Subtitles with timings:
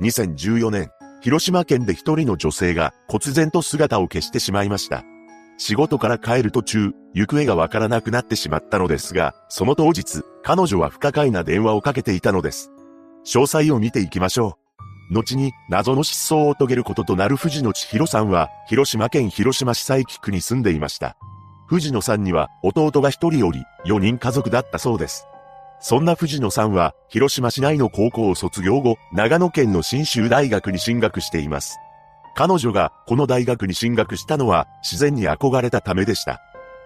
[0.00, 5.04] 2014年、広島県で一人の女性が忽然と姿を消してしまいました。
[5.58, 12.72] 仕事から帰る途中、行方がわからなくなってしまったのですが、その当日、彼女は不可解な電話をかけていたのです。
[13.26, 14.56] 詳細を見ていきましょ
[15.10, 15.14] う。
[15.14, 21.18] 後に、謎の失踪を遂げることとなる藤野千尋さんは、広島県広島市佐伯区に住んでいました。
[21.66, 25.26] 藤野さんには、弟が一人より、4人家族だったそうです。
[25.80, 31.78] そんな藤野さんは、広島市内の高校を卒業後、長野県の新州大学に進学しています。
[32.34, 36.40] 彼女がこの大学に進学したのは自然に憧れたためでした。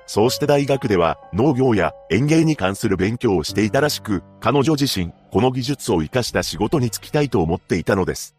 [0.06, 8.36] そうして大学では農業や園芸に関する勉強をしていたらしく、彼女自身、この技術を活かした仕事に就きたいと思っていたのです。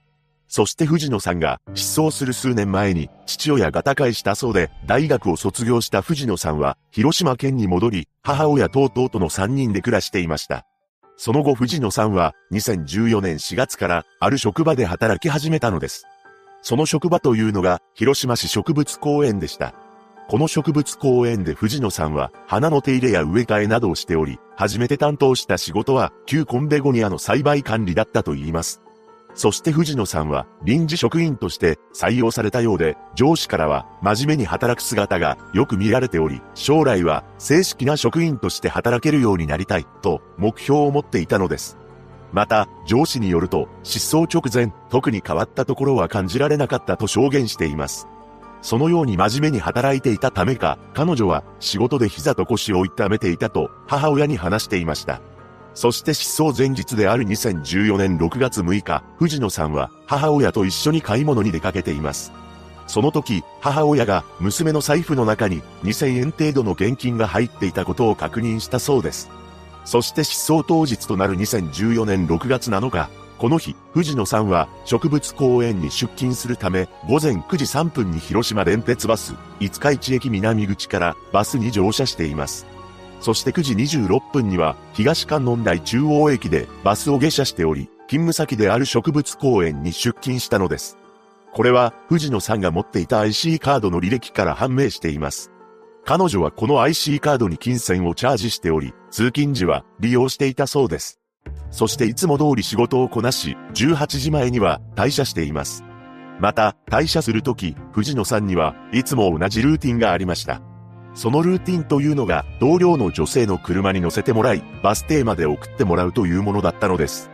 [0.47, 10.65] そして藤野さんが失踪する数年前に父親が他界したそうで、大学を卒業した藤野さんは広島県に戻り、母親と弟の3人で暮らしていました。
[11.17, 16.05] その後藤野さんは2014年4月からある職場で働き始めたのです。
[16.65, 19.75] その職場というのが、広島市植物公園でした。
[20.27, 28.81] この植物公園で藤野さんは、花の手入れや植え替えなどをしており、初めて担当した仕事は、旧コンベゴニアの栽培管理だったといいます。
[29.35, 41.77] そして藤野さんは臨時職員として採用されたようで、上司からは真面目に働く姿がよく見られており、将来は正式な職員として働けるようになりたいと目標を持っていたのです。
[42.31, 48.07] また、上司によると、失踪直前、特に変わったところは感じられなかったと証言しています。
[48.61, 55.21] そのように真面目に働いていたためか、彼女は仕事で膝と腰を痛めていたと母親に話していました。
[55.75, 62.31] そして失踪前日である2014年6月6日、藤野さんは母親と一緒に買い物に出かけています。
[62.87, 69.29] その時、母親が娘の財布の中に2000円程度の現金が入っていたことを確認したそうです。
[69.83, 82.65] そして失踪当日となる2014年6月7日、この日、藤野さんは植物公園に出勤するため、午前9時3分に広島電鉄バス、五日市駅南口からバスに乗車しています。
[83.19, 90.97] そして9時26分には、東観音台中央駅でバスを下車しており、勤務先である植物公園に出勤したのです。
[91.53, 95.51] これは、藤野さんが持っていた IC カードの履歴から判明しています。
[96.03, 101.19] 彼女はこの IC カードに金銭をチャージしており、通勤時は利用していたそうです。
[101.71, 105.83] そしていつも通り仕事をこなし、18時前には退社しています。
[106.39, 110.61] また、退社するとき、藤野さんにはいつも同じルーティンがありました。
[111.15, 117.31] そのルーティンというのが、同僚の女性の車に乗せてもらい、バス停まで送ってもらうというものだったのです。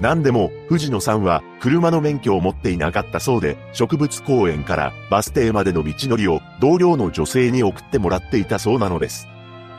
[0.00, 9.28] 何でも、藤野さんは車の免許を持っていなかったそうで、植物公園からバス停までの道のりを同僚の女性に送ってもらっていたそうなのです。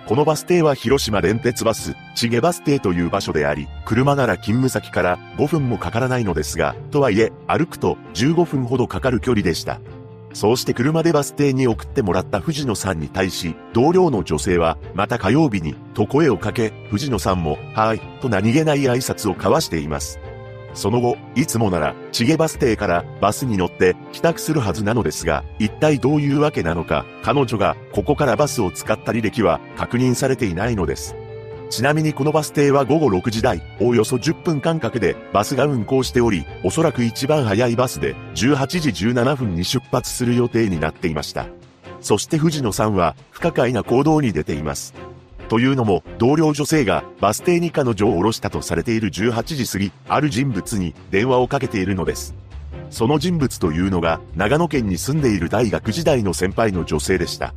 [0.08, 9.80] このバス停は広島電鉄バス、チゲバス停という場所であり、車なら勤務先から5分もかからないのですが、とはいえ、歩くと15分ほどかかる距離でした。
[10.34, 20.20] そうして車でバス停に送ってもらった藤野さんに対し、同僚の女性は、また火曜日に、と声をかけ、藤野さんも、はーい、と何気ない挨拶を交わしています。
[20.74, 31.16] その後、いつもなら、チゲバス停からバスに乗って帰宅するはずなのですが、一体どういうわけなのか、彼女がここからバスを使った履歴は確認されていないのです。
[31.72, 41.48] ちなみにこのバス停は午後6時台、おおよそ10分間隔でバスが運行しており、おそらく一番早いバスで18時17分に出発する予定になっていました。
[42.02, 44.94] そして藤野さんは不可解な行動に出ています。
[45.48, 52.36] というのも、同僚女性がバス停に彼女を降ろしたとされている18時過ぎ、ある人物に電話をかけているのです。
[52.90, 57.54] その人物というのが、長野県に住んでいる大学時代の先輩の女性でした。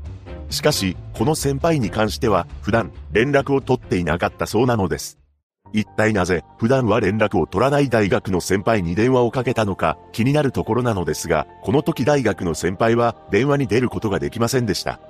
[0.50, 5.18] しかし、この先輩に関しては、普段、連絡を取っていなかったそうなのです。
[5.72, 15.00] 一体なぜ、普段は連絡を取らない大学の先輩に電話をかけたのか、気になるところなのですが、この時大学の先輩は、電話に出ることができませんでした。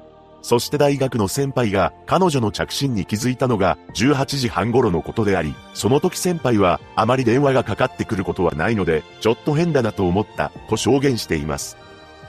[0.45, 11.79] そして大学の先輩が彼女の着信に気づいたのが18時半頃のことであり、その時先輩はあまり電話がかかってくることはないので、ちょっと変だなと思ったと証言しています。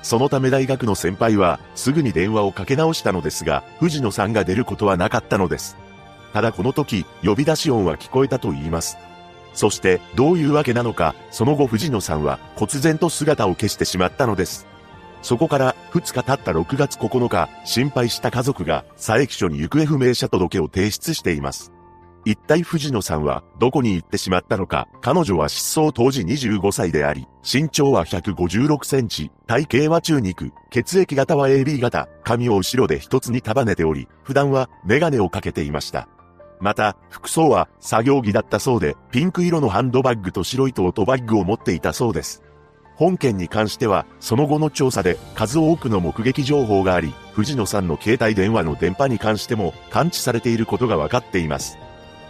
[0.06, 5.78] そのため大学の先輩は、すぐに電話をかけ直したのですが、藤野さんが出ることはなかったのです。
[6.31, 9.00] ただこの時、呼び出し音は聞こえたと言います。
[9.56, 14.68] そして、どういうわけなのか、その後藤野さんは、忽然と姿を消してしまったのです。
[15.24, 21.72] そこから、2日経った6月9日、心配した家族が、佐伯署に行方不明者届を提出しています。
[22.25, 36.10] 一体藤野さんはどこに行ってしまったのか、彼女は失踪当時25歳であり、身長は156センチ、体型は中肉、血液型は AB 型、髪を後ろで一つに束ねており、普段はメガネをかけていました。
[36.60, 42.42] また、服装は作業着だったそうで、ピンク色のハンドバッグと白いトートバッグを持っていたそうです。
[42.95, 51.78] 本件に関しては、その後の調査で数多くの目撃情報があり、藤野さんの携帯電話の電波に関しても感知されていることが分かっています。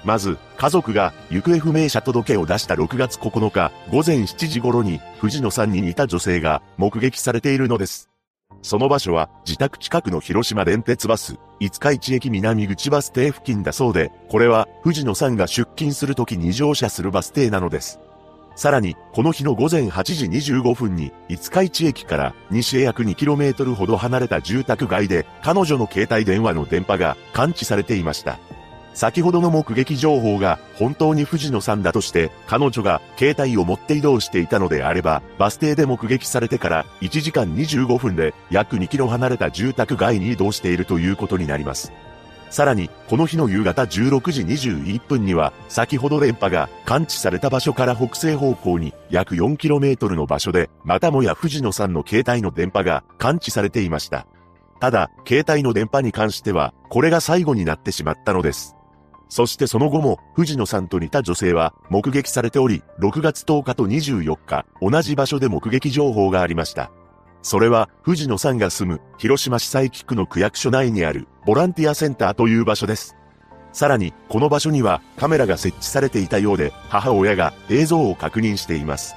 [0.05, 8.09] まず、家族が行方不明者届を出した6月9日午前7時頃に藤野さんに似た女性が目撃されているのです。
[8.61, 17.99] その場所は自宅近くの広島電鉄バス、五日市駅南口バス停付近だそうで、これは藤野さんが出勤する時に乗車するバス停なのです。
[18.55, 28.39] さらに、この日の午前8時25分に、五日市駅から西へ約 2km ほど離れた住宅街で、彼女の携帯電話の電波が感知されていました。
[28.95, 41.92] 先ほどの目撃情報が本当に藤野さんだとして、彼女が携帯を持って移動していたのであれば、バス停で目撃されてから1時間25分で約2キロ離れた住宅街に移動しているということになります。
[42.50, 54.25] さらに、この日の夕方16時21分には、先ほど電波が感知された場所から北西方向に約 4km の場所で、またもや藤野さんの携帯の電波が感知されていました。
[54.80, 58.75] ただ、携帯の電波に関しては、これが最後になってしまったのです。
[59.30, 66.92] そしてその後も、藤野さんと似た女性は目撃されており、6月10日と24日、同じ場所で目撃情報がありました。
[67.42, 73.16] それは、藤野さんが住む、広島市佐伯区の区役所内にある、ボランティアセンターという場所です。
[73.72, 79.16] さらに、この場所には、カメラが設置されていたようで、母親が映像を確認しています。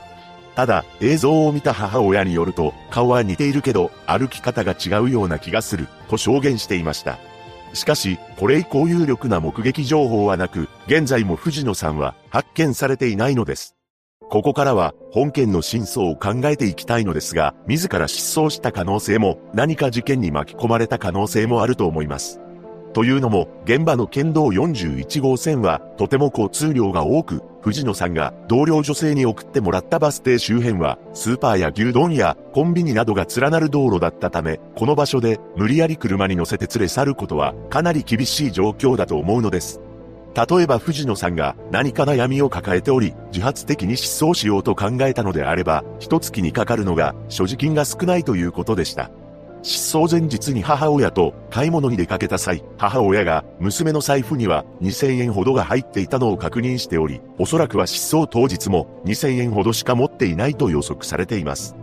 [0.57, 7.19] ただ、映像を見た母親によると、顔は似ているけど、歩き方が違うような気がする、と証言していました。
[7.75, 13.77] しかし、これ以降有力な目撃情報はなく、現在も藤野さんは発見されていないのです。
[14.31, 22.41] ここからは本件の真相を考えていきたいのですが、自ら失踪した可能性も何か事件に巻き込まれた可能性もあると思います。
[22.93, 39.81] というのも、現場の県道41号線はとても交通量が多く、藤野さんが同僚女性に送ってもらったバス停周辺は、スーパーや牛丼やコンビニなどが連なる道路だったため、この場所で無理やり車に乗せて連れ去ることはかなり厳しい状況だと思うのです。
[40.35, 49.11] 例えば藤野さんが何か悩みを抱えており、自発的に失踪しようと考えたのであれば、一月にかかるのが所持金が少ないということでした。
[49.63, 61.75] 失踪前日に母親と買い物に出かけた際、母親が娘の財布には2000円ほどが入っていたのを確認しており、おそらくは失踪当日も2000円ほどしか持っていないと予測されています。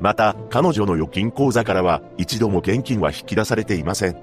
[0.00, 4.16] また、彼女の預金口座からは一度も現金は引き出されていません。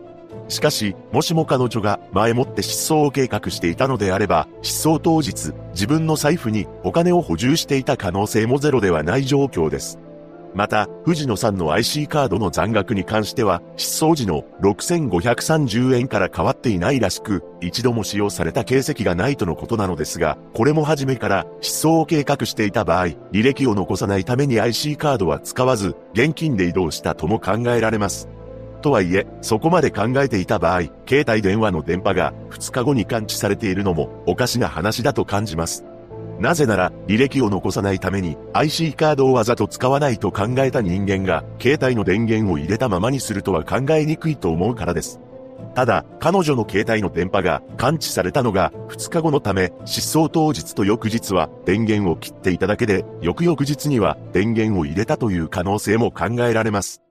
[0.47, 9.99] しかし、もしも彼女が前もって失踪を計画していたのであれば、失踪当日、自分の財布にお金を補充していた可能性もゼロではない状況です。
[10.55, 28.29] また、藤野さんの IC カードの残額に関しては、失踪時の6530円から変わっていないらしく、一度も使用された形跡がないとのことなのですが、これも初めから失踪を計画していた場合、履歴を残さないために IC カードは使わず、現金で移動したとも考えられます。
[28.81, 35.83] とはいえ、そこまで考えていた場合、携帯電話の電波が2日後に感知されているのもおかしな話だと感じます。
[36.39, 45.19] なぜなら、履歴を残さないために IC カードをわざと使わないと考えた人間が、携帯の電源を入れたままにするとは考えにくいと思うからです。
[45.73, 57.04] ただ、彼女の携帯の電波が感知されたのが2日後のため、失踪当日と翌日は電源を切っていただけで、翌々日には電源を入れたという可能性も考えられます。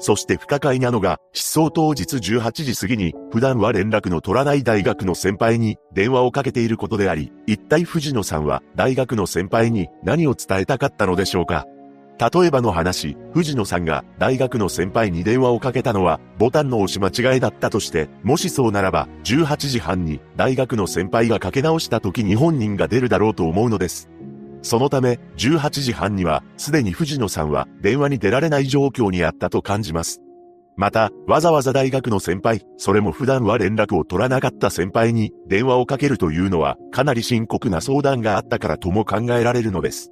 [0.00, 11.66] そして不可解なのが、失踪当日18時過ぎに、普段は連絡の取らない大学の先輩に電話をかけていることであり、一体藤野さんは大学の先輩に何を伝えたかったのでしょうか
[12.20, 24.10] 例えばの話、藤野さんが大学の先輩に電話をかけたのはボタンの押し間違いだったとして、もしそうならば18時半に大学の先輩がかけ直した時に本人が出るだろうと思うのです。
[24.62, 30.20] そのため、18時半には、すでに藤野さんは電話に出られない状況にあったと感じます。
[30.76, 40.10] また、わざわざ大学の先輩、それも普段は連絡を取らなかった先輩に電話をかけるというのは、かなり深刻な相談があったからとも考えられるのです。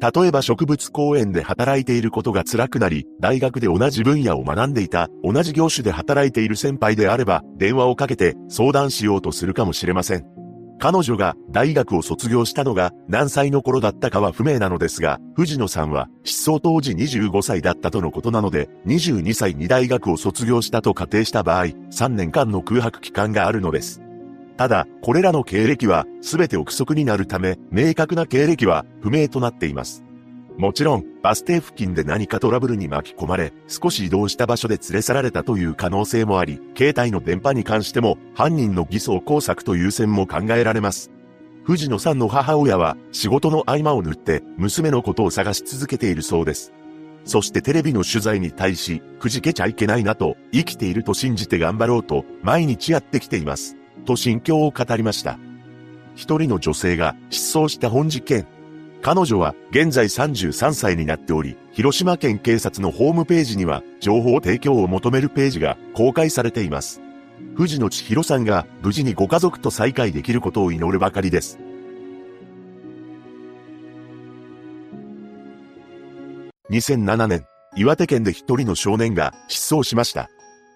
[0.00, 10.33] 例えば植物公園で働いていることが辛くなり、大学で同じ分野を学んでいた、同じ業種で働いている先輩であれば、電話をかけて相談しようとするかもしれません。
[10.84, 24.02] 彼女が大学を卒業したのが何歳の頃だったかは不明なのですが、藤野さんは失踪当時25歳だったとのことなので、22歳に大学を卒業したと仮定した場合、3年間の空白期間があるのです。
[24.58, 30.04] ただ、これらの経歴は全て憶測になるため、明確な経歴は不明となっています。
[30.56, 41.10] もちろん、バス停付近で何かトラブルに巻き込まれ、少し移動した場所で連れ去られたという可能性もあり、携帯の電波に関しても、犯人の偽装工作という線も考えられます。
[41.64, 46.72] 藤野さんの母親は、仕事の合間を縫って、娘のことを探し続けているそうです。
[47.24, 53.76] そしてテレビの取材に対し、くじけちゃいけないなと、生きていると信じて頑張ろうと、毎日やってきています。
[54.04, 55.38] と心境を語りました。
[56.14, 58.46] 一人の女性が失踪した本事件。
[59.04, 67.02] 彼女は現在33歳になっており、広島県警察のホームページには情報提供を求めるページが公開されています。
[67.54, 71.58] 藤野千尋さんが無事にご家族と再会できることを祈るばかりです。
[76.70, 77.44] 2007年、
[77.76, 80.30] 岩手県で一人の少年が失踪しました。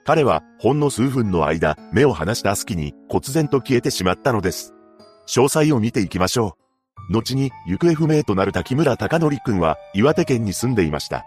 [0.05, 4.75] 彼はほんの数分の間、目を離した隙に忽然と消えてしまったのです。
[5.27, 6.68] 詳細を見ていきましょう。
[7.09, 11.25] 後に行方不明となる滝村隆則くんは岩手県に住んでいました。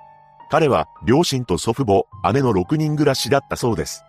[0.50, 4.04] 彼は両親と祖父母、姉の6人暮らしだったそうです。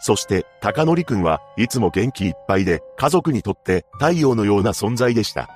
[0.00, 5.48] そして、隆則くんはいつも元気いっぱいで家族にとって太陽のような存在でした。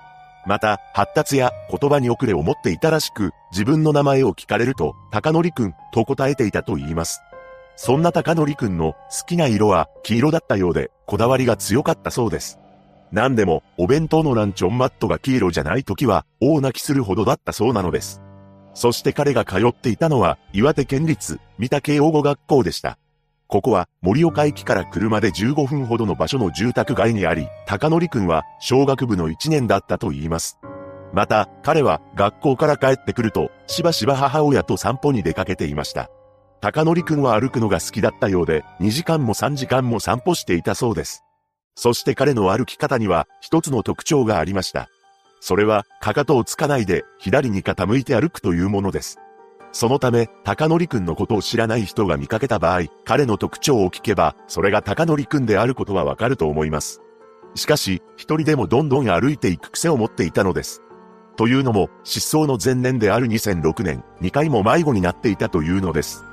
[0.46, 7.20] また、発達や言葉に遅れを持っていたらしく、自分の名前を聞かれると、隆則くんと答えていたと言います。
[7.76, 12.58] そんな隆則くんの好きな色は黄色だったようで、こだわりが強かったそうです。
[13.12, 18.22] 何でも、お弁当のランチョンマットが黄色じゃない時は、大泣きするほどだったそうなのです。
[18.74, 22.98] そして彼が通っていたのは、岩手県立三田慶応語学校でした。
[23.48, 30.58] ここは、森岡駅から車で15分ほどの場所の住宅街にあり、高則くんは、小学部の1年だったと言います。
[31.14, 36.10] また、彼は、学校から帰ってくると、しばしば母親と散歩に出かけていました。
[36.60, 41.24] 高則くんは歩くのが好きだったようで、2時間も3時間も散歩していたそうです。
[41.78, 44.90] そして彼の歩き方には一つの特徴がありました。
[45.38, 49.20] それは、かかとをつかないで左に傾いて歩くというものです。
[49.70, 57.00] そのため、高則くんのことを知らない人が見かけた場合、彼の特徴を聞けば、それが高則くんであることはわかると思います。
[57.54, 60.82] しかし、一人でもどんどん歩いていく癖を持っていたのです。
[61.36, 66.24] というのも、失踪の前年である2006年、2回も迷子になっていたというのです。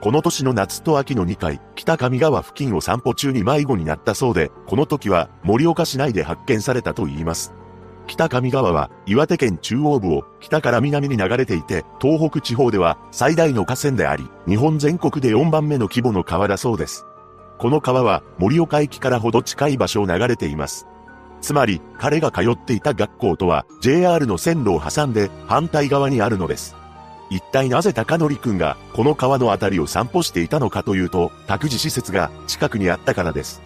[0.00, 7.52] この年の夏と秋の2回、北上川付近を散歩中に迷子になったそうで、この時は盛岡市内で発見されたと言います。
[8.06, 17.04] 北上川は岩手県中央部を北から南に流れていて、東北地方では最大の河川であり、日本全国で4番目の規模の川だそうです。
[17.58, 20.86] この川は盛岡駅からほど近い場所を流れています。
[21.42, 26.79] つまり、彼が通っていた学校とは JR の線路を挟んで反対側にあるのです。
[27.30, 33.62] 一体なぜ高則くんがこの川のあたりを散歩していたのかというと、託児施設が近くにあったからです。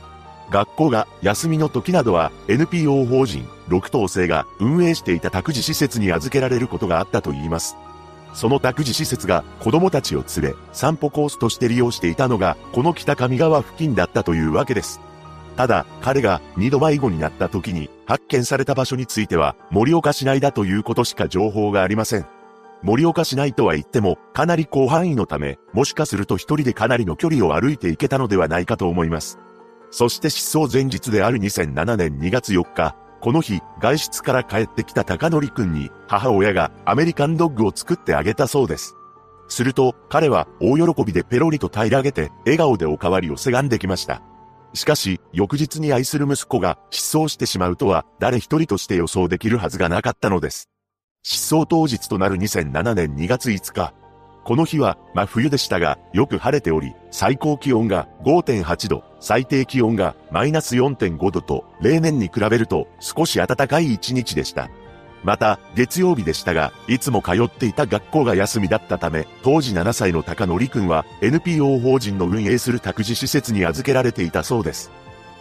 [0.51, 7.77] 学校が休みの時などは NPO 法人6等生が運営していた託児施設に預けられることがあったといいます。
[8.35, 15.01] その託児施設が子供たちを連れ散歩コースとして利用していたのがこの北上川付近だったというわけです。
[15.57, 22.27] ただ、彼が二度迷子になった時に発見された場所については盛岡市内だということしか情報がありません。
[22.85, 29.39] 盛岡市内とは言っても、かなり広範囲のため、もしかすると一人でかなりの距離を歩いていけたのではないかと思います。
[29.91, 38.95] そして失踪前日である2007年2月4日、この日、外出から帰ってきた高則くんに、母親がアメリカンドッグを作ってあげたそうです。
[39.49, 44.21] すると、彼は大喜びでペロリと平らげて、笑顔でおかわりをせがんできました。
[44.75, 50.69] しかし、翌日に愛する息子が失踪してしまうとは、誰一人として予想できるはずがなかったのです。
[51.27, 53.95] 失踪当日となる2007年2月5日。
[54.45, 64.69] この日は真冬でしたが、よく晴れており、最高気温が5.8度、最低気温がマイナス4.5度と、例年に比べると少し暖かい一日でした。
[65.23, 74.91] また、月曜日でしたが、いつも通っていた学校が休みだったため、当時7歳の高則くんは NPO 法人の運営する託児施設に預けられていたそうです。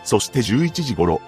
[0.06, 1.20] そして11時頃、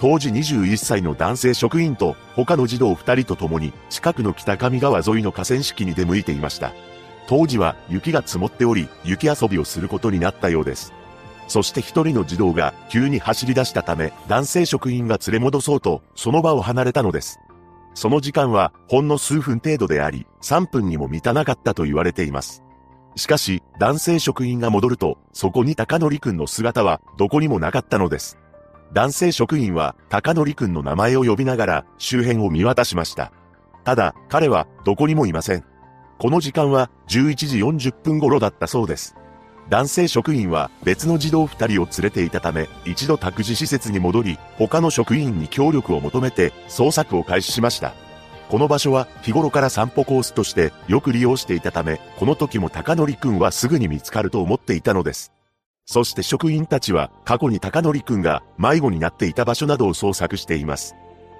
[0.00, 6.72] 当時21歳の男性職員と他の児童2人と共に近くの北上川沿いの河川敷に出向いていました。
[7.26, 10.92] 当時は雪が積もっており、雪遊びをすることになったようです。
[11.48, 17.40] そして一人の児童が急に走り出したため、男性職員が連れ戻そうと、その場を離れたのです。
[17.94, 22.62] その時間はほんの数分程度であり、3分にも満たなかったと言われています。
[23.16, 28.38] しかし、男性職員が戻ると、そこに高則くんの姿はどこにもなかったのです。
[28.92, 33.32] 男性職員は高則くんの名前を呼びながら周辺を見渡しました。
[33.84, 35.64] ただ、彼はどこにもいません。
[36.18, 39.14] この時間は11時40分頃だったそうです。
[39.68, 47.92] 男性職員は別の児童2人を連れていたため、一度託児施設に戻り、他の職員に協力を求めて捜索を開始しました。
[48.48, 55.32] この場所は日頃から散歩コースとしてよく利用していたため、この時も高則くんはすぐに見つかると思っていたのです。
[55.90, 60.94] そして職員たちは過去に高則くんが迷子になっていた場所などを捜索しています。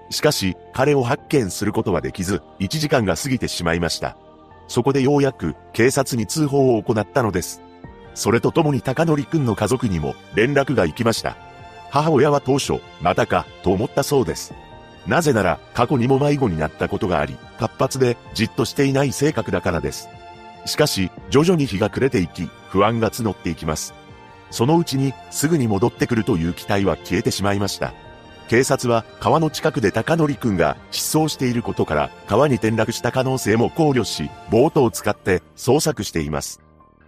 [0.09, 4.17] しかし、彼を発見することはできず、1時間が過ぎてしまいました。
[4.67, 7.61] そこでようやく警察に通報を行ったのです。
[8.15, 11.37] それとともに高則くんの家族にも連絡が行きました。
[11.91, 14.55] 母親は当初、またか、と思ったそうです。
[15.07, 20.09] なぜなら、過去にも迷子になったことがあり、活発でじっとしていない性格だからです。
[20.65, 23.93] しかし、徐々に日が暮れていき、不安が募っていきます。
[24.51, 27.93] そのうちに、すぐに戻ってくるという期待は消えてしまいました。
[28.49, 36.61] 警察は川の近くで高則くんが失踪していることから川に転落した可能性も考慮し、ボートを使って捜索しています。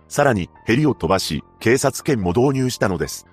[0.07, 3.27] さらにヘリを飛ばし、警察犬も導入したのです。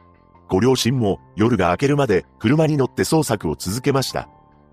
[0.47, 4.29] ご両親も夜が明けるまで車に乗って捜索を続けました。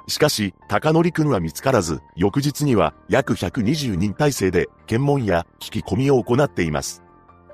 [0.07, 7.04] しかし、高則くんは見つからず、翌日には約120人体制で検問や聞き込みを行っています。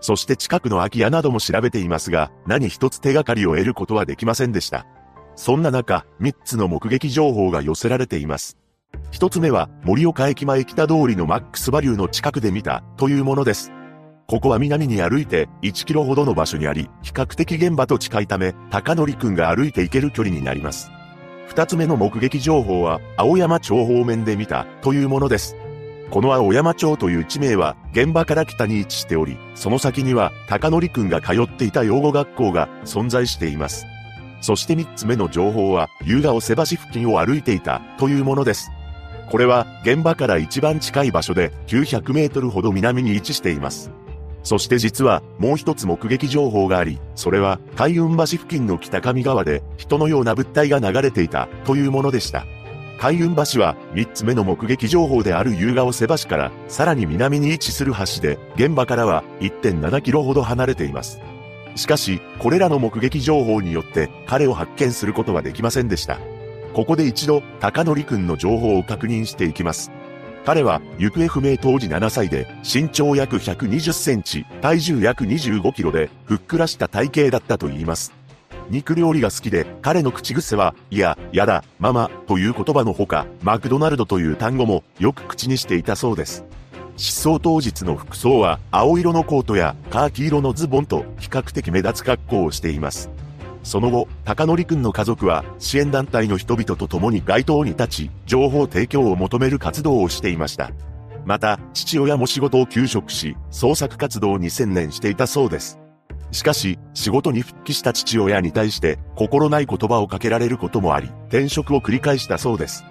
[0.00, 4.86] そして近くの空き家なども調べていますが、何一つ手がかりを得ることはできませんでした。
[5.36, 8.56] そんな中、3つの目撃情報が寄せられています。
[9.12, 13.72] 1つ目は、盛岡駅前北通りのマックスバリューの近くで見た、というものです。
[14.26, 20.90] ここは南に歩いて1キロほどの場所にあり、比較的現場と近いため、高則くんが歩いて行ける距離になります。
[21.48, 25.56] 2つ目の目撃情報は、青山町方面で見た、というものです。
[26.10, 33.86] この青山町という地名は、現場から北に位置しており、その先には、高則くんが通っていた養護学校が存在しています。
[34.40, 38.72] そして三つ目の情報は、夕顔瀬橋付近を歩いていたというものです。
[39.30, 43.92] これは現場から一番近い場所で900メートルほど南に位置しています。
[44.42, 52.44] そして実はもう一つ目撃情報があり、それは海運橋付近の北上側で人のような物体が流れていたというものでした。
[53.00, 61.18] 海運橋は三つ目の目撃情報である夕顔瀬橋からさらに南に位置する橋で現場からは1.7キロほど離れています。
[61.76, 66.18] しかし、これらの目撃情報によって彼を発見することはできませんでした。
[66.74, 69.90] ここで一度、高則くんの情報を確認していきます。
[70.44, 78.19] 彼は、行方不明当時7歳で、身長約120センチ、体重約25キロで、ふっくらした体型だったと言います。
[78.70, 86.44] 肉料理が好きで、彼の口癖は、いや、やだ、ママ、という言葉のほか、マクドナルドという単語もよく口にしていたそうです。
[86.96, 93.10] 失踪当日の服装は青色のコートやカーキ色のズボンと比較的目立つ格好をしています。
[93.62, 100.70] その後、高則くんの家族は支援団体の人々と共に街頭に立ち、情報提供を求める活動をしていました。
[101.24, 105.78] また、父親も仕事を休職し、創作活動に専念していたそうです。
[106.32, 112.84] しかし、仕事に復帰した父親に対して、心ない言葉をかけられることもあり、転職を繰り返したそうです。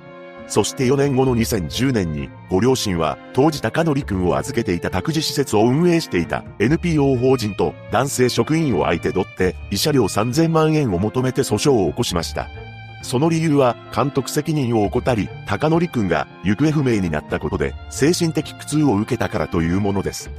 [0.49, 12.49] そして4年後の2010年に、ご両親は当時高則くんを預けていた託児施設を運営していた NPO 法人と男性職員を相手取って慰謝料3000万円を求めて訴訟を起こしました。
[13.03, 20.31] その理由は監督責任を怠り、高則くんが行方不明になったことで精神的苦痛を受けたからというものです。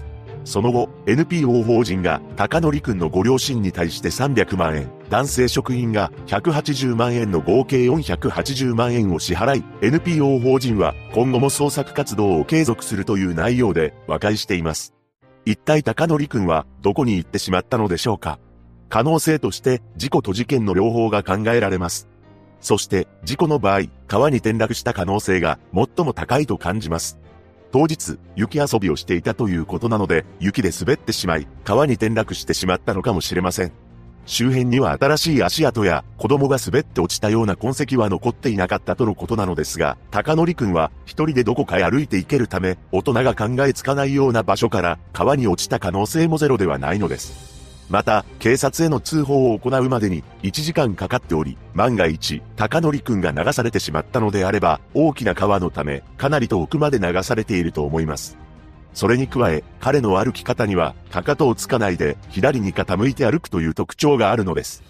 [0.50, 14.92] その後、NPO 法人が高則くんのご両親に対して300万円、男性職員が180万円の合計480万円を支払い、NPO 法人は今後も捜索活動を継続するという内容で和解しています。
[15.44, 18.40] 一体高則くんはどこに行ってしまったのでしょうか
[18.88, 22.08] 可能性として事故と事件の両方が考えられます。
[22.60, 27.20] そして事故の場合、川に転落した可能性が最も高いと感じます。
[27.72, 33.72] 当日、雪遊びをしていたということなので、雪で滑ってしまい、川に転落してしまったのかもしれません。
[34.26, 47.59] 周辺には新しい足跡や子供が滑って落ちたような痕跡は残っていなかったとのことなのですが、高則くんは一人でどこかへ歩いて行けるため、大人が考えつかないような場所から川に落ちた可能性もゼロではないのです。
[47.90, 58.38] また、警察への通報を行うまでに1時間かかっており、万が一、高則くんが流されてしまったのであれば、大きな川のため、かなり遠くまで流されていると思います。
[58.94, 64.84] それに加え、彼の歩き方には、かかとをつかないで、左に傾いて歩くという特徴があるのです。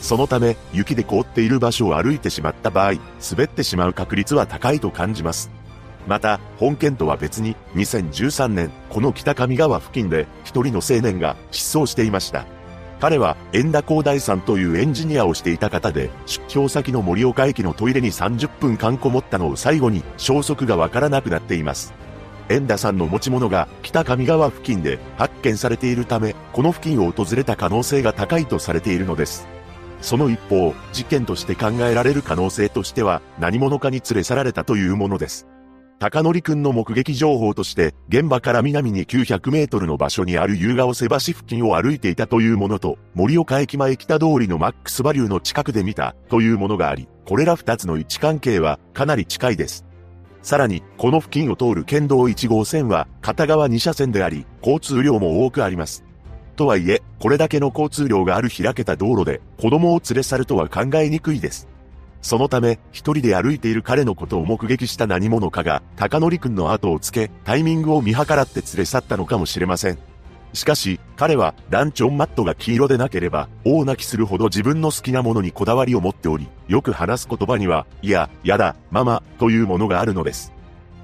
[0.00, 2.94] そのため、雪で凍っている場所を歩いてしまった場合、
[3.30, 5.50] 滑ってしまう確率は高いと感じます。
[6.06, 12.44] また、本件とは別に、2013年、この北上川付近で、一人の青年が失踪していました。
[13.00, 21.94] 彼は、円田光大さんというエンジニアをしていた方で、出張先の盛岡駅のトイレに30分間こもったのを最後に、消息がわからなくなっています。
[22.50, 29.46] 円田さんの持ち物が北上川付近で発見されているため、この付近を訪れた可能性が高いとされているのです。
[30.02, 35.46] その一方、事件として考えられる可能性としては、何者かに連れ去られたというものです。
[36.04, 49.86] 高則くんの目撃情報として、現場から南に900メートルの場所にある夕顔瀬橋付近を歩いていたというものと、森岡駅前北通りのマックスバリューの近くで見たというものがあり、これら2つの位置関係はかなり近いです。
[50.42, 56.04] さらに、この付近を通る県道1号線は片側2車線であり、交通量も多くあります。
[56.56, 61.66] とはいえ、これだけの交通量がある開けた道路で子供を連れ去るとは考えにくいです。
[62.24, 69.98] そのため、一人で歩いている彼のことを目撃した何者かが、高則くんの後をつけ、タイミングを見計らって連れ去ったのかもしれません。
[70.54, 80.50] しかし、彼は、ランチョンマットが黄色でなければ、大泣きするほど自分の好きなものにこだわりを持っており、よく話す言葉には、いや、やだ、ママ、というものがあるのです。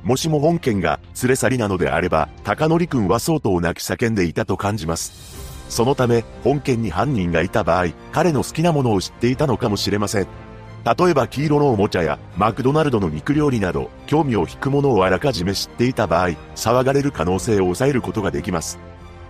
[0.03, 5.13] もしも本件が連れ去りなのであれば、高則くんは相当泣き叫んでいたと感じます。
[5.69, 10.50] そのため、本件に犯人がいた場合、彼の好きなものを知っていたのかもしれません。
[10.85, 18.79] 例えば黄色のおもちゃやマクドナルドの肉料理など、興味を引くものをあらかじめ知っていた場合、騒がれる可能性を抑えることができます。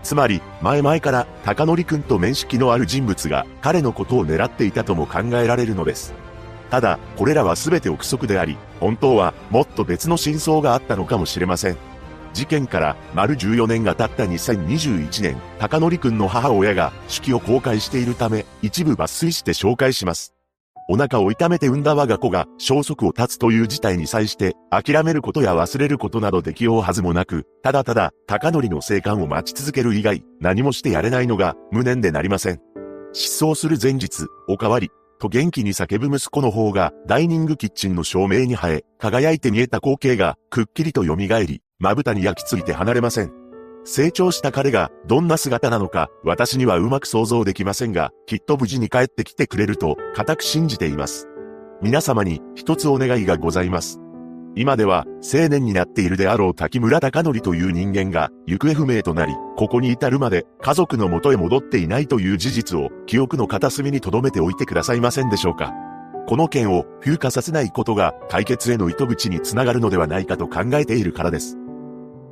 [0.02, 6.14] つまり、前々から高則くんと面識のある人物が彼のことを狙っていたとも考えられるのです。
[6.70, 11.76] ただ、これらは全て憶測であり、本当はもっと別の真相があったのかもしれません。
[12.32, 20.39] 事件から丸14年が経った2021年、高則くんの母親が手記を公開しているため、一部抜粋して紹介します。
[20.92, 32.60] お腹を痛めて産んだ我が子が消息を絶つという事態に際して諦めることや忘れることなどできようはずもなく、ただただ高則の生還を待ち続ける以外何もしてやれないのが無念でなりません。
[33.12, 43.39] 失踪する前日、おかわり、と元気に叫ぶ息子の方がダイニングキッチンの照明に映え、輝いて見えた光景がくっきりと蘇り、まぶたに焼き付いて離れません。
[43.84, 51.28] 成長した彼がどんな姿なのか私にはうまく想像できませんが、きっと無事に帰ってきてくれると固く信じています。
[51.82, 54.00] 皆様に一つお願いがございます。
[54.56, 65.72] 今では青年になっているであろう滝村隆則という人間が行方不明となり、ここに至るまで家族の元へ戻っていないという事実を記憶の片隅に留めておいてくださいませんでしょうか。
[66.26, 71.56] この件を風化させないことが解決への糸口につながるのではないかと考えているからです。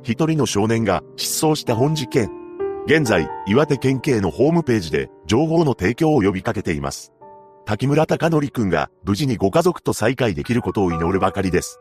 [0.03, 2.29] 一人の少年が失踪した本事件。
[2.85, 7.11] 現在、岩手県警のホームページで情報の提供を呼びかけています。
[7.65, 11.79] 滝村隆則くんが無事にご家族と再会できることを祈るばかりです。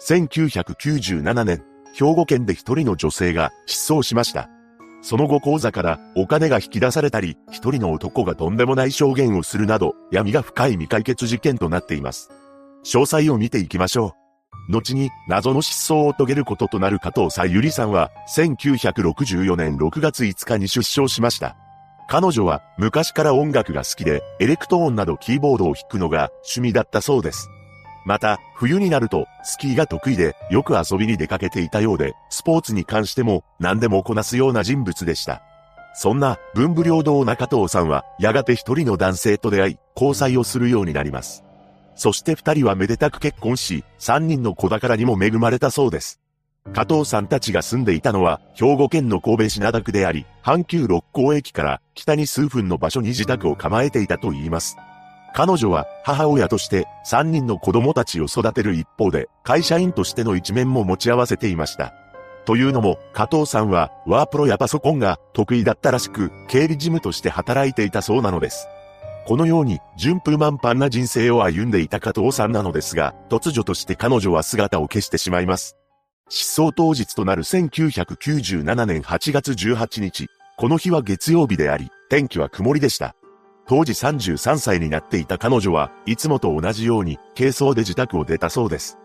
[0.00, 1.64] 1997年、
[1.94, 4.50] 兵庫県で一人の女性が失踪しました。
[5.00, 12.30] その後口座からお金が引き出されたり、一人の男がとんでもない証言をするなど、闇が深い未解決事件となっています。
[12.86, 14.14] 詳細を見ていきましょ
[14.68, 14.72] う。
[14.72, 21.56] 後に謎の失踪を遂げることとなる加藤さゆりさんは1964年6月5日に出生しました。
[22.08, 27.48] 彼女は昔から音楽が好きでエレクトーンなどキーボードを弾くのが趣味だったそうです。
[28.04, 35.42] また、冬になるとスキーが得意でよく遊びに出かけていたようで、スポーツに関しても何でもこなすような人物でした。
[35.94, 41.45] そんな文武両道中藤さんはやがて一人の男性と出会い、交際をするようになります。
[41.96, 46.20] そして二人はめでたく結婚し、三人の子宝にも恵まれたそうです。
[46.72, 54.76] 加藤さんたちが住んでいたのは、兵庫県の神戸市灘区であり、阪急六甲駅から北に数分の場所に自宅を構えていたと言います。
[55.34, 61.94] 彼女は母親として三人の子供たちを育てる一方で、会社員としての一面も持ち合わせていました。
[62.46, 68.68] というのも、加藤さんはワープロやパソコンが得意だったらしく、経理事務として働いていたそうなのです。
[69.26, 75.76] このように順風満帆な人生を歩んでいた加藤さんなのですが、突如として彼女は姿を消してしまいます。
[76.28, 83.16] 失踪当日となる1997年8月18日、この日は月曜日であり、天気は曇りでした。
[83.66, 88.96] 当時33歳になっていた彼女はいつもと同じように軽装で自宅を出たそうです。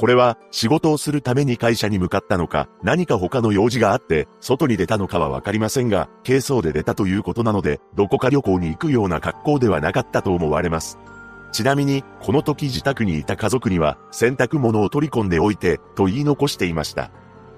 [0.00, 10.96] これは仕事をするために会社に向かったのか、何か他の用事があって、外に出たのかはわかりませんが、軽装で出たということなので、どこか旅行に行くような格好ではなかったと思われます。
[11.52, 17.10] ちなみに、この時自宅にいた家族には、洗濯物を取り込んでおいて、と言い残していました。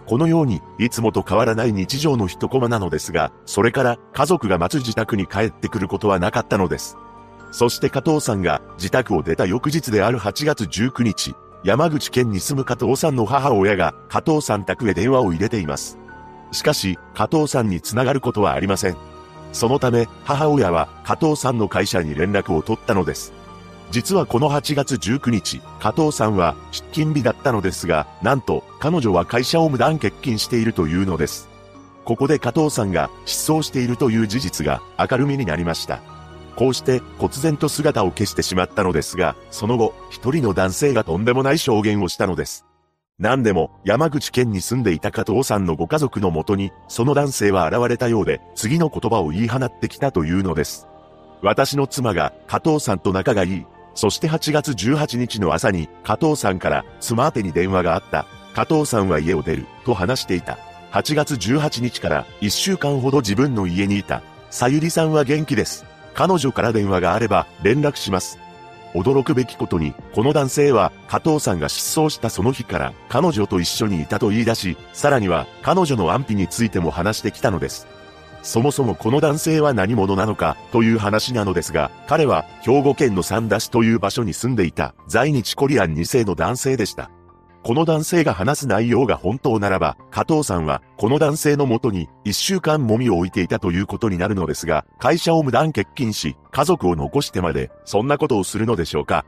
[0.06, 6.96] このように、いつもと変わらない日常の一コマなのですが、それから家族が待つ自宅に帰ってくることはなかったのです。
[7.52, 15.96] そして加藤さんが自宅を出た翌日である8月19日、山口県に住む加藤さんの母親が加藤さん宅へ電話を入れています。
[16.50, 18.96] しかし、加藤さんにつながることはありません。
[19.52, 23.32] そのため、母親は加藤さんの会社に連絡を取ったのです。
[23.92, 31.48] 実はこの8月19日、加藤さんは出勤日だったのですが、なんと彼女は会社を無断欠勤しているというのです。
[32.04, 36.00] ここで加藤さんが失踪しているという事実が明るみになりました。
[36.56, 42.66] こうして忽然と姿を消してしまったのですが、その後、一人の男性がとんでもない証言をしたのです。
[43.18, 50.88] 何でも、山口県に住んでいた加藤さんのご家族のもとに、その男性は現れたようで、次の言葉を言い放ってきたというのです。
[51.42, 53.66] 私の妻が加藤さんと仲がいい。
[53.94, 58.26] そして8月18日の朝に加藤さんから妻宛に電話があった。
[58.54, 60.58] 加藤さんは家を出ると話していた。
[60.92, 64.22] 8月18日から1週間ほど自分の家にいた。
[64.50, 65.91] さゆりさんは元気です。
[66.14, 68.38] 彼女から電話があれば連絡します。
[68.94, 77.86] 驚くべきことに、この男性は加藤さんが失踪したその日から彼女と一緒にいたと言い出し、さらには彼女の安否についても話してきたのです。
[78.42, 87.10] そもそもこの男性は何者なのかという話なのですが、彼は兵庫県の三田市という場所に住んでいた在日コリアン2世の男性でした。
[87.62, 99.24] この男性が話す内容が本当ならば、加藤さんは、この男性のもとに、一週間もみを置いていたということになるのですが、会社を無断欠勤し、家族を残してまで、そんなことをするのでしょうか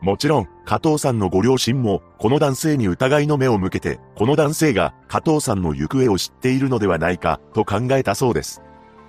[0.00, 8.62] もちろん、加藤さんのご両親も、この男性に疑いの目を向けて、この男性が加藤さんの行方を知っているのではないか、と考えたそうです。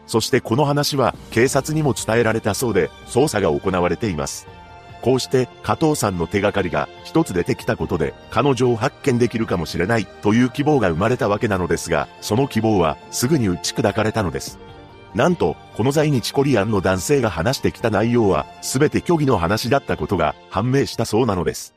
[0.06, 4.48] そしてこの話は、警察にも伝えられたそうで、捜査が行われています。
[5.02, 14.60] こうして加藤さんの手がかりが一つ出てきたことで彼女を発見できるかもしれないという希望が生まれたわけなのですが、その希望はすぐに打ち砕かれたのです。
[15.14, 21.74] なんと、この在日コリアンの男性が話してきた内容は全て虚偽の話だったことが判明したそうなのです。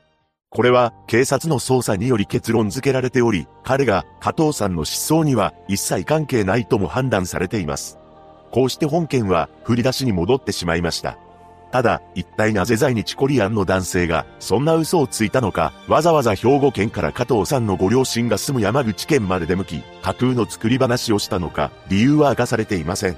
[0.50, 7.98] これは警察の捜査により結論付けられており、彼が加藤さんの失踪には一切関係ないとも判断されています。
[8.50, 11.16] こうして本件は振り出しに戻ってしまいました。
[11.72, 23.16] ただ、一体なぜ在日コリアンの男性が、そんな嘘をついたのか、わざわざ兵庫県から加藤さんのご両親が住む山口県まで出向き、架空の作り話をしたのか、理由は明かされていません。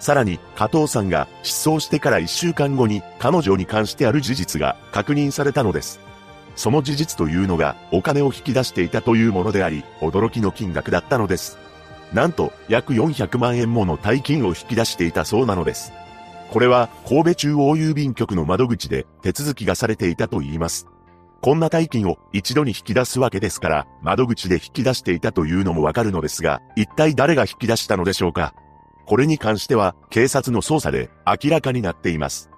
[0.00, 6.00] さらに、加藤さんが失踪してから一週間後に、彼女に関してある事実が確認されたのです。
[6.56, 11.58] その事実というのが、お金を引き出していたというものであり、驚きの金額だったのです。
[12.12, 15.92] なんと、約400万円もの大金を引き出していたそうなのです。
[16.50, 20.86] これは神戸中央郵便局の窓口で手続きがされていたと言います。
[21.44, 28.54] こんな大金を一度に引き出すわけですから、窓口で引き出していたというのもわかるのですが、一体誰が引き出したのでしょうか
[29.04, 32.48] これに関しては、警察の捜査で明らかになっています。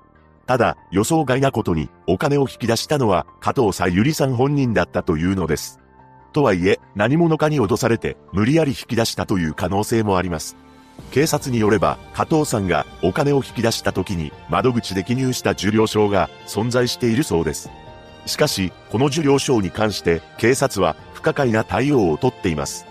[0.46, 5.80] ただ、予想外なことに、お金を引き出したのは、加藤さゆりさん本人だったというのです。
[6.32, 10.56] とはいえ、何者かに脅されて、無理やり引き出したという可能性もあります。
[11.10, 17.70] 警察によれば、加藤さんがお金を引き出した時に窓口で記入した受領証が存在しているそうです。
[18.26, 22.86] しかし、この受領証に関して警察は不可解な対応をとっています。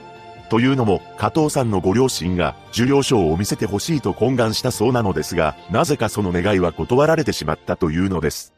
[0.49, 8.53] というのも、加藤さんのご両親が受領証を見せてほしいと懇願したそうなのですが、なぜかその願いは断られてしまったというのです。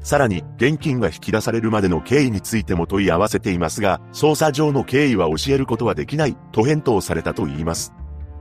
[0.00, 7.92] さらに、現金が引き出されるまでの経緯についても問い合わせていますが、捜査上の経緯は教えることはできないと返答されたと言います。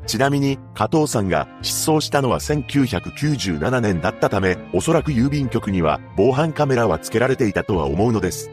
[0.08, 8.50] ちなみに、加藤さんが失踪したのは1997年だったため、おそらく郵便局には防犯カメラは付けられていたとは思うのです。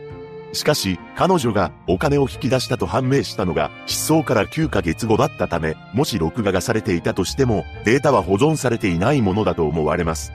[0.53, 10.33] しかし、彼女がお金を引き出したと判明したのが失踪から9ヶ月後だったため、もし録画がされていたとしても、データは保存されていないものだと思われます。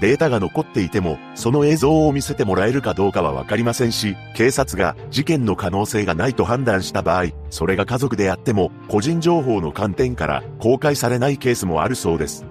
[0.00, 12.44] データが残っていても、その映像を見せてもらえるかどうかはわかりませんし、警察が事件の可能性がないと判断した場合、それが家族であっても、個人情報の観点から公開されないケースもあるそうです。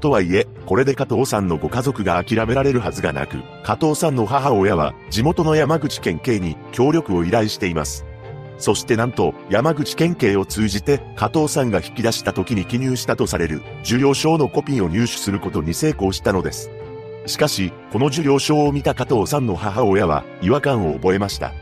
[0.00, 8.04] とはいえ、これで加藤さんのご家族が諦められるはずがなく、加藤さんの母親は地元の山口県警に協力を依頼しています。
[8.58, 16.70] そしてなんと、山口県警を通じて、加藤さんが引き出した時に記入したとされる、受領証のコピーを入手することに成功したのです。
[17.28, 21.52] しかし、この受領証を見た加藤さんの母親は違和感を覚えました。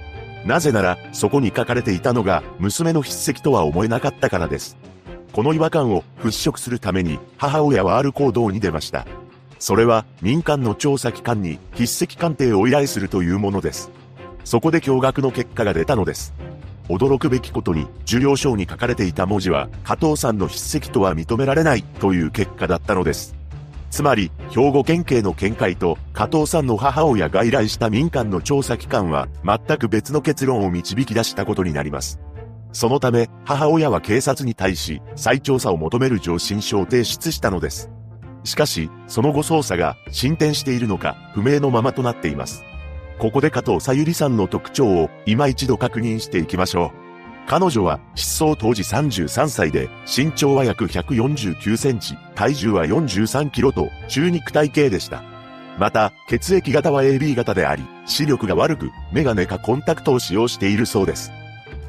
[0.44, 4.76] なぜなら、そこに書かれていたのが娘の筆跡とは思えなかったからです。
[5.32, 9.06] この違和感を払拭するために母親はある行動に出ました。
[9.58, 13.90] それは民間の調査機関に筆跡鑑定を依頼するというものです。
[14.44, 16.32] そこで驚愕の結果が出たのです。
[16.88, 23.34] 驚くべきことに、受領証に書かれていた文字は、加藤さんの筆跡とは認められないという結果だったのです。
[23.90, 32.20] つまり、兵庫県警の見解と加藤さんの母親が依頼した民間の調査機関は全く別の結論を導き出したことになります。
[32.72, 37.90] そのため、母親は警察に対し再調査を求める上申書を提出したのです。
[38.44, 42.64] しかし、その後捜査が進展しているのか不明のままとなっています。
[43.18, 47.05] ここで加藤さゆりさんの特徴を今一度確認していきましょう。
[47.46, 55.22] 彼女は失踪当時33歳で、身長は約149センチ、体重は43キロと中肉体型でした。
[55.78, 61.30] また、血液型は AB 型であり、視力が悪く、メガネかコンタクトを使用しているそうです。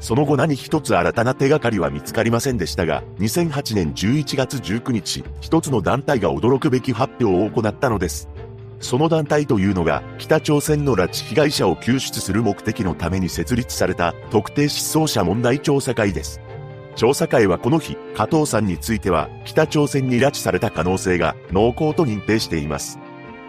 [0.00, 8.28] その後何一つ新たな手がかりは見つかりませんでしたが、2008年11月19日、一つの団体が驚くべき発表を行ったのです。
[8.80, 16.40] その団体というのが、北朝鮮の拉致被害者を救出する目的のために設立された特定失踪者問題調査会です。
[16.94, 22.98] 調査会はこの日、加藤さんについては、北朝鮮に拉致された可能性が濃厚と認定しています。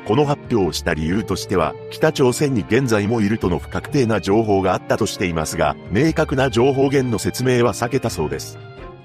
[0.05, 8.57] この発表をした理由としては、北朝鮮に現在もいるとの不確定な情報があったとしていますが、明確な情報源の説明は避けたそうです。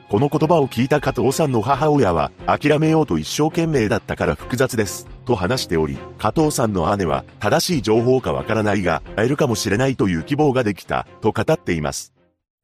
[0.08, 12.12] この言葉を聞いた加藤さんの母親は、諦めようと一生懸命だったから複雑です、と話しており、加藤さんの姉は、正しい情報かわからないが、会えるかもしれないという希望ができた、と語っています。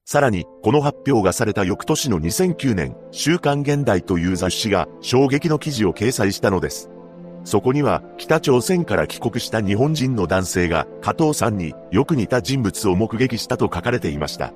[0.04, 6.90] さらに、この発表がされた翌年の2009年、週刊現代という雑誌が衝撃の記事を掲載したのです。
[7.44, 14.52] そこには北朝鮮から帰国した日本人の男性が加藤さんによく似た人物を目撃したと書かれていました。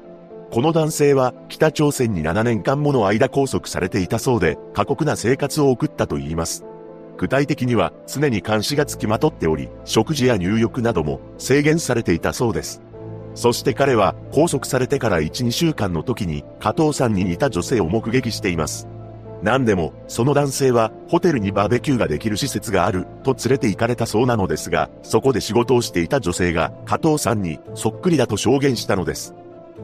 [0.50, 6.64] この男性は北朝鮮に7年間もの間拘束されていたそうで過酷な生活を送ったと言います。
[7.16, 12.82] 具体的には常に監視がつきまとっており、食事や入浴なども制限されていたそうです。
[13.34, 18.88] そして彼は拘束されてから1、2週間の時に加藤さんに似た女性を目撃しています。
[19.44, 29.34] 何でも、その男性は、ホテルにバーベキューができる施設がある、と連れて行かれたそうなのですが、そこで仕事をしていた女性が、加藤さんに、そっくりだと証言したのです。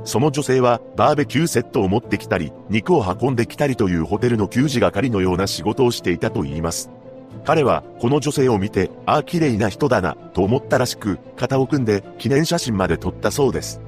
[0.04, 6.90] その女性は、バーベキューセットを持ってきたり、肉を運んできたりというホテルの給仕係のような仕事をしていたと言います。
[7.44, 13.81] 彼は、この女性を見て、ああ綺麗な人だな、と思ったらしく、肩を組んで、記念写真まで撮ったそうです。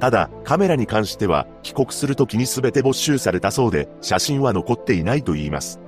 [0.00, 5.80] ただ、カメラに関しては、帰国する時に全て没収されたそうで、写真は残っていないと言います。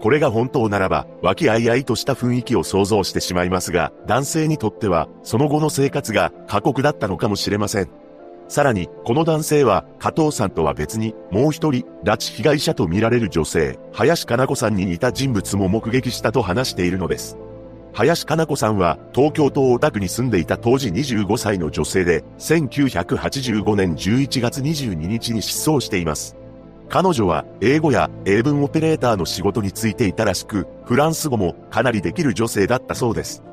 [0.00, 7.90] これが本当ならば、和気あいあいとした雰囲気を想像してしまいますが、男性にとっては、その後の生活が過酷だったのかもしれません。
[8.50, 17.38] さらに、この男性は、加藤さんとは別に、もう一人、拉致被害者とみられる女性、林かな子さんに似た人物も目撃したと話しているのです。
[17.92, 26.34] 林かな子さんは東京都大田区に住んでいた当時25歳の女性で、1985年11月22日に失踪しています。
[26.88, 33.44] 彼女は英語や英文オペレーターの仕事についていたらしく、フランス語もかなりできる女性だったそうです。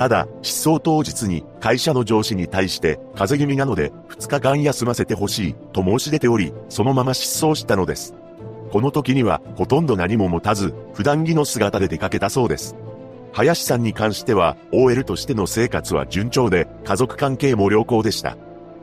[0.00, 8.14] ただ、失踪当日に会社の上司に対して風邪気味なので2日間休ませてほしいと申し出ており、そのまま失踪したのです。
[8.72, 12.76] この時にはほとんど何も持たず、普段着の姿で出かけたそうです。
[13.34, 18.38] 林さんに関しては、OL としての生活は順調で、家族関係も良好でした。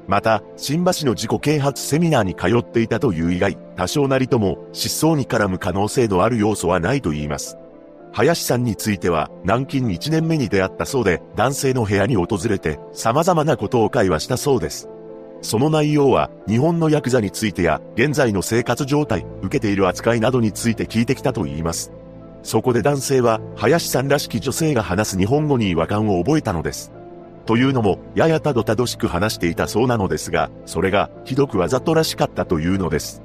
[0.07, 7.57] また、新橋の自己啓発セミナーに通っていたという以外、多少なりとも失踪に絡む可能性のある要素はないと言います。
[8.17, 14.89] 林さんについては、南京1年目に出会ったそうで、男性の部屋に訪れて、様々なことを会話したそうです。
[15.43, 21.91] その内容は、日本のヤクザについてや、現在の生活状態、受けている扱いなどについて聞いてきたと言います。
[22.41, 26.91] そこで男性は、林さんらしき女性が話す日本語に違和感を覚えたのです。
[27.45, 33.21] というのも、ややたどたどしく話していたそうなのですが、それが、ひどくわざとらしかったというのです。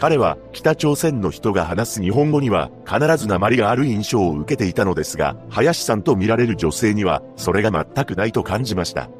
[0.00, 9.10] 彼は、北朝鮮の人が話す日本語には、必ず鉛がある印象を受けていたのですが、林さんと見られる女性には、それが全くないと感じました。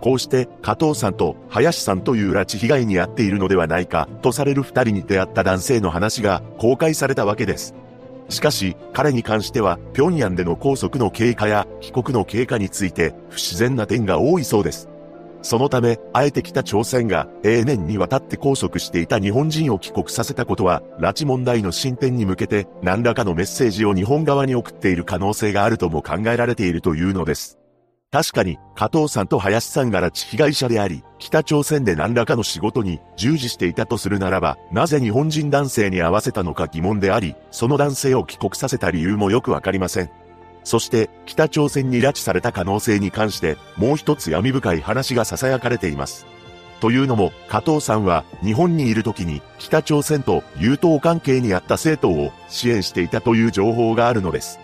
[0.00, 7.74] こうして、加藤さんと林さんという拉致被害に遭っているのではないか、とされる二人に出会った男性の話が公開されたわけです。
[8.28, 14.88] しかし、彼に関しては、平壌での拘束の経過や帰国の経過について不自然な点が多いそうです。
[15.42, 27.58] そのため、あえて北朝鮮が永年にわたって拘束していた日本人を帰国させたことは、拉致問題の進展に向けて何らかのメッセージを日本側に送っている可能性があるとも考えられているというのです。
[28.10, 40.10] 確かに、加藤さんと林さんが拉致被害者であり、北朝鮮で何らかの仕事に従事していたとするならば、なぜ日本人男性に合わせたのか疑問であり、その男性を帰国させた理由もよくわかりません。
[40.68, 46.26] そして、北朝鮮に拉致された可能性に関して、もう一つ闇深い話が囁かれています。
[46.80, 54.58] というのも、加藤さんは日本にいる時に北朝鮮と友好関係にあった生徒を支援していたという情報があるのです。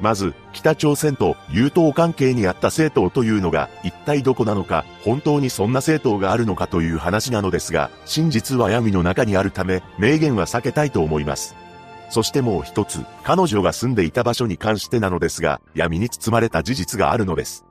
[0.00, 11.54] まず、北朝鮮と友好関係にあった政党というのが一体どこなのか、本当にそんな政党があるのかという話なのですが、真実は闇の中にあるため、明言は避けたいと思います。
[12.12, 17.64] そしてもう一つ、彼女が住んでいた場所に関してなのですが、闇に包まれた事実があるのです。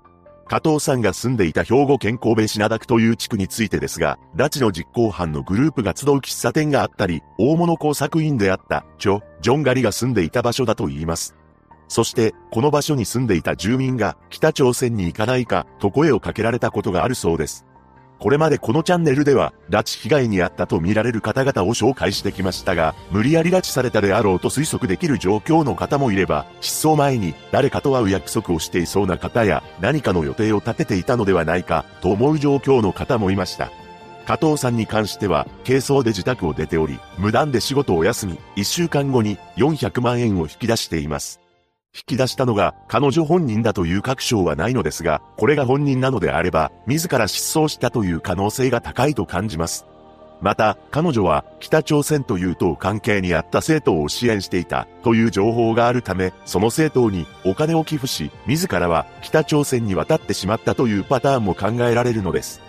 [0.47, 11.35] 加藤さんが住んでいた兵庫県神戸市灘区という地区についてですが、拉致の実行犯のグループが集う喫茶店があったり、大物工作員であった、チョ、ジョンガリが住んでいた場所だと言います。
[11.87, 17.67] そして、この場所に住んでいた住民が北朝鮮に行かないかと声をかけられたことがあるそうです。
[18.21, 33.71] これまでこのチャンネルでは、拉致被害に遭ったと見られる方々を紹介してきましたが、無理やり拉致されたであろうと推測できる状況の方もいれば、失踪前に誰かと会う約束をしていそうな方や、何かの予定を立てていたのではないか、と思う状況の方もいました。
[34.27, 41.41] 加藤さんに関しては、軽装で自宅を出ており、無断で仕事を休み、1週間後に400万円を引き出しています。
[41.93, 49.85] 引き出したのが彼女本人だという確証はないのですが、これが本人なのであれば、自ら失踪したという可能性が高いと感じます。
[50.41, 62.61] また、彼女は北朝鮮というと関係にあった政党を支援していたという情報があるため、その政党にお金を寄付し、自らは北朝鮮に渡ってしまったというパターンも考えられるのです。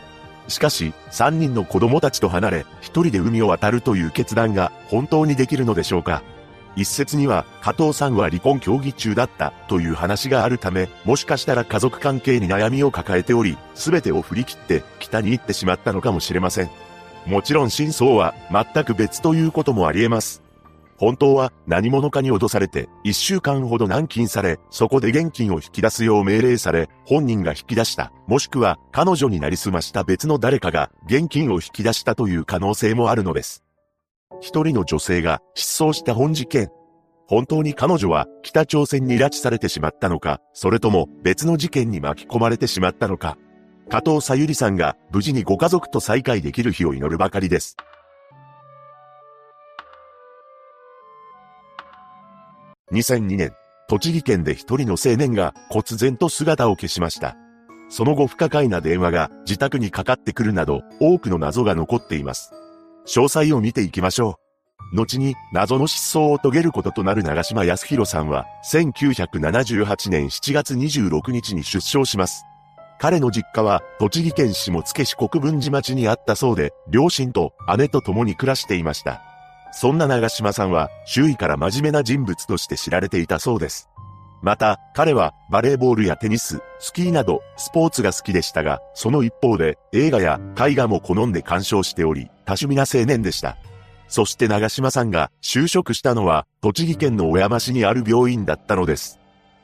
[0.49, 6.23] しかし、3人の子供たちと離れ、1人で海を渡るという決断が本当にできるのでしょうか
[6.77, 16.71] 一説には、加藤さんは離婚協議中だったという話があるため、もしかしたら家族関係に悩みを抱えており、すべてを振り切って北に行ってしまったのかもしれません。
[17.27, 20.43] もちろん真相は全く別ということもあり得ます。
[20.97, 33.65] 本当は何者かに脅されて一週間ほど軟禁され、そこで現金を引き出すよう命令され、本人が引き出した、もしくは彼女になりすました別の誰かが現金を引き出したという可能性もあるのです。
[34.41, 36.71] 一人の女性が失踪した本事件。
[37.29, 43.39] 本当に彼女は北朝鮮に拉致されてしまったのか、それとも別の事件に巻き込まれてしまったのか。
[43.89, 47.77] 加藤さゆりさんが無事にご家族と再会できる日を祈るばかりです。
[52.93, 53.53] 2002年、
[53.89, 57.37] 栃木県で一人の青年が忽然と姿を消しました。
[57.89, 62.53] その後不可解な電話が自宅にかかってくるなど多くの謎が残っています。
[63.07, 64.39] 詳細を見ていきましょ
[64.93, 64.97] う。
[64.97, 72.45] 後に謎の失踪を遂げることとなる長島康弘さんは、1978年7月26日に出生します。
[72.99, 79.23] 彼の実家は、栃木県下野市国分寺町にあったそうで、両親と姉と共に暮らしていました。
[79.73, 83.89] そんな長島さんは、周囲から真面目な人物として知られていたそうです。
[84.43, 93.57] また、彼はバレーボールやテニス、スキーなどスポーツが好きでしたが、その一方で映画や絵画も好んで鑑賞しており、多趣味な青年でした。
[94.09, 99.21] そして長島さんが就職したのは栃木県の小山市にある病院だったのです。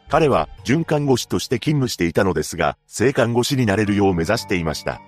[0.09, 5.03] 彼は准看護師として勤務していたのですが、正看護師になれるよう目指していました。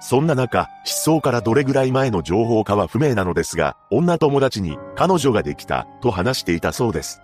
[0.00, 7.20] そんな中、失踪からどれぐらい前の情報かは不明なのですが、女友達に彼女ができたと話していたそうです。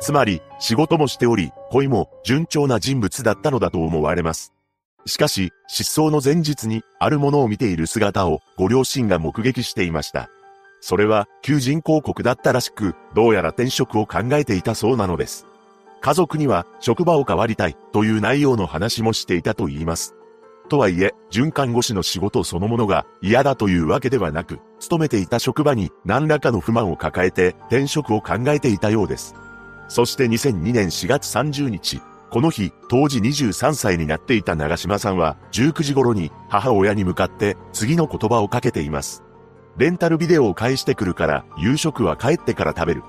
[0.00, 4.52] つまり、仕事もしており、恋も順調な人物だったのだと思われます。
[5.06, 10.30] しかし、失踪の前日に、あるものを見ている姿を、ご両親が目撃していました。
[10.80, 15.46] それは、求人広告だったらしく、どうやら転職を考えていたそうなのです。
[16.00, 20.14] 家族には、職場を変わりたい、という内容の話もしていたと言います。
[20.70, 29.34] とはいえ、循環護士の仕事そのものが嫌だというわけではなく、勤めていた職場に何らかの不満を抱えて転職を考えていたようです。
[29.90, 39.24] そして2002年4月30日、この日、当時23歳になっていた長島さんは、19時頃に母親に向かって次の言葉をかけています。
[39.76, 43.02] レンタルビデオを返してくるから夕食は帰ってから食べる。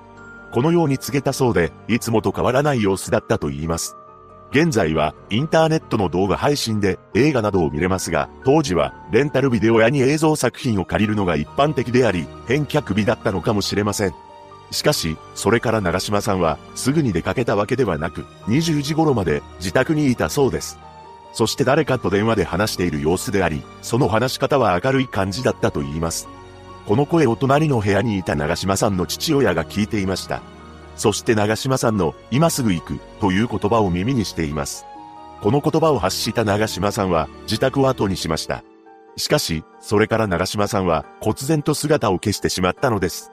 [0.52, 3.96] このように告げたそうで、いつもと変わらない様子だったと言います。
[4.50, 14.31] 現在はインターネットの動画配信で映画などを見れますが、当時はレンタルビデオ屋に映像作品を借りるのが一般的であり、返却日だったのかもしれません。
[14.72, 20.80] しかし、それから長島さんは、すぐに出かけたわけではなく、20時頃まで自宅にいたそうです。
[21.34, 26.28] そして誰かと電話で話している様子であり、その話し方は明るい感じだったと言います。
[26.88, 30.42] この声を隣の部屋にいた長島さんの父親が聞いていました。
[30.96, 34.86] そして長島さんの、今すぐ行く、という言葉を耳にしています。
[35.42, 38.64] この言葉を発した長島さんは、自宅を後にしました。
[39.18, 43.32] しかし、それから長島さんは、忽然と姿を消してしまったのです。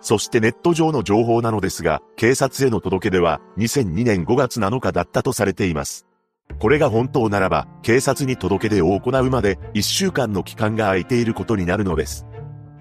[0.00, 6.06] そしてネット上の情報なのですが、警察への届け出は2002年5月7日だったとされています。
[6.60, 12.26] これが本当ならば、警察に届け出を行うまで1週間の期間が空いていることになるのです。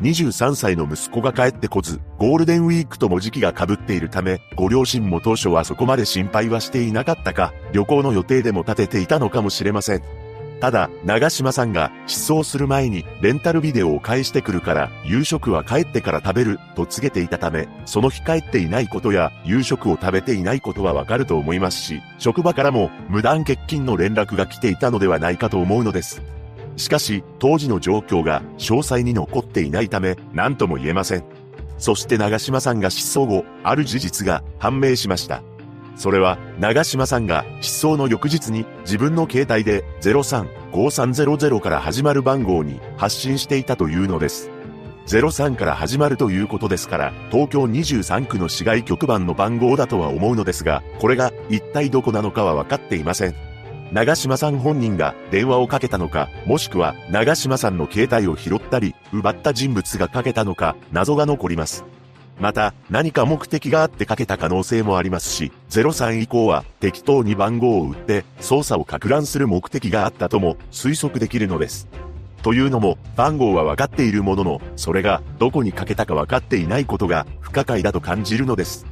[0.01, 10.26] 23歳の息子が帰ってこず、ゴールデンウィークとも時期が被っているため、ご両親も当初はそこまで心配はしていなかったか、旅行の予定でも立てていたのかもしれません。
[10.60, 26.24] ただ、長島さんが失踪する前にレンタルビデオを返してくるから夕食は帰ってから食べると告げていたため、その日帰っていないことや夕食を食べていないことはわかると思いますし、職場からも無断欠勤の連絡が来ていたのではないかと思うのです。
[26.76, 31.24] しかし、当時の状況が詳細に残っていないため、何とも言えません。
[31.78, 35.43] そして長島さんが失踪後、ある事実が判明しました。
[35.98, 44.52] それは、長島さんが失踪の翌日に自分の携帯で035300から始まる番号に発信していたというのです。
[45.08, 53.36] 03から始まるということですから、東京23区の市外局番の番号だとは思うのですが、これが一体どこなのかは分かっていません。
[53.91, 61.86] 長島さん本人が電話をかけたのか、もしくは長島さんの携帯を拾ったり、奪った人物がかけたのか、謎が残ります。
[62.40, 71.88] また、何か目的があってかけた可能性もありますし、03以降は適当に番号を打って操作を拡乱する目的があったとも推測できるのです。
[72.44, 78.86] というのも、番号は分かっているものの、それがどこにかけたか分かっていないことが不可解だと感じるのです。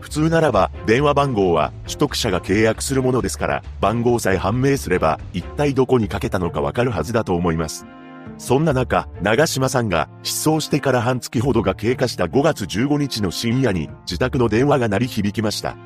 [0.00, 7.86] 普通ならば、電話番号は取得者が契約するものですから、番号さえ判明すれば、一体どこにかけたのかわかるはずだと思います。
[8.38, 15.76] そんな中、長島さんが失踪してから半月ほどが経過した5月15日の深夜に自宅の電話が鳴り響きました。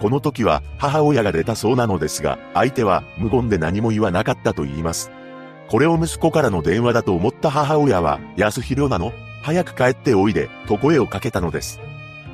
[0.00, 5.10] この時は母親が出たそうなのですが、相手は無言で何も言わなかったと言います。
[5.68, 9.12] これを息子からの電話だと思った母親は、安弘なの？
[9.42, 11.80] 早く帰っておいで、と声をかけたのです。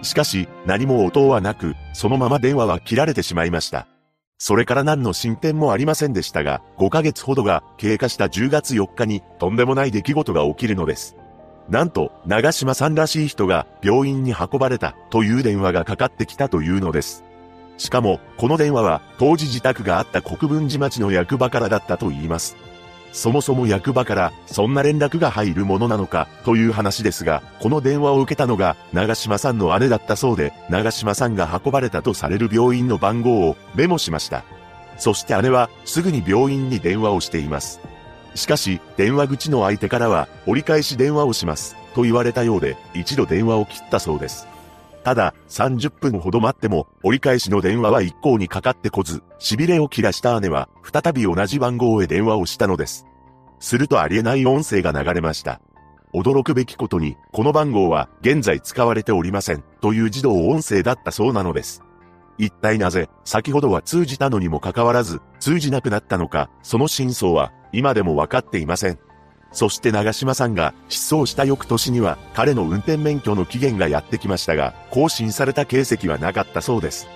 [0.02, 3.86] しかし、何も応答はなく、そのまま電話は切られてしまいました。
[4.42, 11.14] それから何の進展もありませんでしたが、5ヶ月ほどが経過した10月4日にとんでもない出来事が起きるのです。
[11.68, 17.22] なんと、長島さんらしい人が病院に運ばれたという電話がかかってきたというのです。
[17.76, 22.56] しかも、この電話は当時自宅があった国分寺町の役場からだったと言います。
[23.12, 34.44] そもそも役場からそんな連絡が入るものなのかという話ですが、この電話を受けたのが長島さんの姉だったそうで、長島さんが運ばれたとされる病院の番号をメモしました。
[34.96, 37.80] そして姉はすぐに病院に電話をしています。
[38.34, 44.46] しかし、電話口の相手からは折り返し電話をしますと言われたようで、一度電話を切ったそうです。
[45.02, 53.06] ただ、30分ほど待っても、折り返しの電話は一向にかかってこず、痺れを切らした姉は、再び同じ番号へ電話をしたのです。
[53.58, 55.60] するとありえない音声が流れました。
[56.12, 61.82] 驚くべきことに、この番号は現在使われておりません、という自動音声だったそうなのです。
[62.36, 68.98] 一体なぜ、先ほどは通じたのにもかかわらず、通じなくなったのか、その真相は、今でもわかっていません。
[69.52, 77.08] そして長島さんが失踪した翌年には彼の運転免許の期限がやってきましたが、更新された形跡はなかったそうです。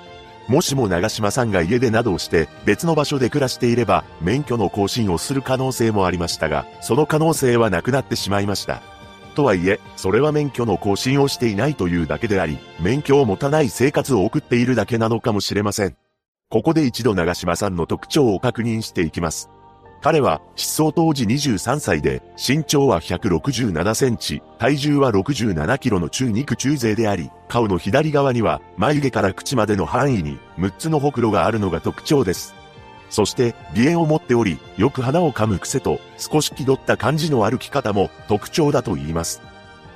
[0.49, 8.83] もしも長島さんが家でなどをして別の場所で暮らしていれば免許の更新をする可能性もありましたが、その可能性はなくなってしまいました。
[9.35, 15.97] とはいえ、それは免許の更新をしていないというだけであり、免許を持たない生活を送っているだけなのかもしれません。
[16.51, 19.51] ここで一度長島さんの特徴を確認していきます。
[20.05, 32.55] 彼は失踪当時23歳で、身長は167センチ、体重は67キロの中肉中背であり、顔の左側には眉毛から口までの範囲に6つのほくろがあるのが特徴です。
[33.09, 39.41] そして、鼻炎を持っており、よく鼻を噛む癖と、少し気取った感じの歩き方も特徴だと言います。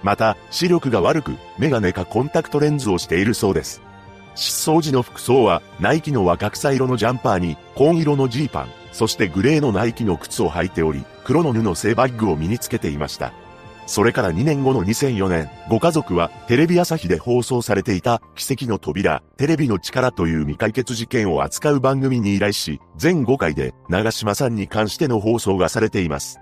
[0.02, 3.82] また、視力が悪く、メガネかコンタクトレンズをしているそうです。
[4.34, 8.68] 失踪時の服装は、ナイキの若草色のジャンパーに、紺色のジーパン、
[8.98, 13.32] そしてグレーのナイキの靴を履いており、黒の布製バッグを身につけていました。
[13.86, 26.40] それから2年後の2004年、ご家族はテレビ朝日で放送されていた奇跡の扉、テレビの力という未解決事件を扱う番組に依頼し、全5回で長島さんに関しての放送がされています。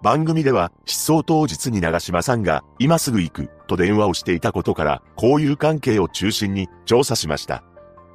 [0.00, 7.64] 番組では失踪当日に長島さんが今すぐ行くと電話をしていたことから交友関係を中心に調査しました。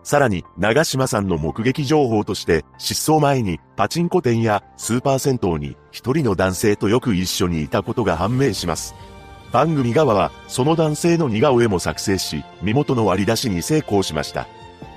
[0.03, 8.95] さらに、長島さんの目撃情報として、失踪前にパチンコ店やスーパー銭湯に一人の男性とよく一緒にいたことが判明します。
[9.51, 14.47] 番組側は、その男性の似顔絵も作成し、身元の割り出しに成功しました。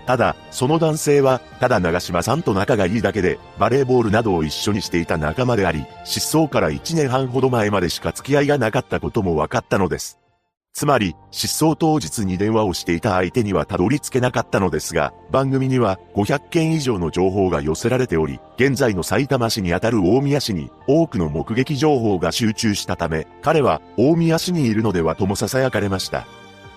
[0.06, 10.23] ただ、その男性は、ただ長島さんと仲がいいだけで、バレーボールなどを一緒にしていた仲間であり、失踪から1年半ほど前までしか付き合いがなかったことも分かったのです。
[10.74, 26.26] つまり、失踪当日に電話をしていた相手にはたどり着けなかったのですが、番組には500件以上の情報が寄せられており、現在の埼玉市にあたる大宮市に多くの目撃情報が集中したため、彼は大宮市にいるのではとも囁かれました。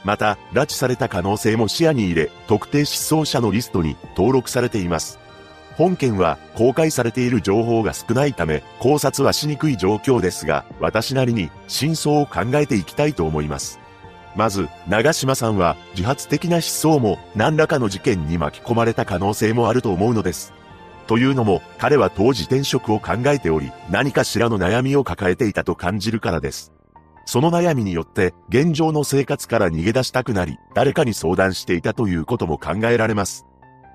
[0.03, 5.17] また、拉致された可能性も視野に入れ、特定失踪者のリストに登録されています。
[5.75, 13.79] 本件は公開されている情報が少ないため考察はしにくい状況ですが、私なりに真相を考えていきたいと思います。
[14.37, 20.53] まず、長島さんは自発的な失踪も何らかの事件に巻き込まれた可能性もあると思うのです。
[21.07, 26.71] というのも、彼は当時転職を考えており、何かしらの悩みを抱えていたと感じるからです。
[27.25, 33.47] その悩みによって、現状の生活から逃げ出したくなり、誰かに相談していたということも考えられます。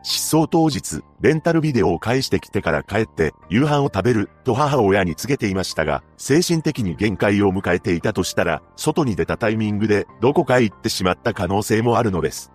[0.02, 12.50] 失踪当日、レンタルビデオを返してきてから帰って、夕飯を食べる、と母親に告げていましたが、精神的に限界を迎えていたとしたら、外に出たタイミングで、どこかへ行ってしまった可能性もあるのです。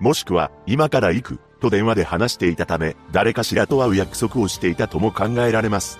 [0.00, 5.98] もしくは、今から行く、と電話で話していたため、誰かしらと会う約束をしていたとも考えられます。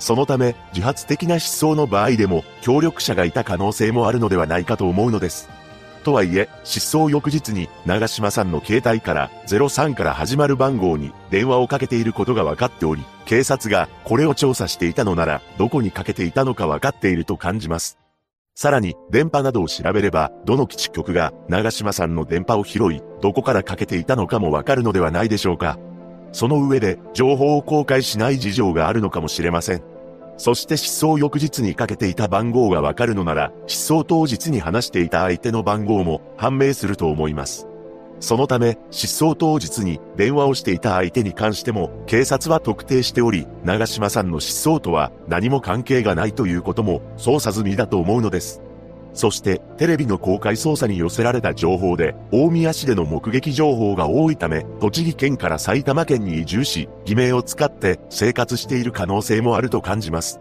[0.00, 5.48] そのため、自発的な失踪の場合でも、協力者がいた可能性もあるのではないかと思うのです。
[6.02, 17.98] とはいえ、失踪翌日に、長島さんの携帯から、03から始まる番号に電話をかけていることが分かっており、警察がこれを調査していたのなら、どこにかけていたのか分かっていると感じます。
[18.54, 25.78] さらに、電波などを調べれば、どの基地局が長島さんの電波を拾い、どこからかけていたのかもわかるのではないでしょうか。
[26.32, 29.91] その上で、情報を公開しない事情があるのかもしれません。
[30.42, 37.68] そして失踪翌日にかけていた番号がわかるのなら、失踪当日に話していた相手の番号も判明すると思います。
[38.18, 48.62] そのため、失踪当日に電話をしていた相手に関しても、警察は特定しており、長島さんの失踪とは何も関係がないということも捜査済みだと思うのです。
[49.14, 60.40] そして、テレビの公開捜査に寄せられた情報で、大宮市での目撃情報が多いため、栃木県から埼玉県に移住し、偽名を使って生活している可能性もあると感じます。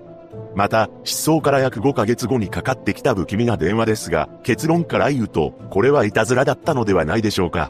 [0.55, 7.69] また、失踪から約5ヶ月後にかかってきた不気味な電話ですが、結論から言うと、これはいたずらだったのではないでしょうか。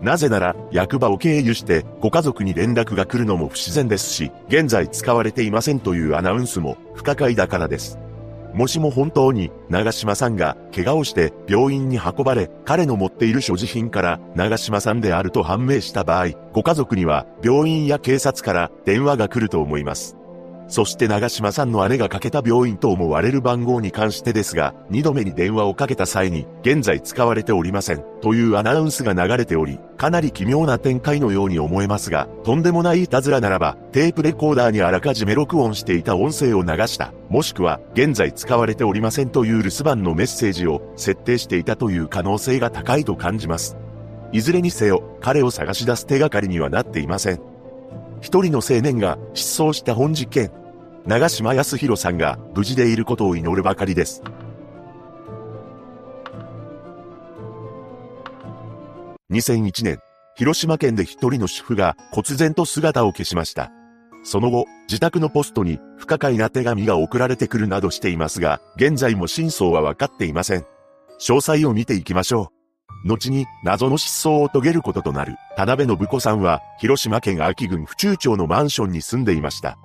[0.00, 7.98] なぜなら、役場を経由して、ご家族に連絡が来るのも不自然ですし、現在使われていませんというアナウンスも不可解だからです。
[8.54, 20.19] もしも本当に長島さんが怪我をして病院に運ばれ、彼の持っている所持品から長島さんであると判明した場合、ご家族には病院や警察から電話が来ると思います。
[20.70, 43.76] そして長島さんの姉がかけた病院と思われる番号に関してですが、二度目に電話をかけた際に、現在使われておりません、というアナウンスが流れており、かなり奇妙な展開のように思えますが、とんでもないいたずらならば、テープレコーダーにあらかじめ録音していた音声を流した、もしくは、現在使われておりませんという留守番のメッセージを設定していたという可能性が高いと感じます。
[44.30, 47.40] いずれにせよ、彼を探し出す手がかりにはなっていません。
[48.20, 50.50] 一人の青年が失踪した本事件。
[51.06, 54.22] 長島康弘さんが無事でいることを祈るばかりです。
[59.30, 60.00] 2001年、
[60.34, 63.70] 広島県で一人の主婦が忽然と姿を消しました。
[64.24, 70.66] その後、自宅のポストに不可解な手紙が送られてくるなどしていますが、現在も真相は分かっていません。
[71.20, 72.59] 詳細を見ていきましょう。
[73.04, 79.78] 後に謎の失踪を遂げることとなる田辺信子さんは広島県秋郡府中町のマンションに住んでいました。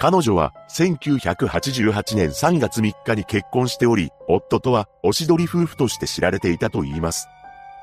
[0.00, 7.26] 彼女は1988年3月3日に結婚しており、夫とはおしどり夫婦として知られていたと言います。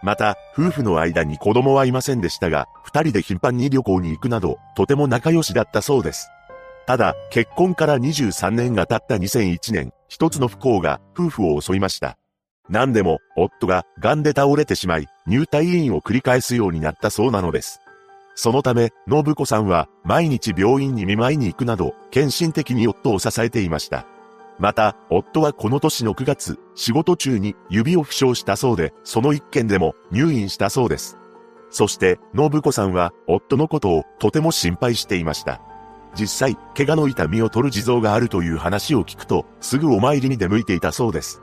[0.01, 6.29] また、夫婦の間に子供はいませんでしたが、二人で頻繁に旅行に行くなど、とても仲良しだったそうです。
[6.85, 12.17] ただ、結婚から23年が経った2001年、一つの不幸が夫婦を襲いました。
[12.69, 17.81] 何でも、夫が癌で倒れてしまい、入退院を繰り返すようになったそうなのです。
[18.35, 24.05] そのため、信子さんは毎日病院に見舞いに行くなど、献身的に夫を支えていました。
[24.59, 31.17] また、夫はこの年の9月、仕事中に指を負傷したそうで、その一件でも入院したそうです。
[31.69, 35.61] そして、信子さんは夫のことをとても心配していました。
[36.17, 41.41] 実際、怪我の痛みを取る地蔵があるという話を聞くと、すぐお参りに出向いていたそうです。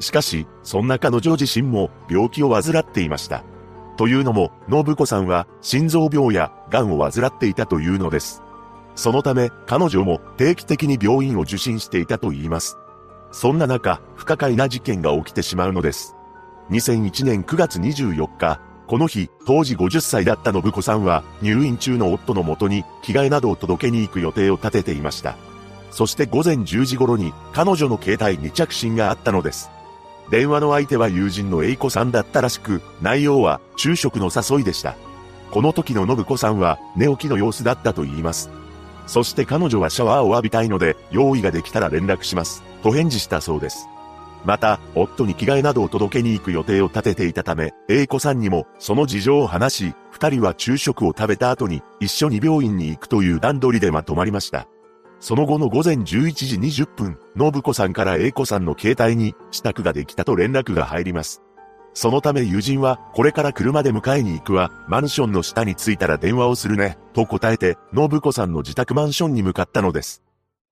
[0.00, 3.44] しかし、そんな彼女自身も病気を患っていました。
[3.96, 8.42] というのも、信子さんは心臓病や癌を患っていたというのです。
[8.94, 12.78] そのため、彼女も定期的に病院を受診していたと言います。
[13.30, 16.16] そんな中、不可解な事件が起きてしまうのです。
[16.70, 25.36] 2001年9月24日、この日、当時50歳だった信子さんは、入院中の夫のもとに、着替えなどを届けに行く予定を立てていました。
[25.90, 29.70] そして午前10時頃に、彼女の携帯に着信があったのです。
[30.30, 34.94] 電話の相手は友人の A 子さんだったらしく、内容は昼食の誘いでした。
[35.50, 38.48] この時の信子さんは寝起きの様子だったと言います。
[39.08, 42.62] そして彼女はシャワーを浴びたいので、用意ができたら連絡します。
[42.84, 43.88] と返事したそうです。
[44.44, 54.68] また、夫に着替えなどを届けに行く予定を立てていたため、A 子さんにもその事情を話し、二人は昼食を食べた後に一緒に病院に行くという段取りでまとまりました。
[55.20, 61.42] その後の午前11時20分、信子さんから A 子さんの携帯に支度ができたと連絡が入ります。
[61.92, 70.22] そのため友人は、これから車で迎えに行くわ、マンションの下に着いたら電話をするね、と答えて、信子さんの自宅マンションに向かったのです。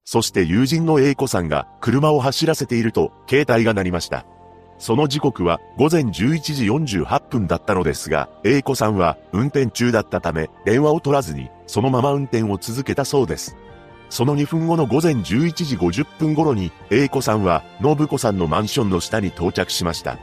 [0.03, 4.25] そして友人の A 子さんが車を走らせていると、携帯が鳴りました。
[4.79, 13.55] その時刻は午前11時48分だったのですが、A 子さんは運転中だったため、電話を取らずに、そのまま運転を続けたそうです。
[14.09, 15.23] その2分後の午前11
[15.65, 20.17] 時50分頃に、A 子さんは、信子さんのマンションの下に到着しました。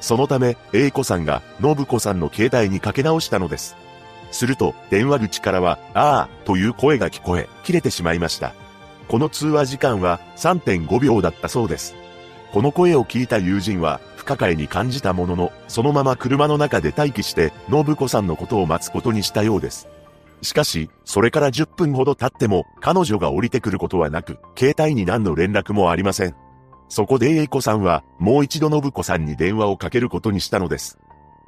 [0.00, 3.76] そのため、A 子さんが、信子さんの携帯にかけ直したのです。
[4.30, 8.52] すると、電話口からは、ああ、という声が聞こえ、切れてしまいました。
[9.08, 11.94] この通話時間は3.5秒だったそうです。
[12.52, 19.88] この声を聞いた友人は、不可解に感じたものの、そのまま車の中で待機して、信子さんのことを待つことにしたようです。
[20.42, 26.34] しかし、それから10分ほど経っても、彼女が降りてくることはなく、携帯に何の連絡もありません。
[26.88, 30.98] そこで A 子さんは、もう一度信子さんに電話をかけることにしたのです。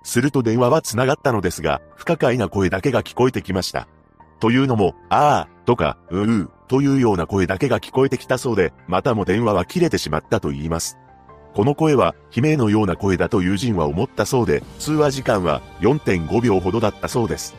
[0.02, 3.88] すると電話は繋がったのですが、不可解な声だけが聞こえてきました。
[4.38, 10.98] というのも、ああ、とか、うう、というような声だけが聞こえてきたそうで、またも電話は切れてしまったと言います。
[11.54, 17.54] この声は、悲鳴のような声だと友人は思ったそうで、通話時間は4.5秒ほどだったそうです。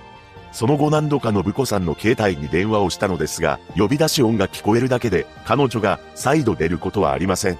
[0.51, 7.57] その後何度かのぶこさんの携帯に電話をしたのですが、呼び出し音が聞こえるだけで、彼女が再度出ることはありません。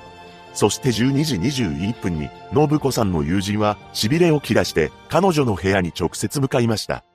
[0.53, 7.05] そして12時21分に、信子さんの友人は、痺れを切らして、彼女の部屋に直接向かいました。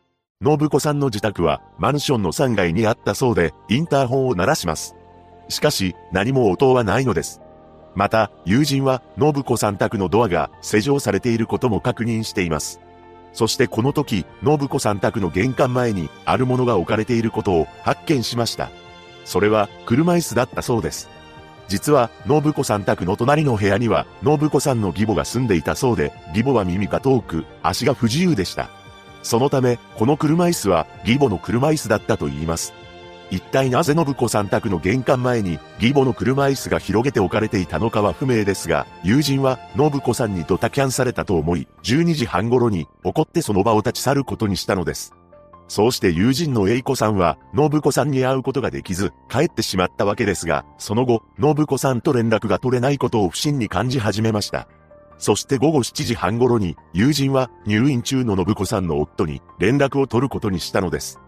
[0.43, 4.97] 信子さんの自宅は、マンションの3階にあったそうで、インターホンを鳴らします。
[5.49, 7.41] しかし、何も応答はないのです。
[7.95, 12.81] また、友人は、信子さん宅のドアが施錠されていることも確認しています。
[13.37, 18.71] そしてこの時、信子さん宅の玄関前に、あるものが置かれていることを発見しました。
[19.27, 21.11] それは、車椅子だったそうです。
[21.69, 28.71] 実は、信子さん宅の隣の部屋には、信子さんの義母が住んでいたそうで、義母は耳が遠く、足が不自由でした。
[29.23, 32.73] そのため、この車椅子は、義母の車椅子だったと言います。
[33.31, 45.13] 一体なぜ信子さん宅の玄関前に、義母の車椅子が広げて置かれていたのかは不明ですが、友人は、信子さんにドタキャンされたと思い、12時半頃に、怒ってその場を立ち去ることにしたのです。
[45.69, 54.69] そうして友人の栄子さんは、信子さんに会うことができず、帰ってしまったわけですが、その後、信子さんと連絡が取れないことを不審に感じ始めました。
[55.19, 61.19] そして午後7時半頃に、友人は入院中の信子さんの夫に連絡を取ることにしたのです。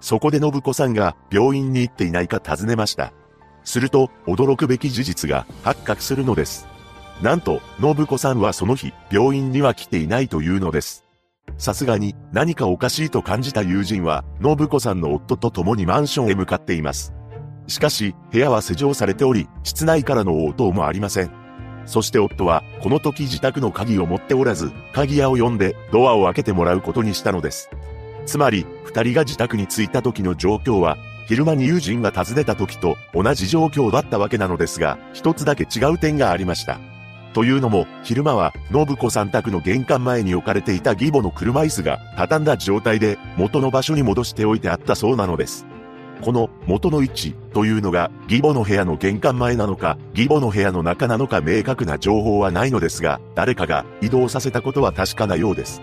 [0.00, 3.12] そこで信子さんが病院に行っていないか尋ねました。
[3.64, 6.68] すると、驚くべき事実が発覚するのです。
[7.22, 11.04] なんと、信子さんはその日、病院には来ていないというのです。
[11.58, 17.14] さすがに何かおかしいと感じた友人は、信子さんの夫と共にマンションへ向かっています。
[17.66, 21.30] しかし、部屋は施錠されており、室内からの応答もありません。
[21.86, 27.70] そして夫は、この時自宅の鍵を持っておらず、鍵屋を呼んで、ドアを開けてもらうことにしたのです。
[28.26, 36.78] つまり、二人が自宅に着いた時の状況は、昼間に友人が訪ねた時と同じ状況だったわけなのですが、一つだけ違う点がありました。
[37.32, 45.66] というのも、昼間は、信子さん宅の玄関前に置かれていた義母の車椅子が、畳んだ状態で、元の場所に戻しておいてあったそうなのです。
[46.22, 55.82] この元の位置というのが義母の部屋の玄関前なのか義母の部屋の中なのか明確な情報はないのですが誰かが移動させたことは確かなようです。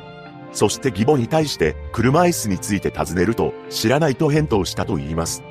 [0.53, 5.43] そして義母に対して車椅子について尋ねると知らないと返答したと言います。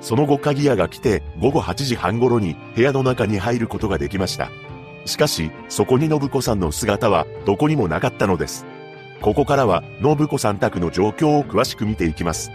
[0.00, 4.50] その後鍵屋が来て午後8時半頃に部屋の中に入ることができました。
[5.06, 8.64] しかし、そこに信子さんの姿はどこにもなかったのです。
[9.20, 12.50] ここからは信子さん宅の状況を詳しく見ていきます。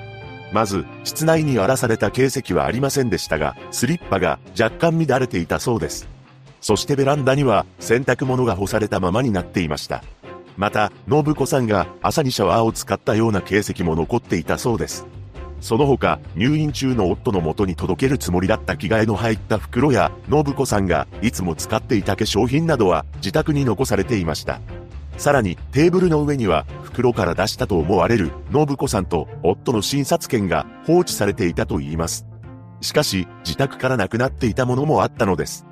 [0.52, 6.08] まず、室内に荒らされた形跡はありませんでしたが、スリッパが若干乱れていたそうです。
[6.62, 10.04] そしてベランダには洗濯物が干されたままになっていました。
[10.60, 15.08] また、信子さんが朝にシャワーを使ったような形跡も残っていたそうです。
[15.62, 24.60] その他、入院中の夫の元に届けるつもりだった着替えの入った袋や、信子さんがいつも使っていた化粧品などは自宅に残されていました。
[25.16, 32.26] さらに、テーブルの上には、袋から出したと思われる、信子さんと夫の診察券が放置されていたと言います。
[32.82, 35.66] しかし、自宅からなくなっていたものもあったのです。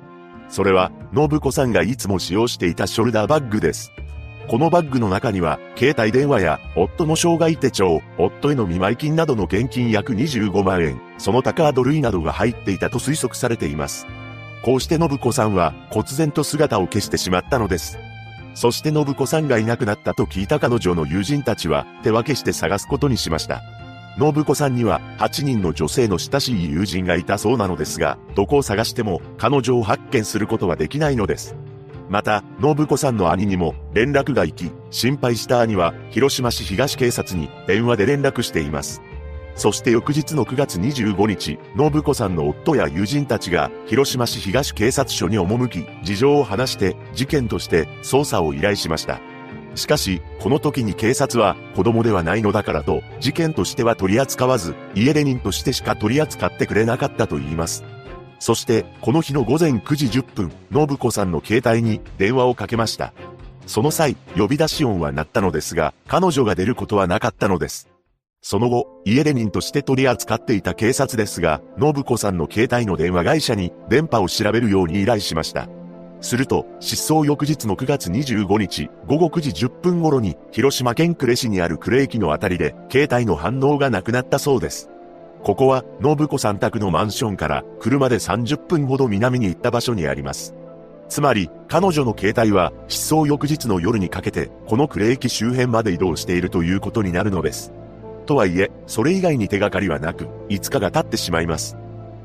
[0.48, 3.92] それは、信子さんがいつも使用していたショルダーバッグです。
[4.48, 14.06] このバッグの中には、携帯電話や、夫の障害手帳、夫への見舞い金などの現金約25万円、その他カード類などが入っていたと推測されています。
[14.64, 17.98] こうして信子さんは、忽然と姿を消してしまったのです。
[18.54, 23.60] そして信子さんがいなくなったと聞いた彼女の友人たちは、手分けして探すことにしました。
[24.18, 31.54] 信子さんには8人の女性の親しい友人がいたそうなのですが、どこを探しても彼女を発見することはできないのです。
[32.08, 39.02] また、信子さんの兄にも連絡が行き、心配した兄は広島市東警察に電話で連絡しています。
[39.54, 49.20] そして翌日の9月25日、信子さんの夫や友人たちが広島市東警察署に赴き、事情を話して事件として捜査を依頼しました。
[49.74, 57.84] しかし、この時に警察は子供ではないのだからと、事件としては取り扱わず、家出人としてしか取り扱ってくれなかったと言います。
[58.38, 63.12] そして、この日の午前9時10分、信子さんの携帯に電話をかけました。
[63.66, 67.88] その際、呼び出し音は鳴ったのですが、彼女が出ることはなかったのです。
[68.40, 75.68] その後、家出人として取り扱っていた警察ですが、信子さんの携帯の電話会社に電波を調べるように依頼しました。
[76.20, 84.90] すると、失踪翌日の9月25日、午後9時10分頃に、広島県呉市にある呉駅のあたりで、携帯の反応がなくなったそうです。
[85.42, 90.54] ここは、信子さん宅のマンションから、車で30分ほど南に行った場所にあります。
[91.08, 97.72] つまり、彼女の携帯は、失踪翌日の夜にかけて、この呉駅周辺まで移動しているということになるのです。
[98.26, 101.76] とはいえ、それ以外に手がかりはなく、5日が経ってしまいます。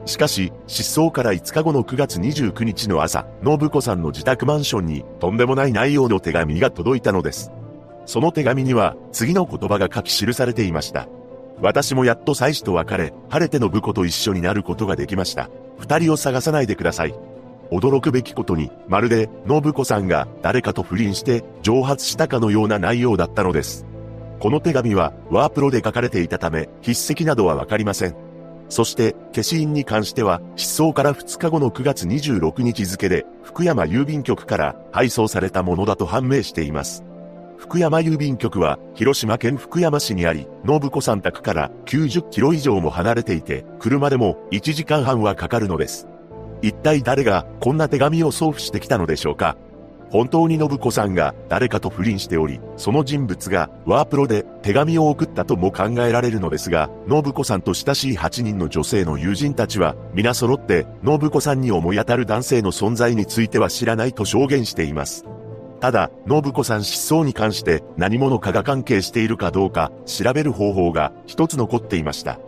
[0.05, 7.51] しかし、失踪から5日後の9月29日の朝、信子さんの自宅マンションにとんでもない内容の手紙が届いたのです。
[8.05, 11.07] その手紙には次の言葉が書き記されていました。
[11.62, 15.49] 私もやっと妻子と別れ、晴れて信子と一緒になることができました。
[15.78, 17.16] 二人を探さないでください。
[17.72, 23.86] 驚くべきことに、まるで、信子さんが誰かと不倫して蒸発したかのような内容だったのです。
[24.39, 28.16] この手紙はワープロで書かれていたため、筆跡などはわかりません。
[28.70, 37.04] そして、消印に関しては、失踪から2日後の9月26日付で、福山郵便局から配送されたものだと判明しています。
[37.64, 46.09] 福山郵便局は、広島県福山市にあり、信子さん宅から90キロ以上も離れていて、車でも1時間半はかかるのです。
[46.61, 49.55] 一体誰がこんな手紙を送付してきたのでしょうか
[50.09, 65.24] 本当に信子さんが誰かと不倫しており、その人物がワープロで手紙を送ったとも考えられるのですが、信子さんと親しい8人の女性の友人たちは、皆揃って信子さんに思い当たる男性の存在については知らないと証言しています。
[65.84, 72.40] ただ、信子さん失踪に関して何者かが関係しているかどうか調べる方法が一つ残っていました。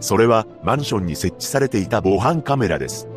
[0.00, 3.08] それはマンションに設置されていた防犯カメラです。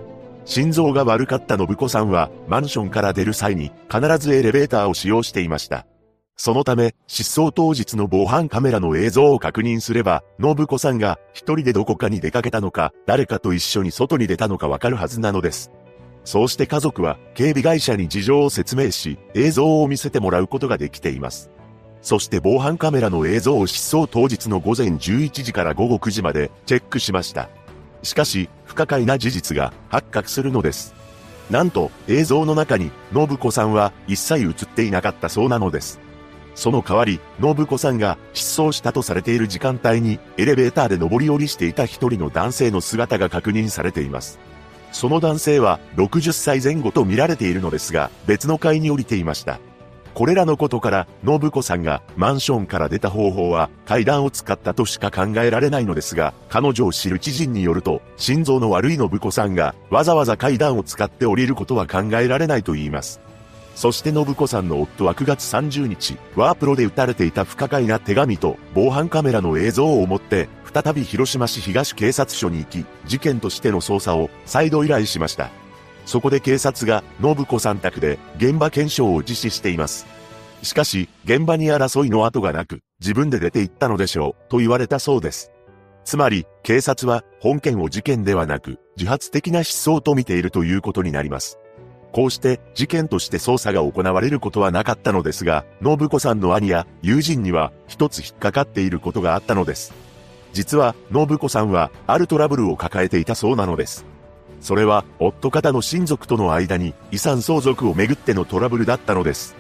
[0.46, 5.86] 心臓が悪かった信子さんは、マンションから出る際に、必ずエレベーターを使用していました。
[6.38, 15.70] そのため、失踪当日の防犯カメラの映像を確認すれば、信子さんが一人でどこかに出かけたのか、誰かと一緒に外に出たのかわかるはずなのです。
[16.26, 21.52] そうして家族は警備会社に事情を説明し、映像を見せてもらうことができています。
[22.02, 27.50] そして防犯カメラの映像を失踪当日の午前11時から午後9時までチェックしました。
[28.04, 30.94] しかし、不可解な事実が発覚するのです。
[31.50, 36.00] なんと、映像の中に、信子さんは一切映っていなかったそうなのです。
[36.56, 44.40] その代わり、信子さんが失踪したとされている時間帯に、エレベーターで上り下りしていた一人の男性の姿が確認されています。
[44.96, 49.60] その男性は60歳前後と見られているのですが、別の階に降りていました。
[50.14, 63.20] これらのことから、信子さんがマンションから出た方法は階段を使ったとしか考えられないのですが、彼女を知る知人によると、心臓の悪い信子さんがわざわざ階段を使って降りることは考えられないと言います。
[63.76, 75.50] そして信子さんの夫は9月30日、ワープロで撃たれていた不可解な手紙と防犯カメラの映像を持って、再び広島市東警察署に行き、事件としての捜査を再度依頼しました。
[76.06, 80.06] そこで警察が信子さん宅で現場検証を実施しています。
[80.64, 85.50] しかし、現場に争いの跡がなく、自分で出て行ったのでしょう、と言われたそうです。
[86.04, 91.58] つまり、警察は本件を事件ではなく、自発的な失踪と見ているということになります。
[92.12, 100.05] こうして事件として捜査が行われることはなかったのですが、信子さんの兄や友人には一つ引っかかっていることがあったのです。
[100.56, 104.06] 実は、信子さんはあるトラブルを抱えていたそうなのです。
[104.62, 109.54] それは、夫方の親族との間に遺産相続をめぐってのトラブルだったのです。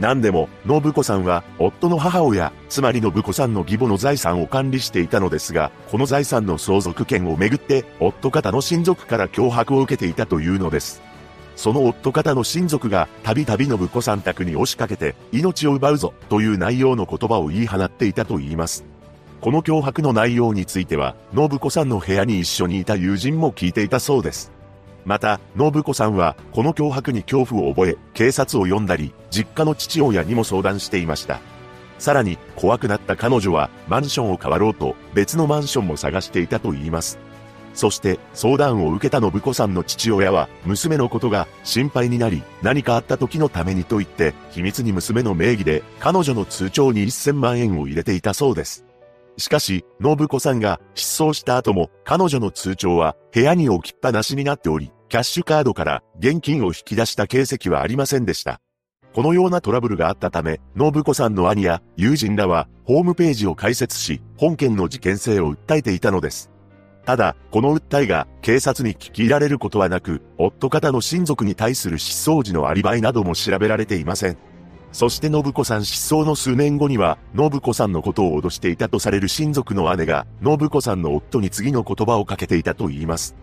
[0.00, 11.02] 何でも、信子さんは、夫の母親、つまり信子さんの義母の財産を管理していたのですが、この財産の相続権をめぐって、夫方の親族から脅迫を受けていたというのです。
[11.54, 18.91] その夫方の親族が、たびたび信子さん宅に押しかけて、命を奪うぞ、という内容の言葉を言い放っていたと言います。
[19.42, 24.52] この脅迫の内容については、信子さんの部屋に一緒にいた友人も聞いていたそうです。
[25.04, 31.40] また、信子さんは、この脅迫に恐怖を覚え、警察を呼んだり、実家の父親にも相談していました。
[31.98, 37.18] さらに、怖くなった彼女は、マンションを変わろうと、別のマンションも探していたと言います。
[37.74, 48.84] そして、相談を受けた信子さんの父親は、娘のことが心配になり、何かあった時のためにと言って、秘密に娘の名義で、彼女の通帳に1000万円を入れていたそうです。
[49.36, 58.60] しかし、信子さんが失踪した後も、彼女の通帳は部屋に置きっぱなしになっており、キャッシュカードから現金を引き出した形跡はありませんでした。
[59.14, 66.50] このようなトラブルがあったため、信子さんの兄や友人らはホームページを開設し、本件の事件性を訴えていたのです。
[67.04, 74.38] ただ、この訴えが警察に聞き入られることはなく、夫方の親族に対する失踪時のアリバイなども調べられていません。
[74.92, 83.34] そして信子さん失踪の数年後には、信子さんのことを脅していたとされる親族の姉が、信子さんの夫に次の言葉をかけていたと言います。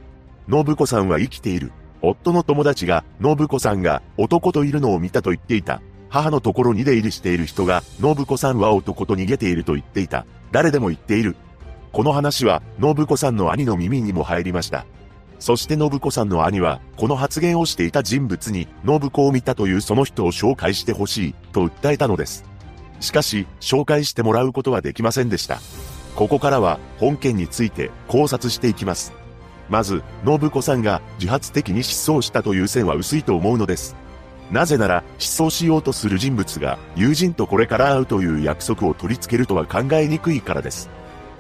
[0.50, 1.72] 信子さんは生きている。
[2.02, 5.82] 夫の友達が、信子さんが男といるのを見たと言っていた。
[6.10, 10.26] 母のところに出入りしている人が、信子さんは男と逃げていると言っていた。
[10.52, 11.36] 誰でも言っている。
[11.92, 14.86] この話は、信子さんの兄の耳にも入りました。
[15.40, 22.44] そして信子さんの兄は、この発言をしていた人物に、信子を見たというその人を紹介してほしい、と訴えたのです。
[23.00, 25.60] しかし、紹介してもらうことはできませんでした。
[26.16, 29.14] ここからは、本件について考察していきます。
[29.70, 33.96] まず、信子さんが自発的に失踪したという線は薄いと思うのです。
[34.52, 40.90] なぜなら、失踪しようとする人物が、友人とこれから会うという約束を取り付けるとは考えにくいからです。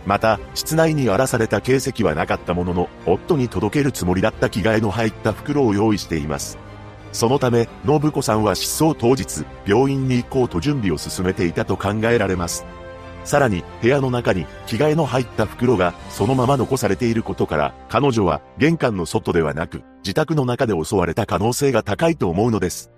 [0.05, 6.57] また、室内に荒らされた形跡はなかったものの、夫に届けるつもりだった着替えの入った袋を用意しています。
[7.11, 12.65] そのため、信子さんは失踪当日、病院に行こうと準備を進めていたと考えられます。
[13.23, 22.91] さらに、部屋の中に着替えの入った袋がそのまま残されていることから、彼女は玄関の外ではなく、自宅の中で襲われた可能性が高いと思うのです。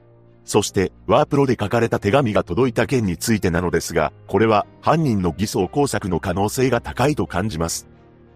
[0.45, 7.87] そして、ワープロで書かれた手紙が届いた件についてなのですが、これは犯人の偽装工作の可能性が高いと感じます。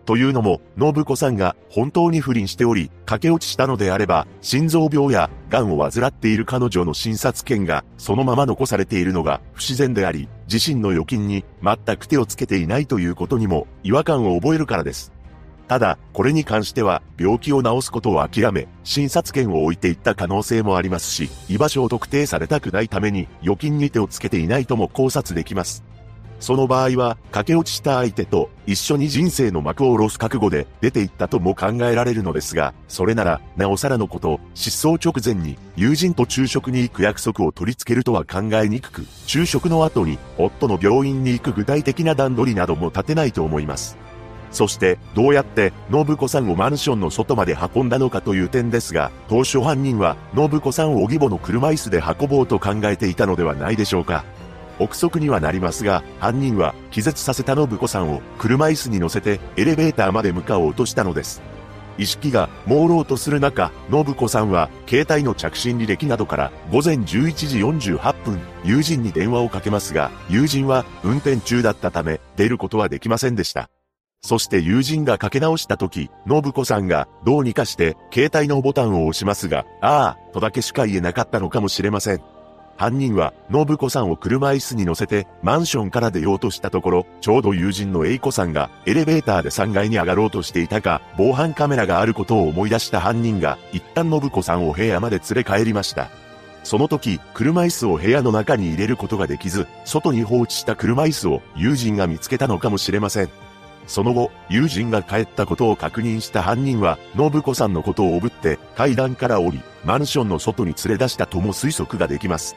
[0.06, 15.14] というのも、信子さんが本当に不倫しており、駆け落ちしたのであれば、心臓病や癌を患っている彼女の診察券がそのまま残されているのが不自然であり、自身の預金に全く手をつけていないということにも違和感を覚えるからです。
[15.68, 25.84] ただ、これに関しては、病気を治すことを諦め、診察券を置いていった可能性もありますし、居場所を特定されたくないために、預金に手をつけていないとも考察できます。
[26.39, 43.97] その場合は、駆け落ちした相手と一緒に人生の幕を下ろす覚悟で出て行ったとも考えられるのですが、それなら、なおさらのこと、失踪直前に友人と昼食に行く約束を取り付けるとは考えにくく、昼食の後に夫の病院に行く具体的な段取りなども立てないと思います。
[44.56, 54.24] そして、どうやって、信子さんをマンションの外まで運んだのかという点ですが、当初犯人は、信子さんを義母の車椅子で運ぼうと考えていたのではないでしょうか。
[54.80, 61.41] 憶測にはなりますが、犯人は気絶させた信子さんを車椅子に乗せてエレベーターまで向かおうとしたのです。
[61.97, 73.70] 意識が朦朧とする中、信子さんは携帯の着信履歴などから午前11時48分、友人に電話をかけますが、友人は運転中だったため出ることはできませんでした。
[74.26, 82.21] そして友人がかけ直した時、信子さんがどうにかして携帯のボタンを押しますが、ああ、とだけしか言えなかったのかもしれません。
[82.76, 96.09] 犯人は、信子さんを車椅子に乗せて、マンションから出ようとしたところ、ちょうど友人の A 子さんが、エレベーターで3階に上がろうとしていたか、防犯カメラがあることを思い出した犯人が、一旦信子さんを部屋まで連れ帰りました。
[96.63, 103.45] その時、車椅子を部屋の中に入れることができず、外に放置した車椅子を友人が見つけたのかもしれません。
[103.88, 112.55] その後、友人が帰ったことを確認した犯人は、信子さんのことをおぶって階段から降り、マンションの外に連れ出したとも推測ができます。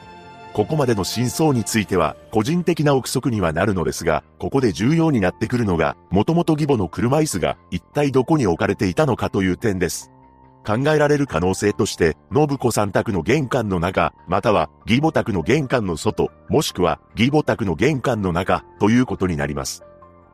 [0.53, 10.11] ここまでの真相については、個人的な憶測にはなるのですが、ここで重要になってくるのが、もともと義母の車椅子が一体どこに置かれていたのかという点です。
[10.65, 19.83] 考えられる可能性として、信子さん宅の玄関の中、または義母宅の玄関の外、もしくは義母宅の玄関の中、ということになります。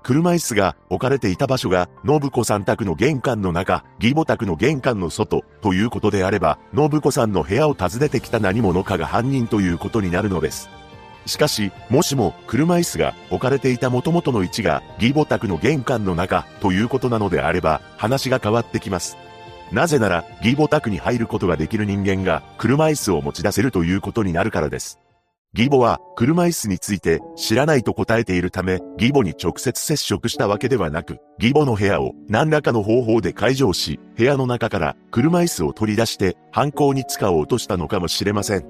[0.06, 10.70] 車椅子が置かれていた場所が、信子さん宅の玄関の中、義母宅の玄関の外、ということであれば、信子さんの部屋を訪ねてきた何者かが犯人ということになるのです。
[11.26, 19.18] しかし、もしも車椅子が置かれていた元々の位置が義母宅の玄関の中ということなのであれば話が変わってきます。
[19.72, 24.99] なぜなら義母宅に入ることができる人間が車椅子を持ち出せるということになるからです。
[25.58, 38.66] 義母は車椅子について知らないと答えているため、義母に直接接触したわけではなく、義母の部屋を何らかの方法で解錠し、部屋の中から車椅子を取り出して犯行に使おうとしたのかもしれません。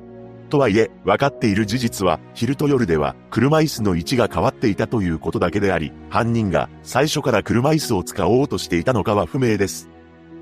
[0.52, 9.90] とはいえ、分かっている事実は、昼と夜では車椅子の位置が変わっていたということだけであり、犯人が最初から車椅子を使おうとしていたのかは不明です。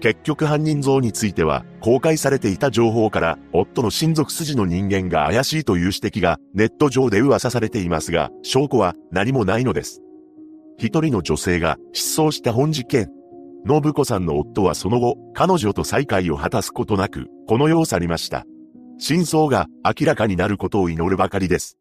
[0.04, 10.01] 結局犯人像については、公開されていた情報から、夫の親族筋の人間が怪しいという指摘がネット上で噂されていますが、証拠は何もないのです。
[10.78, 13.10] 一人の女性が失踪した本事件。
[13.66, 18.43] 信子さんの夫はその後、彼女と再会を果たすことなく、この世を去りました。
[18.97, 21.78] 真相が明らかになることを祈るばかりです。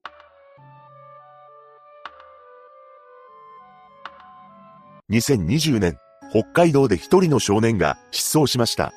[5.11, 5.99] 2020年
[6.33, 8.95] 北海道で一人の少年が失踪しました。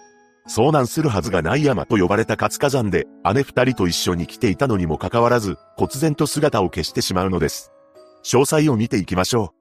[0.47, 7.73] 遭難するはずがない山と呼ばれた活火山で姉二人と一緒に来ていたのにもかかわらず、忽然と姿を消してしまうのです。
[8.23, 9.53] 詳細を見ていきましょ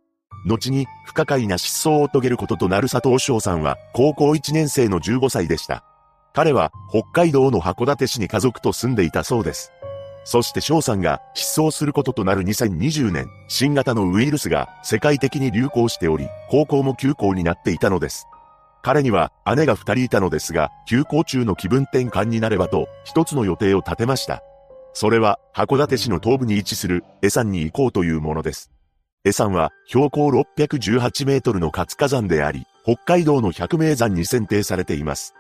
[0.47, 0.49] う。
[0.49, 5.83] 後に不可解な失踪を遂げることとなる佐藤翔さんは高校1年生の15歳でした。
[6.33, 9.73] 彼は北海道の函館市に家族と住んでいたそうです。
[10.25, 18.27] そして翔さんが失踪することとなる2020年、新型のウイルスが世界的に流行しており、高校も休校になっていたのです。
[18.83, 24.43] 彼には姉が二人いたのですが、休校中の気分転換になればと、一つの予定を立てました。
[24.93, 28.71] それは、函館市の東部に位置する、江山に行こうというものです。
[29.25, 35.35] 江山は、標高618メートルの活火山であり、北海道の百名山に選定されています。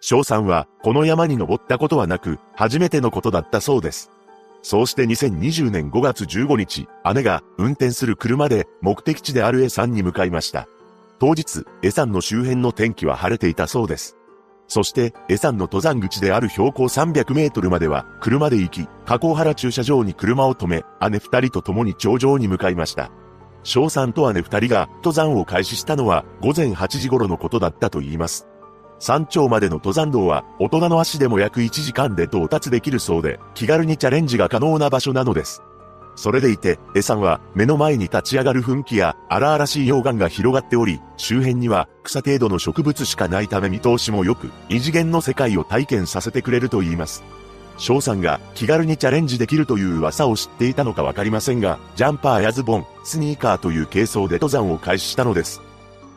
[0.00, 4.10] 翔さんは、この山に登ったことはなく、初めてのことだったそうです。
[4.62, 10.68] そうして2020年5月15日、姉が運転する車で目的地である江山に向かいました。
[11.18, 14.16] 当日、江山の周辺の天気は晴れていたそうです。
[14.66, 23.10] そして、江山の登山口である標高300メートルまでは、車で行き、加工原駐車場に車を止め、姉二人と共に頂上に向かいました。
[23.62, 28.46] 翔さんと姉二人が登山を開始したのは午前8時頃のことだったと言います。
[28.98, 35.62] 山頂までの登山道は大人の足でも約1時間で到達できるそうで、気軽にチャレンジが可能な場所なのです。
[36.16, 47.22] それでいて、江さんは目の前に立ち上がる噴気や荒々しい溶岩が広がっており、周辺には草程度の植物しかないため見通しも良く、異次元の世界を体験させてくれると言います。
[47.76, 55.67] 翔さんが気軽にチャレンジできるという噂を知っていたのかわかりませんが、ジャンパーやズボン、スニーカーという軽装で登山を開始したのです。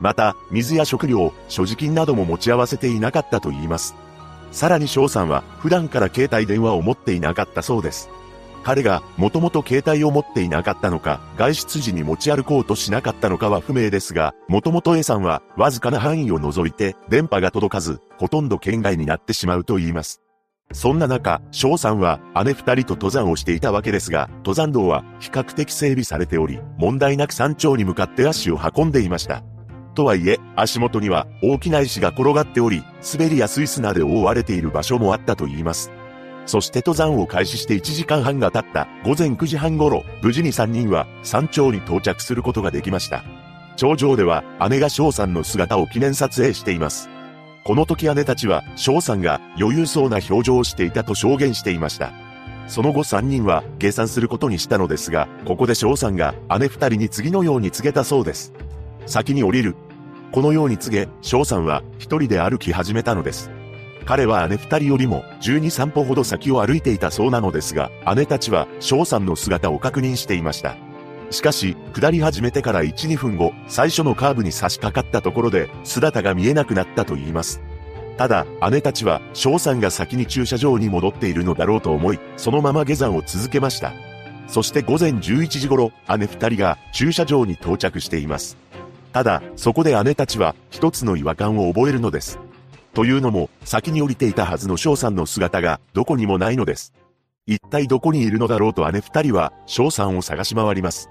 [0.02, 3.96] また、水や食料、所持金なども持ち合わせていなかったと言います。
[4.52, 8.10] さらに翔さんは普段から携帯電話を持っていなかったそうです。
[8.64, 20.22] 彼がもともと携帯を持っていなかったのか、外出時に持ち歩こうとしなかったのかは不明ですが、もともと A さんはわずかな範囲を除いて電波が届かず、ほとんど県外になってしまうと言います。
[20.74, 29.44] そんな中、翔さんは姉二人と登山をしていたわけですが、登山道は比較的整備されており、問題なく山頂に向かって足を運んでいました。
[29.92, 32.84] とはいえ、足元には大きな石が転がっており、
[33.14, 35.92] 滑りやすい砂で覆われている場所もあったと言います。
[36.46, 43.24] そして登山を開始して1時間半が経った午前9時半頃、無事に3人は山頂に到着することができました。
[43.76, 47.10] 頂上では姉が翔さんの姿を記念撮影しています。
[47.64, 52.12] この時姉たちは翔さんが余裕そうな表情をしていたと証言していました。
[52.68, 58.54] その後3人は下山することにしたのですが、ここで翔さんが姉2人に次のように告げたそうです。
[59.06, 59.76] 先に降りる。
[60.32, 63.52] このように告げ、翔さんは一人で歩き始めたのです。
[64.06, 70.76] 彼は姉二人よりも12、3歩ほど先を歩いていたそうなのですが、姉たちは翔さんの姿を確認していました。
[71.30, 77.62] しかし、下り始めてから1、2分後、最初のカーブに差し掛かったところで、姿が見えなくなったと言います。
[78.18, 83.94] ただ、姉たちは、翔さんが先に駐車場に戻っているのだろうと思い、そのまま下山を続けました。
[84.48, 88.58] そして午前11時頃、姉二人が駐車場に到着しています。
[89.14, 92.40] ただ、そこで姉たちは一つの違和感を覚えるのです。
[92.94, 96.94] というのも、先に降りていたはずの翔さんの姿がどこにもないのです。
[97.46, 101.10] 一体どこにいるのだろうと姉二人は翔さんを探し回ります。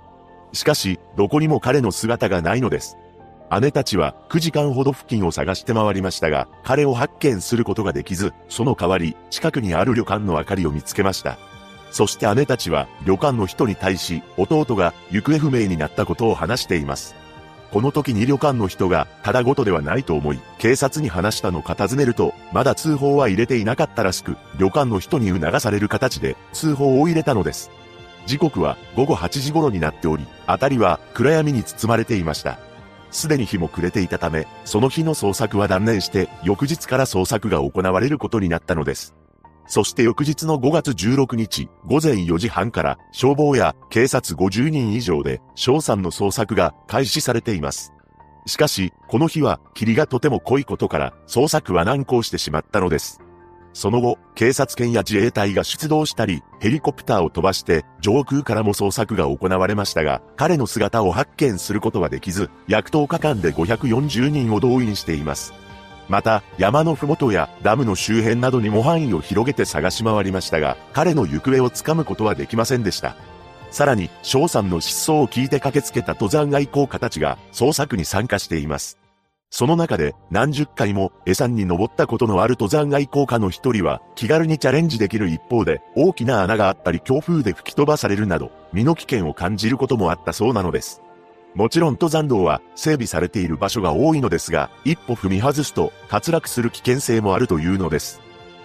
[0.52, 2.96] しかし、どこにも彼の姿がないのです。
[3.60, 11.36] 姉たちは9時間ほど付近を探して回りましたが、彼を発見することができず、その代わり、近くにある旅館の明かりを見つけました。
[11.90, 17.19] そして姉たちは旅館の人に対し、弟が行方不明になったことを話しています。
[17.72, 27.70] この時に旅館の人がただごとではないと思い、警察に話したのか尋ねると、まだ通報は入れていなかったらしく、旅館の人に促される形で通報を入れたのです。
[28.26, 32.58] 時刻は午後8時頃になっており、辺りは暗闇に包まれていました。
[33.10, 39.14] すでに日も暮れていたため、その日の捜索は断念して、翌日から捜索が行われることになったのです。
[39.70, 47.92] そして翌日の5月16日午前4時半から消防や警察50人以上で翔さんの捜索が開始されています。
[48.46, 53.20] しかし、この日は霧がとても濃いことから捜索は難航してしまったのです。
[53.72, 65.54] その後、警察犬や自衛隊が出動したり、ヘリコプターを飛ばして上空からも捜索が行われましたが、彼の姿を発見することはできず、約10日間で540人を動員しています。
[66.10, 73.14] また、山のふもとやダムの周辺などにも範囲を広げて探し回りましたが、彼の行方をつかむことはできませんでした。
[73.70, 78.98] さらに、翔さんの失踪を聞いて駆けつけた登山愛好家たちが捜索に参加しています。
[79.50, 91.02] その中で何十回も江山に登ったことのある登山愛好家の一人は気軽にチャレンジできる一方で大きな穴があったり強風で吹き飛ばされるなど身の危険を感じることもあったそうなのです。
[91.54, 98.20] もちろん登山道は整備されている場所が多いのですが一歩踏み外すと滑落する危険性もあるというのです。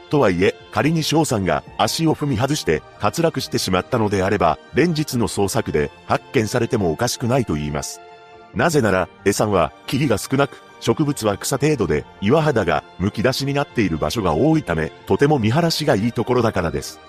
[0.09, 8.01] とはいえ、仮に翔さんが足を踏み外して滑落してしまったのであれば、連日の捜索で発見されてもおかしくないと言います。
[8.53, 16.99] なぜなら、江さんは霧が少なく、植物は草程度で岩肌が剥き出しになっている場所が多いため、とても見晴らしがいいところだからです。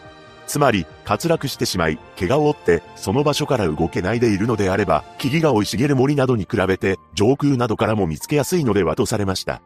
[0.47, 9.63] つまり、滑落してしまい、怪我を負って、その場所から動けないでいるのであれば、木々が生い茂る森などに比べて、上空などからも見つけやすいのではとされました。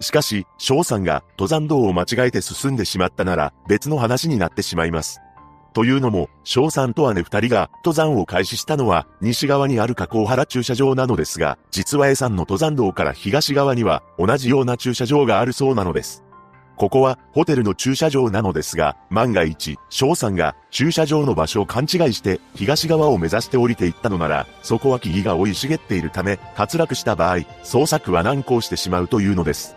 [0.00, 5.20] しかし、翔さんが登山道を間違えて進んでしまったなら、別の話になってしまいます。
[5.74, 16.24] というのも、翔さんと姉二人が登山を開始したのは西側にある加工原駐車場なのですが、実は A さんの登山道から東側には同じような駐車場があるそうなのです。
[16.76, 29.76] ここはホテルの駐車場なのですが、万が一、翔さんが駐車場の場所を勘違いして東側を目指して降りていったのなら、そこは木々が生い茂っているため、滑落した場合、捜索は難航してしまうというのです。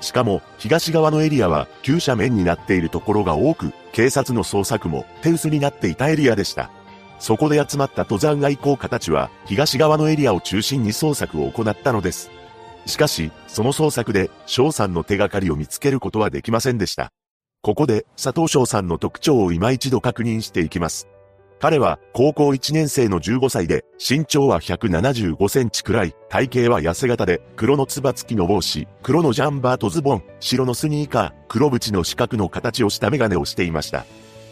[0.00, 6.70] しかも、東側のエリアは急斜面になっているところが多く、警察の捜索も手薄になっていたエリアでした。
[7.18, 12.30] そこで集まった登山愛好家たちは、東側のエリアを中心に捜索を行ったのです。
[12.86, 17.12] しかし、その捜索で、翔さんの手がかりを見つけることはできませんでした。
[17.62, 21.08] ここで、佐藤翔さんの特徴を今一度確認していきます。
[21.60, 34.04] 彼は高校1年生の15歳で、身長は175センチくらい、体型は痩せ型で、黒のつば付きの帽子、黒のジャンバーとズボン、白のスニーカー、黒縁の四角の形をしたメガネをしていました。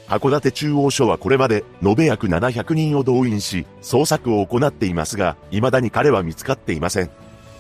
[0.09, 7.11] 函館中央署はこれまで延べ約700人を動員し、捜索を行っていますが、未だに彼は見つかっていません。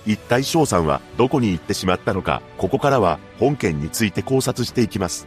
[0.06, 5.26] 一体翔さんはどこに行ってしまったのか、ここからは本件について考察していきます。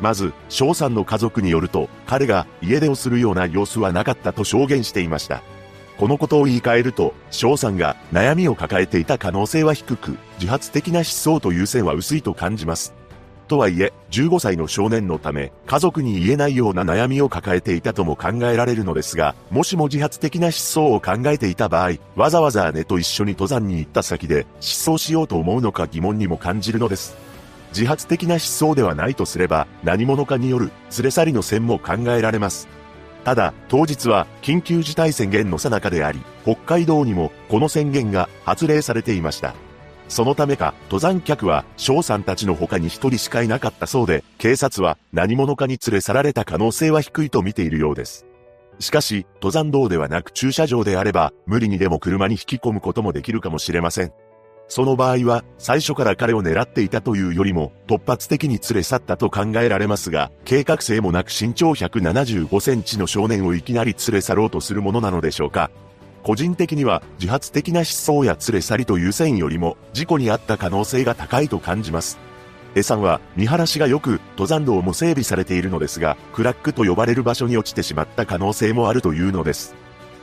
[0.00, 5.42] まず、翔さんの家族によると、彼が家出をするような様子はなかったと証言していました。
[5.98, 12.99] このことを言い換えると、翔さんが悩みを抱えていた可能性は低く、自発的な思想という線は薄いと感じます。
[13.50, 27.16] とはいえ、15歳の少年のため、家族に言えないような悩みを抱えていたとも考えられるのですが、もしも自発的な失踪を考えていた場合、わざわざ姉と一緒に登山に行った先で失踪しようと思うのか疑問にも感じるのです。
[27.72, 32.68] 自発的な失踪ではないとすれば、何者かによる連れ去りの線も考えられます。
[33.24, 39.54] ただ、当日は緊急事態宣言の最中であり、北海道にもこの宣言が発令されていました。
[40.10, 48.26] そのためか、登山客は翔さんたちの他に一人しかいなかったそうで、警察は何者かに連れ去られた可能性は低いと見ているようです。
[48.80, 54.12] しかし、登山道ではなく駐車場であれば、無理にでも車に引き込むこともできるかもしれません。
[54.66, 65.70] その場合は、最初から彼を狙っていたというよりも、突発的に連れ去ったと考えられますが、計画性もなく身長175センチの少年をいきなり連れ去ろうとするものなのでしょうか。
[66.22, 72.18] 個人的には、自発的な失踪や連れ去りという線よりも、事故にあった可能性が高いと感じます。
[72.74, 79.74] 江さんは見晴らしが良く、登山道も整備されているのですが、クラックと呼ばれる場所に落ちてしまった可能性もあるというのです。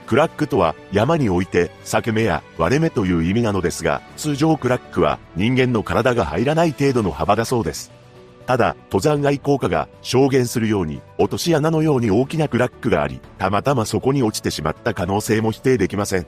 [0.06, 7.92] クラックとは山において裂け目や割れ目という意味なのですが、通常クラックは人間の体が入らない程度の幅だそうです。
[8.48, 16.26] ただ、登山愛好家が証言するように、落とし穴のように大きなクラックがあり、たまたまそこに落ちてしまった可能性も否定できません。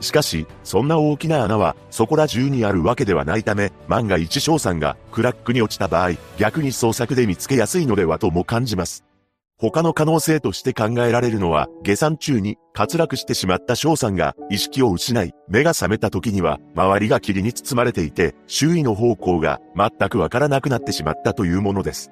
[0.00, 9.05] しかし、そんな大きな穴は、そこら中にあるわけではないため、万が一翔さんがクラックに落ちた場合、逆に捜索で見つけやすいのではとも感じます。
[9.58, 22.10] 他の可能性として考えられるのは、下山中に滑落してしまった翔さんが意識を失い、目が覚めた時には、周りが霧に包まれていて、周囲の方向が全くわからなくなってしまったというものです。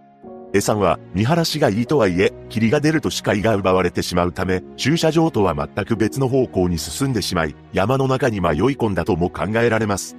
[0.55, 10.17] 江さんは見晴らしがいいとはいえ、霧が出ると視界が奪われてしまうため、駐車場とは全く別の方向に進んでしまい、山の中に迷い込んだとも考えられます。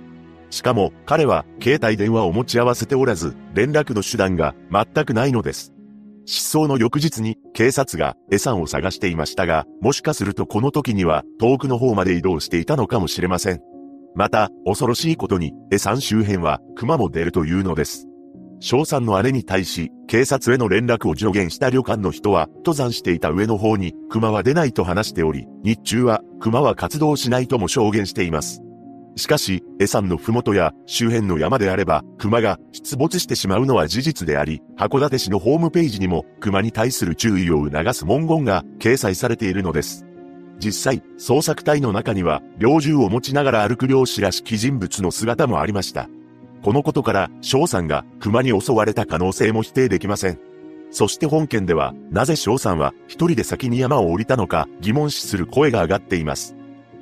[0.51, 5.74] しかも、彼は携帯電話を持ち合わせておらず、連絡の手段が全くないのです。
[6.25, 13.61] 失踪の翌日に警察がエサンを探していましたが、もしかするとこの時には遠くの方まで移動していたのかもしれません。
[14.15, 18.07] また、恐ろしいことに、エサン周辺は熊も出るというのです。
[18.61, 28.64] 翔さんの姉に対し、警察への連絡を助言した旅館の人は、登山していた上の方に、熊は出ないと話しており、日中は、熊は活動しないとも証言しています。
[29.15, 40.05] しかし、エサンのふもとや周辺の山であれば、熊が出没してしまうのは事実であり、函館市のホームページにも、熊に対する注意を促す文言が掲載されているのです。
[40.59, 46.09] 実際、捜索隊の中には、猟銃を持ちながら歩く漁師らしき人物の姿もありました。
[46.61, 50.39] このことから、翔さんが熊に襲われた可能性も否定できません。
[50.91, 56.55] そして本件では、なぜ翔さんは一人で先に山を降りたのか疑問視する声が上がっています。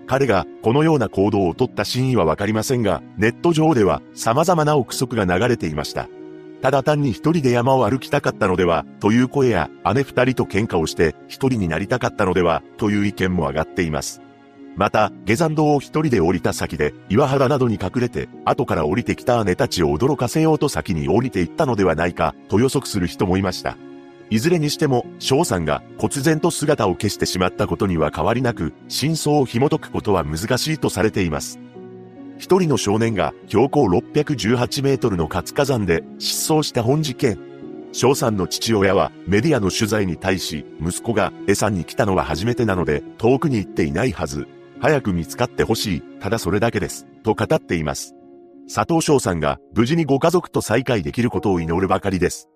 [0.08, 6.08] 彼がこのような行動をとった真意はわかりませんが、ネット上では様々な憶測が流れていました。
[6.62, 14.22] ただ単に一人で山を歩きたかったのでは、という声や姉二人と喧嘩をして一人になりたかったのでは、という意見も上がっています。
[14.76, 23.78] また、下山道を一人で降りた先で、岩原などに隠れて、後から降りてきた姉たちを驚かせようと先に降りていったのではないか、と予測する人もいました。
[24.34, 31.60] いずれにしても、翔さんが忽然と姿を消してしまったことには変わりなく、真相を紐解くことは難しいとされています。
[32.40, 37.38] 一人の少年が標高618メートルの活火山で失踪した本事件。
[37.92, 44.48] 翔さんの父親はメディアの取材に対し、息子が餌に来たのは初めてなので遠くに行っていないはず。
[44.80, 46.02] 早く見つかってほしい。
[46.20, 47.06] ただそれだけです。
[47.22, 48.16] と語っています。
[48.66, 52.50] 佐藤翔さんが無事にご家族と再会できることを祈るばかりです。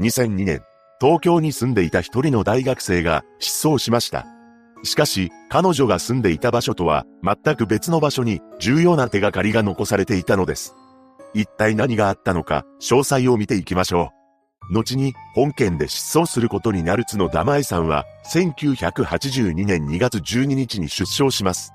[0.00, 0.62] 2002年、
[1.00, 4.26] 東京に住んでいた一人の大学生が失踪しました。
[4.82, 10.74] しかし、彼女が住んでいた場所とは全く別の場所に重要な手がかりが残されていたのです。
[11.32, 14.10] 一体何があったのか、詳細を見ていきましょ
[14.70, 14.74] う。
[14.74, 21.72] 後に本件で失踪することになる角田舞さんは、1982年2月12日に出生します。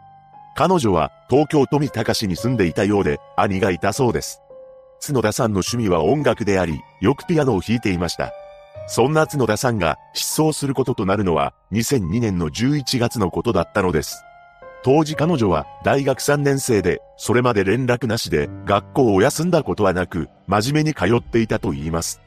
[0.55, 4.40] 彼女は東京富高市に住んでいたようで、兄がいたそうです。
[5.01, 8.31] 角田さんの趣味は音楽であり、よくピアノを弾いていました。
[8.87, 14.23] そんな角田さんが失踪することとなるのは2002年の11月のことだったのです。
[14.83, 22.21] 当時彼女は大学3年生で、それまで連絡なしで学校を休んだことはなく、真面目に通っていたと言います。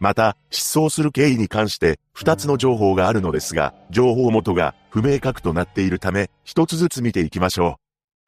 [0.00, 7.81] また、失踪する経緯に関して2つの情報があるのですが、情報元が不明確となっているため、一つずつ見ていきましょう。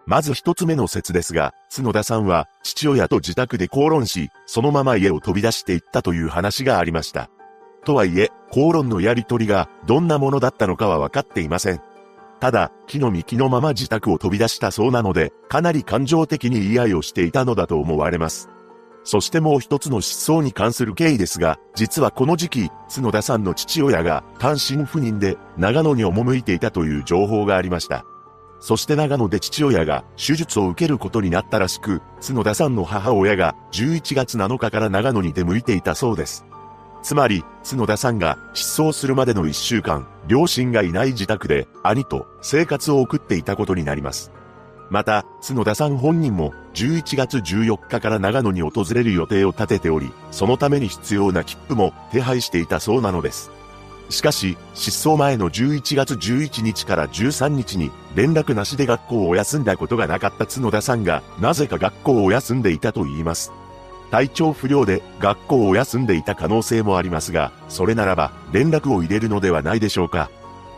[0.06, 7.31] まず一つ目の説ですが、角田さんは父親と自宅で口論し、そのまま家を飛び出していったという話がありました。
[7.85, 11.81] とはいえ、口論のやりとりがどんなものだったのかは分かっていません。
[12.40, 18.51] ただ、木の幹のまま自宅を飛び出したそうなので、かなり感情的に言い合いをしていたのだと思われます。
[19.05, 28.05] そしてもう一つの失踪に関する経緯ですが、実はこの時期、角田さんの父親が単身赴任で長野に赴いていたという情報がありました。
[28.60, 36.44] そして長野で父親が手術を受けることになったらしく、角田さんの母親が11月7日から長野に出向いていたそうです。
[37.02, 44.32] つまり、角田さんが失踪するまでの1週間、両親がいない自宅で兄と生活を送っていたことになります。
[44.90, 53.51] また、角田さん本人も11月14日から長野に訪れる予定を立てており、そのために必要な切符も手配していたそうなのです。
[54.15, 63.53] しかし、失踪前の11月11日から13日に連絡なしで学校を休んだことがなかった角田さんが、なぜか学校を休んでいたと言います。
[64.12, 70.31] 体調不良で学校を休んでいた可能性もありますが、それならば連絡を入れるのではないでしょうか。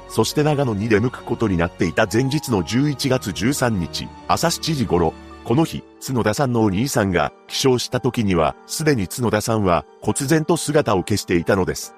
[0.09, 5.13] そして長野に出向くことになっていた前日の11月13日、朝7時頃、
[5.45, 11.95] この日、角田さんのお兄さんが起床した時には、すでに角田さんは忽然と姿を消していたのです。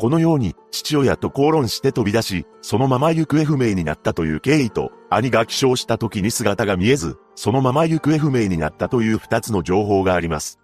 [0.00, 10.58] このように父親と口論して飛び出し、そのまま行方不明になったという経緯と、兄が起床した時に姿が見えず、そのまま行方不明になったという二つの情報があります。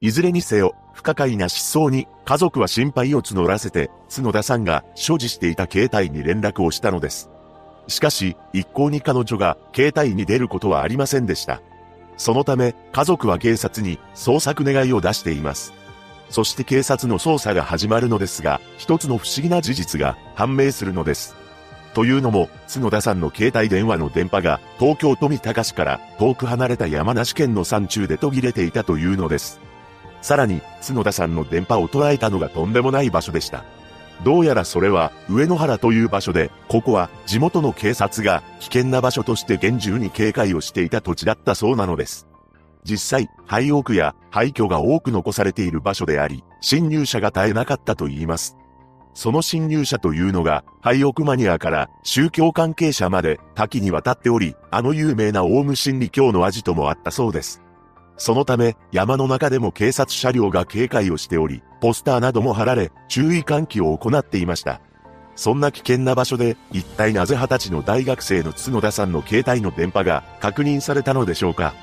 [0.00, 7.28] いずれにせよ、不可解な失踪に家族は心配を募らせて、角田さんが所持していた携帯に連絡をしたのです。
[7.88, 11.60] しかし、一向に彼女が携帯に出ることはありませんでした。
[12.16, 15.72] そのため、家族は警察に捜索願いを出しています。
[16.30, 21.36] そして警察の捜査が始まるのですが、一つの不思議な事実が判明するのです。
[21.94, 29.60] というのも、角田さんの携帯電話の電波が東京富高市から遠く離れた山梨県の山中で途切れていたというのです。
[30.20, 33.64] さらに、角田さんの電波を捉えたのがとんでもない場所でした。
[34.24, 42.26] どうやらそれは上野原という場所で、ここは地元の警察が危険な場所として厳重に警戒をしていた土地だったそうなのです。
[42.86, 48.56] 実際、廃屋や廃墟が多く残されている場所であり、侵入者が絶えなかったと言います。
[49.12, 57.62] その侵入者というのが、廃屋マニアから宗教関係者まで多岐にわたっており、あの有名なオウム真理教の味ともあったそうです。
[58.18, 64.80] そのため、山の中でも警察車両が警戒をしており、ポスターなども貼られ、注意喚起を行っていました。
[65.34, 71.74] そんな危険な場所で、一体なぜ二十歳の大学生の角田さんの携帯の電波が確認されたのでしょうか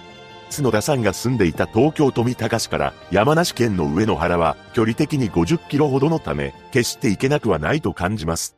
[0.53, 8.55] 角田さんが住んでいた東京富高市から山梨県の上野原は距離的に50キロほどのため、決して行けなくはないと感じます。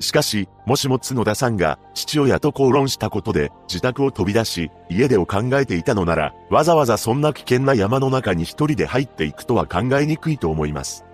[0.00, 11.04] しかし、もしも角田さんが父親と口論したことで自宅を飛び出し、家出を考えていたのなら、わざわざそんな危険な山の中に一人で入っていくとは考えにくいと思います。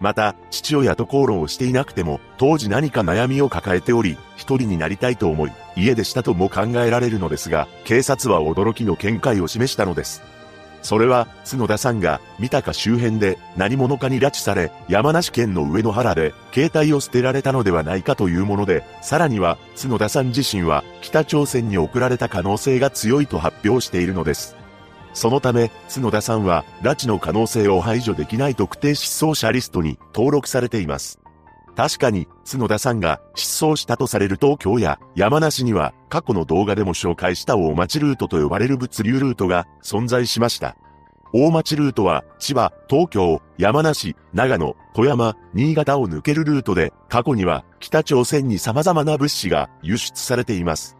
[0.00, 4.16] また、父親と口論をしていなくても、当時何か悩みを抱えており、
[4.56, 10.22] 人になりたいと思い、家出したとも考えられるのですが、警察は驚きの見解を示したのです。
[10.82, 24.56] それは、角田さんが、三鷹周辺で何者かに拉致され、山梨県の上野原で、携帯を捨てられたのではないかというもので、さらには、角田さん自身は、北朝鮮に送られた可能性が強いと発表しているのです。
[25.14, 31.18] そのため、角田さんは、拉致の可能性を排除できない特定失踪者リストに登録されています。
[31.78, 40.76] 確かに、角田さんが失踪したとされる東京や山梨には、過去の動画でも紹介した大町ルートと呼ばれる物流ルートが存在しました。
[41.32, 50.96] 大町ルートは、千葉、東京、山梨、長野、富山、新潟を抜けるルートで、過去には北朝鮮に様々な物資が輸出されています。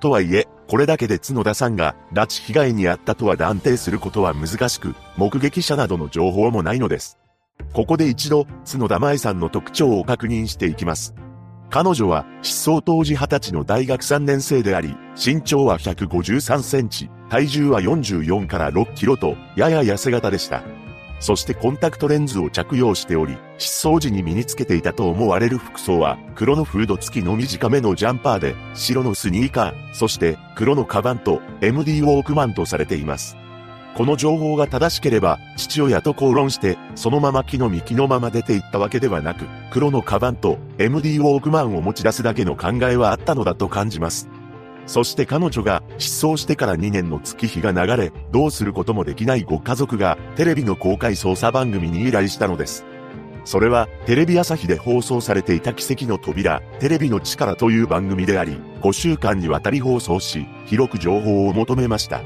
[0.00, 7.16] とはいえ、これだけで角田さんが拉致被害に遭ったとは断定することは難しく、目撃者などの情報もないのです。
[7.76, 11.14] ここで一度、角田舞さんの特徴を確認していきます。
[11.68, 20.62] 彼女は失踪当時20歳の大学3年生であり、身長は153センチ、体重は44から6キロと、やや痩せ型でした。
[21.20, 33.36] そしてコンタクトレンズを着用しており、失踪時に身につけていたと思われる服装は、黒のフード付きの短めのジャンパーで、白のスニーカー、そして黒のカバンと MD ウォークマンとされています。
[33.96, 44.28] この情報が正しければ、父親と口論して、そのまま木の幹のまま出て行ったわけではなく、黒のカバンと MD ウォークマンを持ち出すだけの考えはあったのだと感じます。
[44.84, 52.84] そして彼女が失踪してから2年の月日が流れ、どうすることもできないご家族がテレビの公開捜査番組に依頼したのです。
[53.46, 62.20] それはテレビ朝日で放送されていた奇跡の扉、テレビの力という番組であり、5週間にわたり放送し、広く情報を求めました。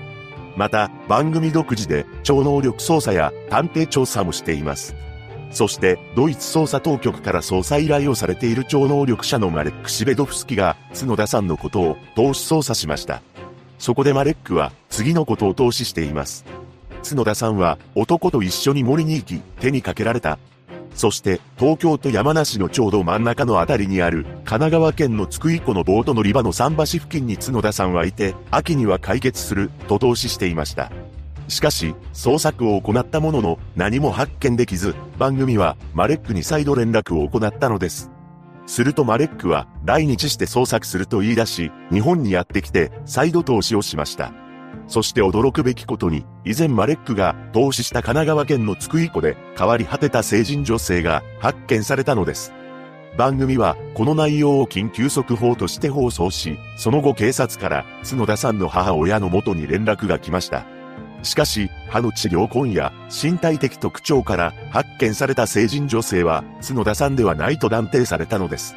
[0.56, 4.94] また、番組独自で超能力捜査や探偵調査もしています。
[5.50, 13.20] そして、ドイツ捜査当局から捜査依頼をされている超能力者のマレック・シベドフスキが、角田さんのことを投資捜査しました。
[13.78, 16.44] そこでマレックは、次のことを投資しています。
[17.08, 20.38] 角田さんは、男と一緒に森に行き、手にかけられた。
[20.94, 30.90] そして、東京と山梨のちょうど真ん中のあたりにある、神奈川県の津久井湖のボート乗り場の桟橋付近に角田さんはいて、秋には解決する、と投資していました。
[31.48, 38.10] しかし、捜索を行ったものの何も発見できず、番組はマレックに再度連絡を行ったのです。
[38.66, 44.32] するとマレックは来日して捜索すると言い出し、日本にやってきて再度投資をしました。
[44.90, 52.52] そして驚くべきことに、以前マレックが投資した神奈川県の津久井湖で変わり果てた成人女性が発見されたのです。
[53.16, 60.66] 番組はこの内容を緊急速報として放送し、その後警察から角田さんの母親の元に連絡が来ました。
[61.22, 68.74] しかし、歯の治療痕や身体的特徴から発見された成人女性は角田さんではないと断定されたのです。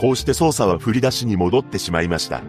[0.00, 2.40] こうして捜査は振り出しに戻ってしまいました。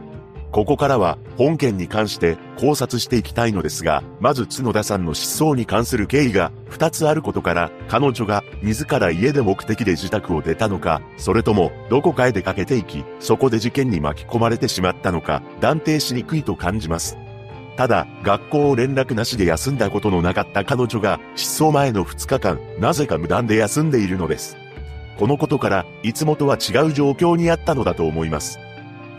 [0.54, 17.18] ここからは本件に関して考察していきたいのですが、まず角田さんの失踪に関する経緯が2つあることから、彼女が自ら家で目的で自宅を出たのか、それともどこかへ出かけていき、そこで事件に巻き込まれてしまったのか、断定しにくいと感じます。
[17.76, 24.56] ただ、学校を連絡なしで休んだことのなかった彼女が、失踪前の2日間、なぜか無断で休んでいるのです。
[25.18, 28.60] このことから、いつもとは違う状況にあったのだと思います。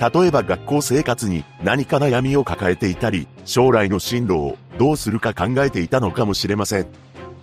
[0.00, 6.86] 例えば学校生活に何か悩みを抱えていたり、将来の進路をどうするか考えていたのかもしれません。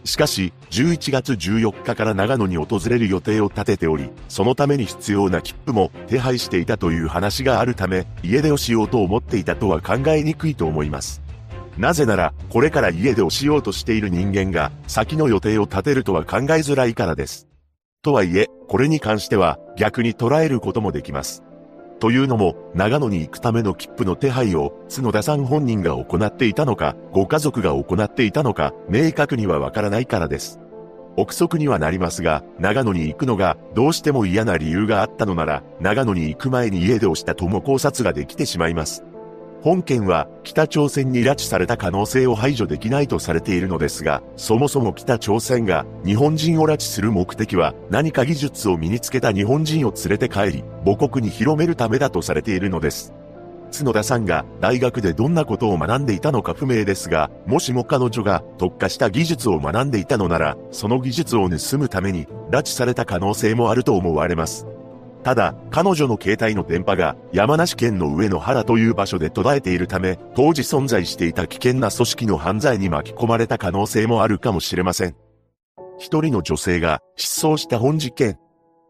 [0.03, 11.21] しかし、11月14日から長野に訪れる予定を立てており、そのために必要な切符も手配していたという話があるため、家出をしようと思っていたとは考えにくいと思います。
[11.77, 17.47] なぜなら、これから家出をしようとしている人間が、先の予定を立てるとは考えづらいからです。
[18.01, 21.43] とはいえ、これに関しては、逆に捉えることもできます。
[22.01, 30.59] というのも、長野に行くための切符の手配を、角田さん本人が行っていたのか、ご家族が行っていたのか、明確にはわからないからです。
[31.15, 39.03] 憶測にはなりますが、長野に行くのがどうしても嫌な理由があったのなら、長野に行く前に家で押したとも考察ができてしまいます。
[39.63, 53.13] 本件は北朝鮮に拉致された可能性を排除できないとされているのですが、そもそも北朝鮮が日本人を拉致する目的は何か技術を身につけた日本人を連れて帰り、母国に広めるためだとされているのです。
[53.71, 64.65] 角田さんが大学でどんなことを学んでいたのか不明ですが、もしも彼女が特化した技術を学んでいたのなら、その技術を盗むために拉致された可能性もあると思われます。
[65.23, 75.15] ただ、彼女の携帯の電波が山梨県の上野原という場所で途絶えているため、当時存在していた危険な組織の犯罪に巻き込まれた可能性もあるかもしれません。
[75.99, 78.39] 一人の女性が失踪した本事件。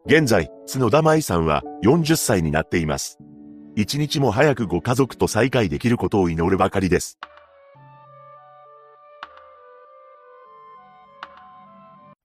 [0.05, 3.19] 現在、角田舞さんは40歳になっています。
[3.75, 7.19] 一日も早くご家族と再会できることを祈るばかりです。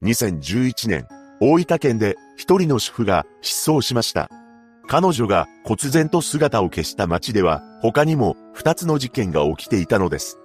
[0.03, 1.09] 2011年、
[1.41, 4.31] 大分県で一人の主婦が失踪しました。
[4.89, 10.39] 彼女が忽然と姿を消した街では他にも二つの事件が起きていたのです。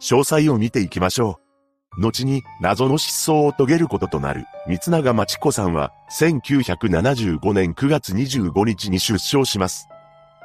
[0.00, 1.40] 詳細を見ていきましょ
[1.96, 2.00] う。
[2.00, 9.88] 後に謎の失踪を遂げることとなる三永町子さんは1975年9月25日に出生します。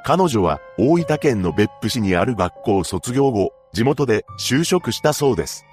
[0.04, 5.64] 彼女は大分県の別府市にある学校を卒業後、地元で就職したそうです。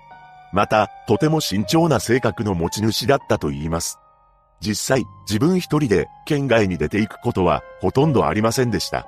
[0.53, 3.99] また、とても慎重な性格の持ち主だったと言います。
[4.62, 9.08] 実際、自分一人で県外に出ていくことはほとんどありませんでした。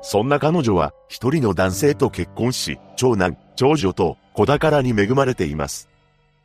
[0.00, 5.88] そんな彼女は一人の男性と結婚し、長男、長女と子宝に恵まれています。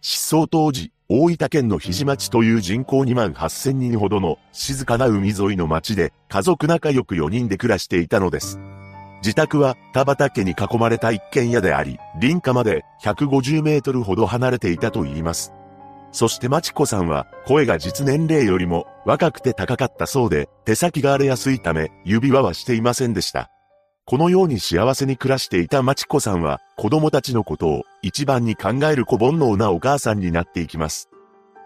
[0.01, 8.59] 失踪当時、大分県の肘町という人口2万8000人ほどの静かな海沿いの町で家族仲良く4人で暮らしていたのです。
[9.23, 15.53] 自宅は田畑に囲まれた一軒家であり、林家まで150メートルほど離れていたと言います。
[16.11, 23.51] そしてまちこさんは声が実年齢よりも若くて高かったそうで手先が荒れやすいため指輪はしていませんでした。
[24.05, 31.09] このように幸せに暮らしていたまちこさんは子供たちのことを一番に考える小煩悩なお母さんになっていきます。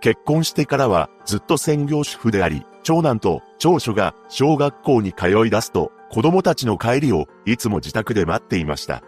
[0.02, 9.04] 結婚してからはずっと専業主婦であり、長男と長女が小学校に通い出すと子供たちの帰りをいつも自宅で待っていました。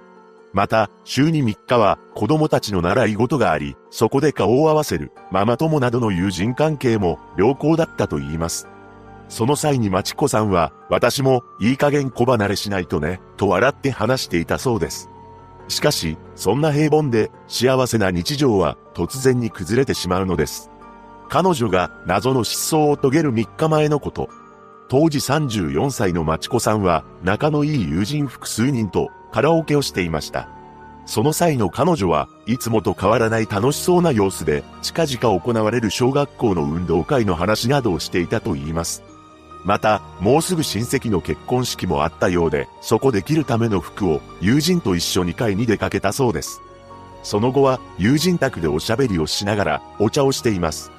[0.54, 8.68] また、週に3日は子供たちの習い事があり、そこで顔を合わせるママ友などの友人関係も良好だったと言います。
[9.30, 15.10] その際にまちこさんは、私もいい加減小離れしないとね、と笑って話していたそうです。
[15.70, 20.70] しかし、そんな平凡で幸せな日常は突然に崩れてしまうのです。
[21.30, 24.30] 彼女が謎の失踪を遂げる3日前のこと。
[24.88, 30.48] 当時34歳のまちこさんは仲のいい友人複数人とカラオケをしていました。
[31.08, 39.04] その際の彼女はいつもと変わらない楽しそうな様子で近々行われる小学校の運動会の話などをしていたと言います。
[39.66, 46.62] また、もうすぐ親戚の結婚式もあったようで、そこで着るための服を友人と一緒に買いに出かけたそうです。
[47.24, 50.92] その後は友人宅でおしゃべりをしながらお茶をしています。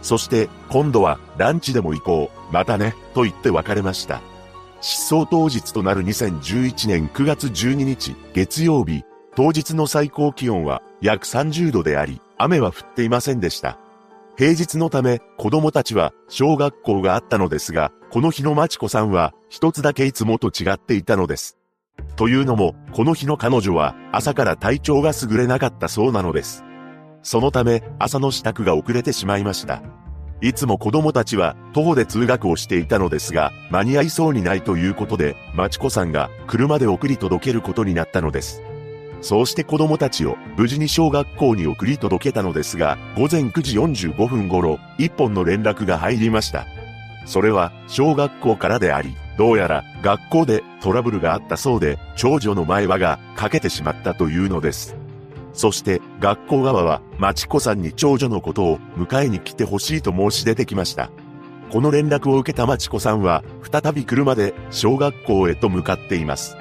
[0.00, 4.22] そして今度はランチでも行こう、またね、と言って別れました。
[4.86, 9.02] 失踪当日となる2011年9月12日月曜日、
[9.34, 13.78] 当日の最高気温は約30度であり、雨は降っていませんでした。
[14.36, 21.56] 平日のため子供たちは小学校があったのですが、この日のまちこさんは一つだけいつもと違っていたのです。
[22.16, 26.62] というのも、この日の彼女は朝から体調が優れなかったそうなのです。
[27.22, 29.82] そのため朝の支度が遅れてしまいました。
[30.40, 38.62] いつも子供たちは徒歩で通学をしていたのですが、間に合いそうにないということで、まちこさんが車で送り届けることになったのです。
[39.20, 46.66] そうして子供たちを無事に小学校に送り届けたのですが、午前9時45分頃、一本の連絡が入りました。
[47.24, 54.94] それは小学校からであり、どうやら学校でトラブルがあったそうで、長女の前歯が欠けてしまったというのです。
[55.54, 61.10] そして学校側は、まちこさんに長女のことを迎えに来てほしいと申し出てきました。
[61.70, 66.56] この連絡を受けたまちこさんは、再び車で小学校へと向かっています。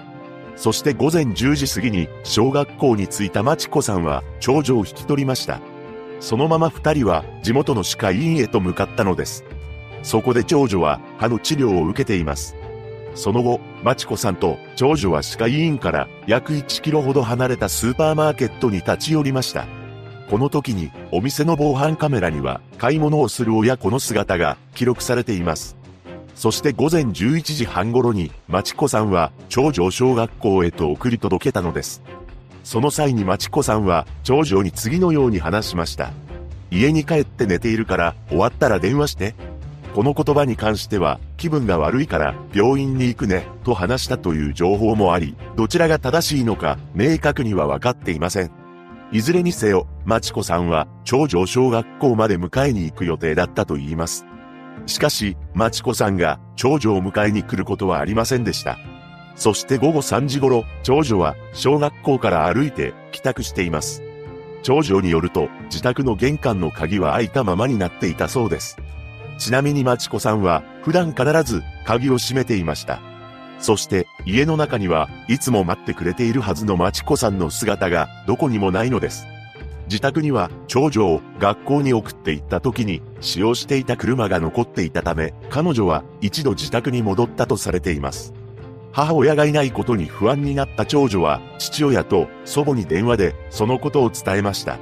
[0.56, 5.60] そして午前10時過ぎに小学校に着いたまちこさんは長女を引き取りました。
[6.20, 9.44] そのまま二人は地元の歯科医院へと向かったのです。
[10.04, 12.56] そこで長女は歯の治療を受けています。
[13.16, 19.66] その後、まちこさんと長女は歯科医院から約1キロほど離れたスーパーマーケットに立ち寄りました。
[20.30, 25.84] この時にお店の防犯カメラには買い物をする親子の姿が記録されています。
[26.36, 32.02] そして午前11時半頃に、町子さんは、長女を小学校へと送り届けたのです。
[32.64, 36.12] その際に町子さんは、長女に次のように話しました。
[36.72, 39.36] 家に帰って寝ているから、終わったら電話して。
[39.94, 48.52] この言葉に関しては、気分が悪いから病院に行くね、と話したという情報もあり、どちらが正しいのか、明確には分かっていません。
[49.12, 54.26] いずれにせよ、まちこさんは、長女小学校まで迎えに行く予定だったと言います。
[54.88, 58.80] しかし、まちこさんが、長女を迎えに来ることはありませんでした。
[59.36, 64.02] そして午後3時頃、長女は、小学校から歩いて、帰宅しています。
[64.64, 68.78] 長女によると、自宅の玄関の鍵は開いたままになっていたそうです。
[69.38, 73.02] ちなみにまちこさんは、普段必ず鍵を閉めていました。
[73.64, 79.26] そして家の中にはいつも待ってくれているはずのまちこさんの姿がどこにもないのです。
[79.86, 88.34] 自宅には長女を学校に送って行った時に使用していた車が残っていたため彼女は一度自宅に戻ったとされています。
[88.92, 94.78] 母親がいないことに不安になった長女は父親と祖母に電話でそのことを伝えました。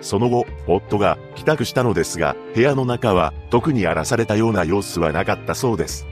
[0.00, 6.06] その後、夫が帰宅したのですが、部屋の中は特に荒らされたような様子はなかったそうです。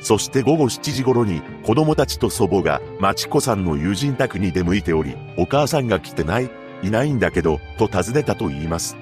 [0.00, 6.50] そして午後7時頃に子供たちと祖母が町子さんの友人宅に出向いており、お母さんが来てない
[6.82, 8.96] いないんだけど、と尋ねたと言います。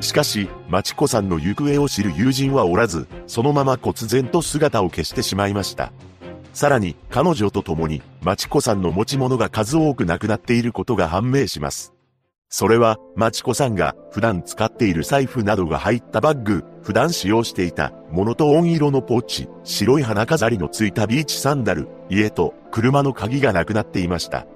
[0.00, 5.92] しかし、町子さんの行方を知る友人はおらず、そのまま忽然と姿を消してしまいました。
[6.52, 11.93] さらに、彼女と共に、町子さんの持ち物が数多くなくなっていることが判明します。
[12.56, 24.46] それは、まちこさんが普段使っている財布などが入ったバッグ、普段使用していたモノトーン色のポーチ、白い花飾りのついたビーチサンダル、家と車の鍵がなくなっていました。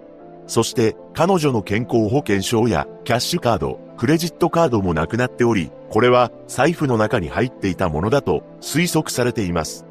[0.46, 9.84] そして彼女の健康保険証やキャッシュカード、クレジットカードもなくなっており、これは財布の中に入っていたものだと推測されています。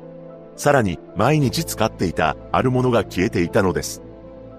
[0.56, 4.02] さらに毎日使っていたあるものが消えていたのです。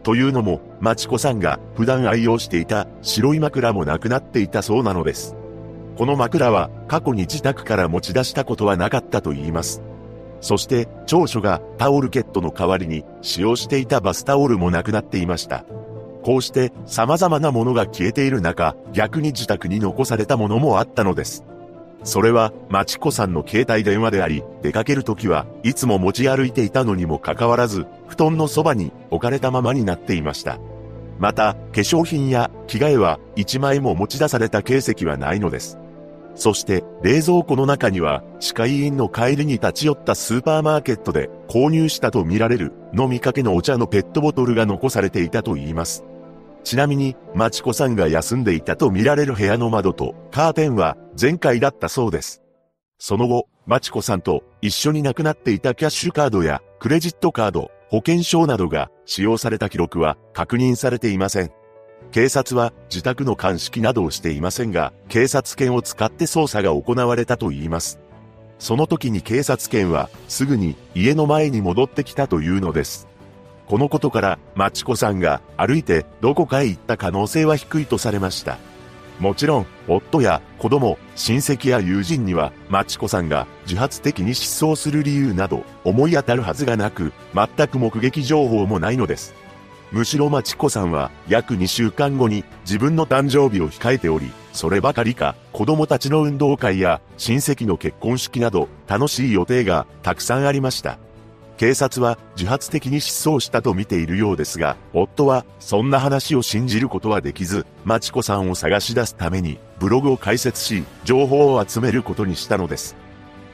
[0.09, 5.37] というのも、まちこさんが普段愛用していた白い枕もなくなっていたそうなのです。
[5.99, 9.83] この枕は過去に自宅から持ち出したことはなかったと言います。
[10.41, 15.67] そして長所がタオルケットの代わりに使用していたバスタオルもなくなっていました。
[16.23, 21.45] こうして様々なものが消えている中、逆に自宅に残されたものもあったのです。
[22.05, 30.59] それは、まちこさんの携帯電話であり、出かけるときはいつも持ち歩いていたのにもかかわらず、布団のそばに置かれたままになっていました。
[31.19, 35.79] また、化粧品や着替えは一枚も持ち出された形跡はないのです。
[36.37, 46.05] そして、冷蔵庫の中には、歯科医院の帰りに立ち寄ったスーパーマーケットで購入したとみられる飲みかけのお茶のペットボトルが残されていたと言います。
[46.65, 52.43] ちなみに、まちこさんが休んでいたと見られる部屋の窓とカーテンは全開だったそうです。
[52.99, 61.53] その後、まちこさんと一緒に亡くなっていたキャッシュカードやクレジットカード、保険証などが使用された記録は確認されていません。
[62.11, 67.99] 警察は自宅の鑑識などをしていませんが、警察犬を使って捜査が行われたといいます。
[68.59, 73.08] その時に警察犬はすぐに家の前に戻ってきたというのです。
[73.69, 78.57] このことから、マチコさんが歩いてどこかへ行った可能性は低いとされました。
[79.21, 89.35] もちろん、夫や子供、親戚や友人には、マチコさんが自発的に失踪する理由など思い当たるはずがなく、全く目撃情報もないのです。
[89.93, 100.99] むしろマチコさんは約2週間後に自分の誕生日を控えており、そればかりか子供たちの運動会や親戚の結婚式など楽しい予定がたくさんありました。
[101.59, 112.95] 警察は自発的に失踪したと見ているようですが、夫はそんな話を信じることはできず、マチコさんを探し出すためにブログを開設し、情報を集めることにしたのです。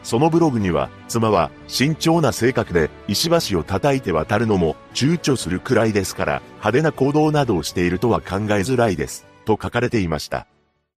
[0.02, 10.46] そのブログには、妻は慎重な性格で石橋を叩いて渡るのも躊躇するくらいですから、派手な行動などをしているとは考えづらいです、と書かれていました。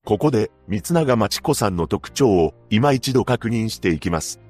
[0.05, 4.41] ここで、三永町子さんの特徴を今一度確認していきます。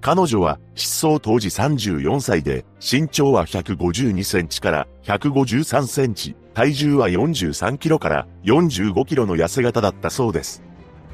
[0.00, 10.62] 彼女は失踪当時34歳で、身長は152センチから153センチ、体重は43キロから45キロの痩せ型だったそうです。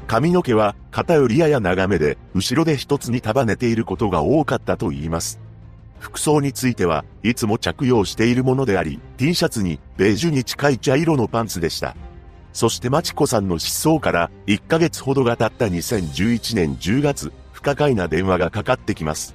[0.06, 5.40] 髪の毛は肩よりやや長めで、後ろで一つに束ねていることが多かったと言います。
[5.98, 11.96] 服装についてはいつも着用しているものであり、T シャツにベージュに近い茶色のパンツでした。
[12.52, 17.32] そしてマチコさんの失踪から1ヶ月ほどが経った2011年10月、
[17.66, 19.34] 可解な電話がかかってきます。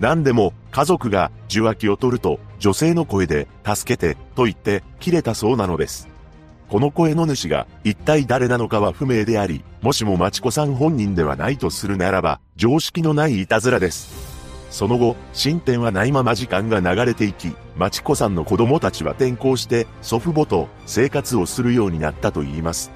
[0.00, 6.08] 何でも家族が受話器を取ると女性の声で助けてと言って切れたそうなのです。
[6.68, 14.30] この声の主が一体誰なのかは不明であり、もしも町子さん本人ではないとするならば常識のないいたずらです。
[14.70, 22.90] その後、進展はないまま時間が流れていき、まちこさんの子供たちは転校して祖父母と生活をするようになったと言います。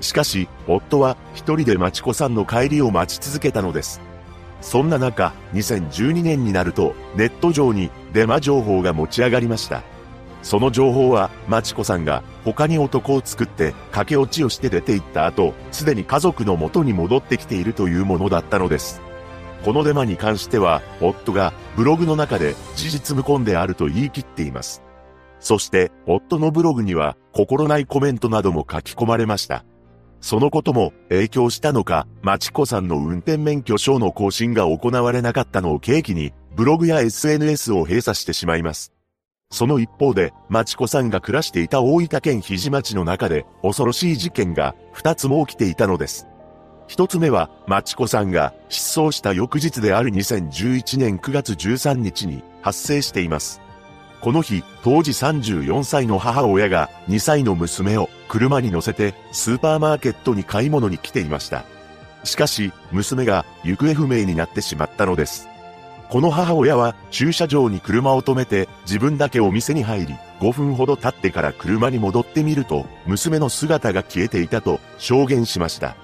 [0.00, 4.07] しかし、夫は一人でまちこさんの帰りを待ち続けたのです。
[4.60, 9.82] そんな中、2012年になると、ネット上にデマ情報が持ち上がりました。
[10.42, 19.00] その情報は、まちこさんが他に男を作って駆け落ちをして出て行った後、すでに家族の元に戻ってきているというものだったのです。
[19.64, 24.82] このデマに関しては、夫がブログの中で事実無根であると言い切っています。
[25.40, 29.64] そして、夫のブログには心ないコメントなども書き込まれました。
[30.20, 38.92] そのことも影響したのか、まちこさんの運転免許証の更新が行われなかったのを契機に、ブログや SNS を閉鎖してしまいます。
[39.50, 46.26] その一方で、まちこさんが暮らしていた大分県肘町の中で、恐ろしい事件が二つも起きていたのです。
[46.88, 53.60] 一つ目は、まちこさんが失踪した翌日である2011年9月13日に発生しています。
[54.20, 61.64] この日、当時34歳の母親が2歳の娘を車に乗せてスーパーマーケットに買い物に来ていました。
[62.24, 65.48] しかし、娘が行方不明になってしまったのです。
[66.10, 75.96] この母親は駐車場に車を止めて自分だけお店に入り、5分ほど経ってから車に戻ってみると、娘の姿が消えていたと証言しました。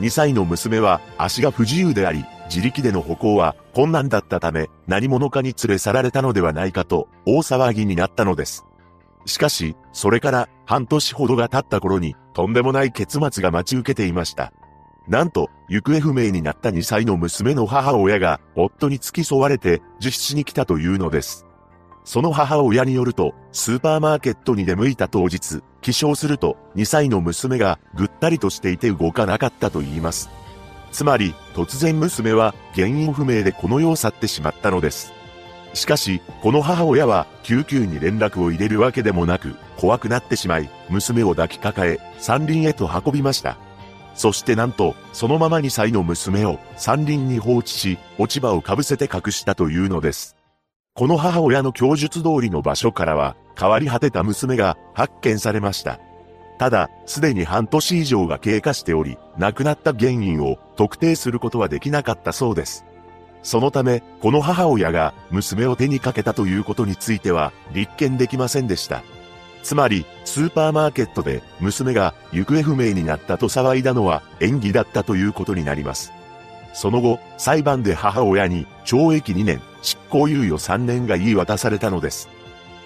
[0.00, 8.66] 2歳の娘は足が不自由であり、自力での歩行は困難だったため、何者かに連れ去られたのではないかと大騒ぎになったのです。
[9.24, 14.52] しかし、それから半年ほどが経った頃に、とんでもない結末が待ち受けていました。
[15.08, 21.46] なんと、行方不明になった2歳の娘の母親が、夫に付き添われて、自室に来たというのです。
[22.04, 30.41] その母親によると、スーパーマーケットに出向いた当日、起床すると、2歳の娘がぐったりとしていて動かなかったと言います。
[30.92, 35.12] つまり、突然娘は原因不明でこの世を去ってしまったのです。
[35.74, 43.56] しかし、この母親は救急に連絡を入れるわけでもなく、怖くなってしまい、娘を抱きかかえ、山林へと運びました。
[44.14, 50.36] そしてなんと、そのまま2歳の娘を山林に放置し、落ち葉をかぶせて隠したというのです。
[50.94, 55.98] この母親の供述通りの場所からは、変わり果てた娘が発見されました。
[56.58, 62.84] ただ、すでに半年以上が経過しており、亡くなった原因を特定することはできなかったそうです。
[63.42, 69.02] そのため、この母親が娘を手にかけたということについては立件できませんでした。
[69.64, 76.12] つまり、スーパーマーケットで娘が行方不明になったと騒いだのは演技だったということになります。
[76.72, 82.28] その後、裁判で母親に懲役2年、執行猶予3年が言い渡されたのです。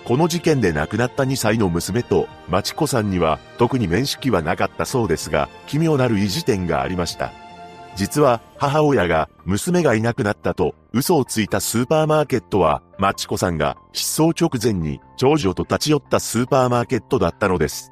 [0.07, 7.33] この事件で亡くなった2歳の娘と、まちこさんには特に面識はなかったそうですが、奇妙なる意地点がありました。
[7.97, 17.91] 実は、母親が娘がいなくなったと嘘をついたスーパーマーケットは、まちこさんが失踪直前に長女と立ち寄ったスーパーマーケットだったのです。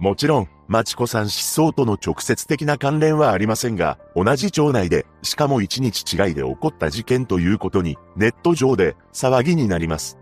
[0.00, 10.18] もちろん、まちこさん失踪との直接的な関連はありませんが、同じ町内で、しかも1日違いで起こった事件ということに、ネット上で騒ぎになります。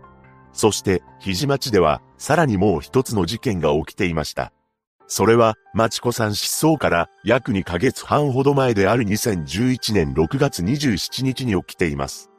[0.53, 4.53] そして、肘町では、さらにもう一つの事件が起きていました。
[5.07, 12.29] それは、まちこさん失踪から約2ヶ月半ほど前である2011年6月27日に起きています。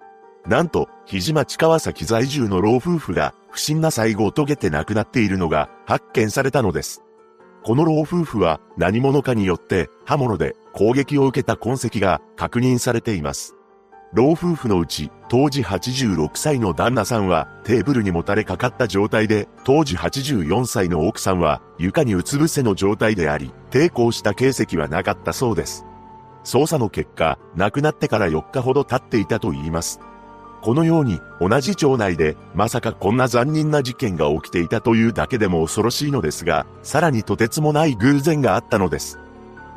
[0.47, 7.03] なんと、肘町川崎在住の老夫婦が不審な最後を遂げて亡くなっているのが発見されたのです。
[7.63, 13.55] この老夫婦は何者かによって刃物で攻撃を受けた痕跡が確認されています。
[14.15, 25.85] 老夫婦のうち、当時86歳の旦那さんはテーブルにもたれかかった状態で、当時84歳の奥さんは床にうつ伏せの状態であり、抵抗した形跡はなかったそうです。
[26.45, 29.99] 捜査の結果、亡くなってから4日ほど経っていたと言います。
[30.63, 39.19] このように同じ町内でまさかこんな残忍な事件が起きていたというだけでも恐ろしいのですが、さらにとてつもない偶然があったのです。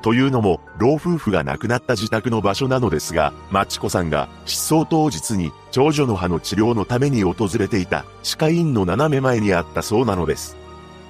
[0.01, 10.55] というのも、老夫婦が亡くなった自宅の場所なのですが、マチコさんが失踪当日に長女の歯の治療のために訪れていた歯科医院の斜め前にあったそうなのです。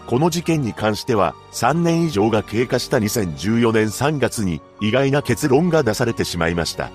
[0.07, 6.89] この事件に関しては、3年以上が経過した2014年3月に意外な結論が出されてしまいました。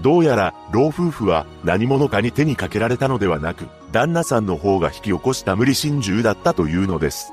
[0.00, 7.32] どうやら、老夫婦は何者かに手にかけられたのではなく、旦那さんの方が引き起こした無理心中だったというのです。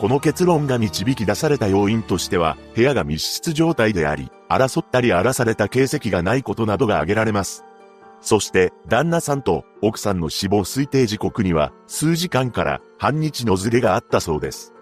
[0.00, 7.66] この結論が導き出された要因としては、部屋が密室状態であり、争ったり荒らされた形跡がないことなどが挙げられます。
[8.22, 14.72] そして、旦那さんと奥さんの死亡推定時刻には、数時間から半日のずれがあったそうです。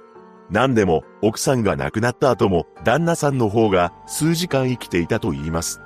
[0.50, 5.80] 何でも、奥さんが亡くなった後も、旦那さんの方が数時間生きていたと言います。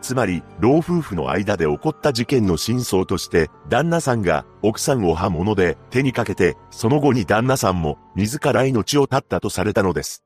[0.00, 10.22] つまり、老夫婦の間で起こった事件の真相として、旦那さんが奥さんを刃物で手にかけて、その後に旦那さんも自ら命を絶ったとされたのです。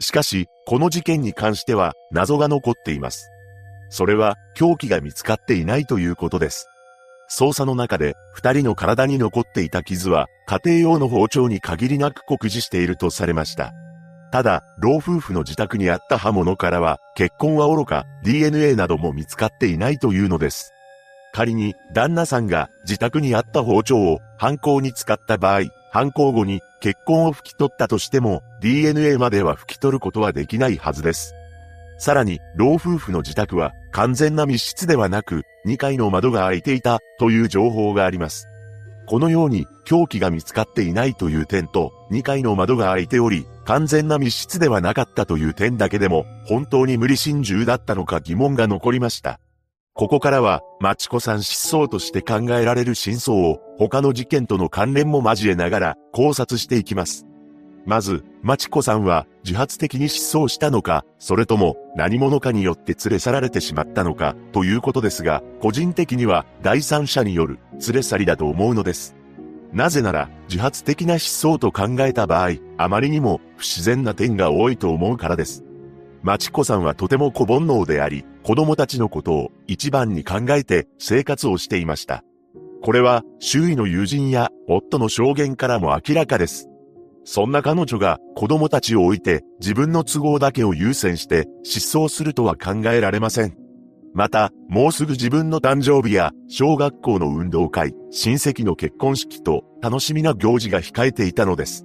[0.00, 3.30] しかし、この事件に関しては謎が残っています。
[3.90, 6.66] それは凶器が見つかっていないということです。
[7.30, 13.72] 捜査の中で二人の体に残っていた傷は家庭用の包丁に限りなく酷似しているとされました。
[14.34, 20.72] ただ、老夫婦の自宅にあった刃物からは結婚は愚か DNA なども見つかっていないというのです。
[21.32, 31.32] 仮に旦那さんが自宅にあった包丁を犯行に使った場合、犯行後に血痕を拭き取ったとしても DNA までは拭き取ることはできないはずです。
[31.98, 38.48] さらに、老夫婦の自宅は完全な密室ではなく、2階の窓が開いていたという情報があります。
[39.06, 49.40] このように凶器が見つかっていないという点と、2階の窓が開いており、完全な密室ではなかったという点だけでも、本当に無理心中だったのか疑問が残りました。
[49.94, 57.26] ここからは、マチコさん失踪として考えられる真相を、他の事件との関連も交えながら考察していきます。
[57.86, 69.14] まず、マチコさんは自発的に失踪したのか、それとも何者かによって連れ去られてしまったのか、ということですが、個人的には第三者による連れ去りだと思うのです。
[69.72, 75.64] なぜなら、自発的な失踪と考えた場合、あまりにも不自然な点が多いと思うからです。
[76.22, 82.24] マチコさんはとても小煩悩であり、子供たちのことを一番に考えて生活をしていました。
[82.82, 86.68] これは周囲の友人や夫の証言からも明らかです。
[87.24, 93.56] そんな彼女が子供たちを置いて自分の都合だけを優先して失踪するとは考えられません。
[94.14, 101.84] また、もうすぐ自分の誕生日や小学校の運動会、親戚の結婚式と楽しみな行事が控えていたのです。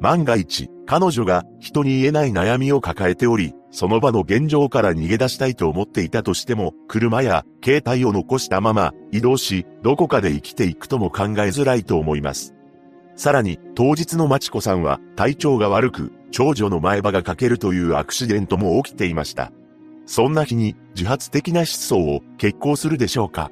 [0.00, 12.54] 万が一、彼女が人に言えない悩みを抱えており、その場の現状から逃げ出したいと思っていたとしても、車や携帯を残したまま移動し、どこかで生きていくとも考えづらいと思います。
[13.18, 19.50] さらに、当日のまちこさんは体調が悪く、長女の前歯が欠けるというアクシデントも起きていました。
[20.06, 23.50] そんな日に自発的な失踪を決行するでしょうか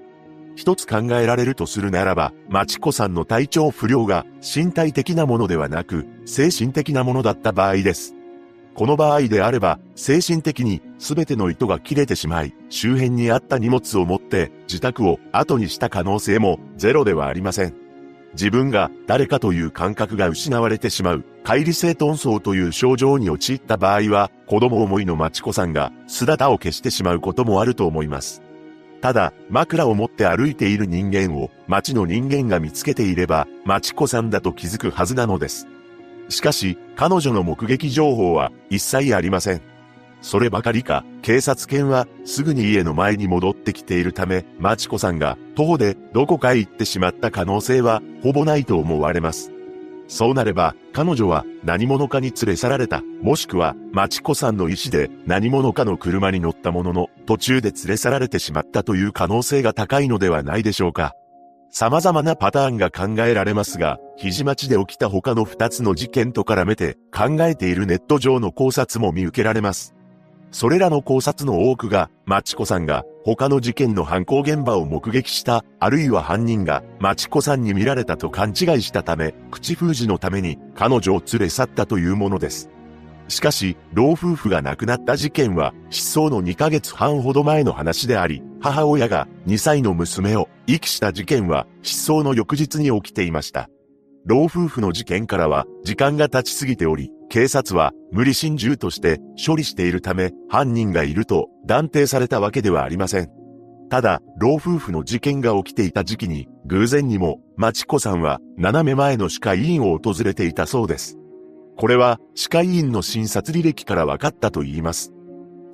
[0.54, 8.14] 一つ考えられるとするならば、まちこさんの体調不良が身体的なものではなく、精神的なものだった場合です。
[8.74, 17.85] この場合であれば、精神的に全ての糸が切れてしまい、周辺にあった荷物を持って自宅を後にした可能性もゼロではありません。
[18.36, 28.42] 自分が誰かという感覚が失われてしまう、乖離性遁走という症状に陥った場合は、子供思いの町子さんが姿を消してしまうこともあると思います。
[29.00, 35.66] ただ、枕を持って歩いている人間を町の人間が見つけていれば、町子さんだと気づくはずなのです。
[36.28, 39.75] しかし、彼女の目撃情報は一切ありません。
[40.20, 49.52] そればかりか、警察犬はすぐに家の前に戻ってきているため、マチコさんが徒歩でどこかへ行ってしまった可能性はほぼないと思われます。
[50.08, 61.14] そうなれば、彼女は何者かに連れ去られた、もしくは、マチコさんの意思で何者かの車に乗ったものの、途中で連れ去られてしまったという可能性が高いのではないでしょうか。
[61.70, 69.95] 様々なパターンが考えられますが、肘町で起きた他の二つの事件と絡めて考えているネット上の考察も見受けられます。
[70.50, 82.70] それらの考察の多くが、マチコさんが他の事件の犯行現場を目撃した、あるいは犯人がマチコさんに見られたと勘違いしたため、口封じのために彼女を連れ去ったというものです。
[83.28, 93.68] しかし、老夫婦が亡くなった事件は失踪の2ヶ月半ほど前の話であり、母親が2歳の娘を遺棄した事件は失踪の翌日に起きていました。
[94.24, 103.30] 老夫婦の事件からは時間が経ちすぎており、警察は無理心中として処理しているため犯人がいると断定されたわけではありません。
[103.88, 111.18] ただ、老夫婦の事件が起きていた時期に偶然にも町子さんは斜め前の歯科医院を訪れていたそうです。
[111.76, 115.12] これは歯科医院の診察履歴から分かったと言います。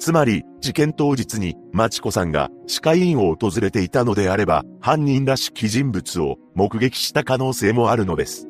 [0.03, 8.49] つまり、事件当日に、町子さんが歯科医院を訪れていたのであれば、犯人らしき人物を目撃した可能性もあるのです。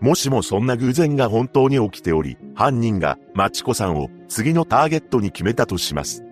[0.00, 6.24] もしもそんな偶然が本当に起きており、犯人がマチコさんを次のターゲットに決めたとします。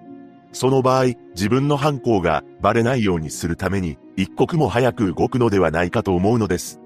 [0.53, 6.81] その場合、自分の犯行がバレないようにするために、一刻も早く動くのではないかと思うのです。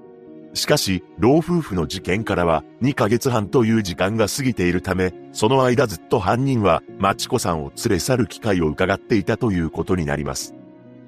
[0.53, 10.55] しかし、老夫婦の事件からは2ヶ月半という時間が過ぎているため、その間ずっと犯人はマチコさんを連れ去る機会を伺っていたということになります。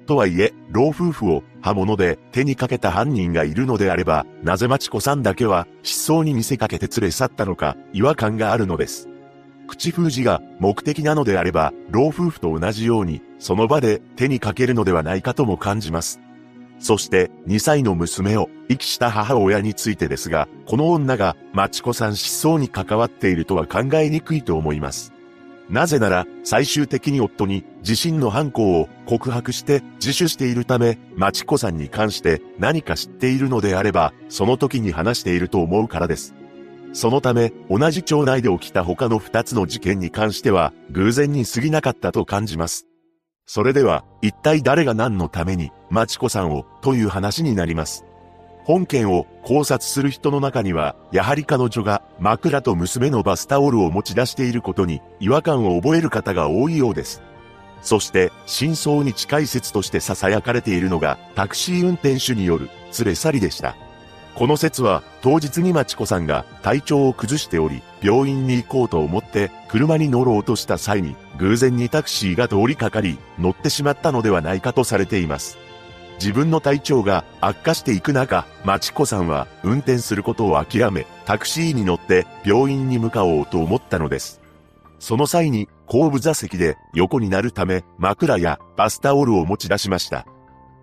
[0.02, 9.08] とはいえ、老夫婦を刃物で手にかけた犯人がいるのであれば、なぜ町子さんだけは失踪に見せかけて連れ去ったのか違和感があるのです。
[9.68, 16.20] 口封じが目的なのであれば、老夫婦と同じようにその場で手にかけるのではないかとも感じます。
[16.78, 25.12] そして2歳の娘を遺棄した母親についてですが、この女が町子さん失踪に関わっているとは考えにくいと思います。
[25.72, 36.34] なぜなら、最終的に夫に自身の犯行を告白して自首しているため、町子さんに関して何か知っているのであれば、その時に話していると思うからです。
[36.92, 42.86] そのため、同じ町内で起きた他の二つの事件に関しては、偶然に過ぎなかったと感じます。
[43.46, 48.04] それでは、一体誰が何のために、町子さんを、という話になります。
[48.64, 57.22] 本件を考察する人の中には、やはり彼女が枕と娘のバスタオルを持ち出していることに違和感を覚える方が多いようです。
[57.82, 63.74] そして、真相に近い説として囁かれているのが、タクシー運転手による連れ去りでした。
[64.36, 75.58] この説は、当日に町子さんが体調を崩しており、病院に行こうと思って車に乗ろうとした際に、偶然にタクシーが通りかかり、乗ってしまったのではないかとされています。
[76.22, 84.40] 自分の体調が悪化していく中、町子さんは運転することを諦め、タクシーに乗って病院に向かおうと思ったのです。
[85.00, 90.24] その際に後部座席で横になるため枕やバスタオルを持ち出しました。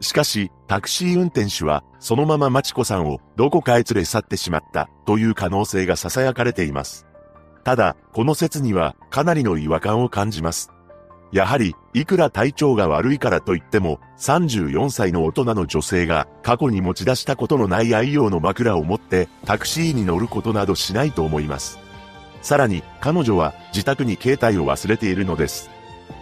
[0.02, 7.06] しかし、タクシー運転手は、そのまま町子さんをどこかへ連れ去ってしまったという可能性が囁かれています。
[7.64, 10.70] ただ、この説にはかなりの違和感を感じます。
[11.31, 21.77] やはり、いくら体調が悪いからといっても、34歳の大人の女性が過去に持ち出したことのない愛用の枕を持ってタクシーに乗ることなどしないと思います。
[22.41, 25.69] さらに、彼女は自宅に携帯を忘れているのです。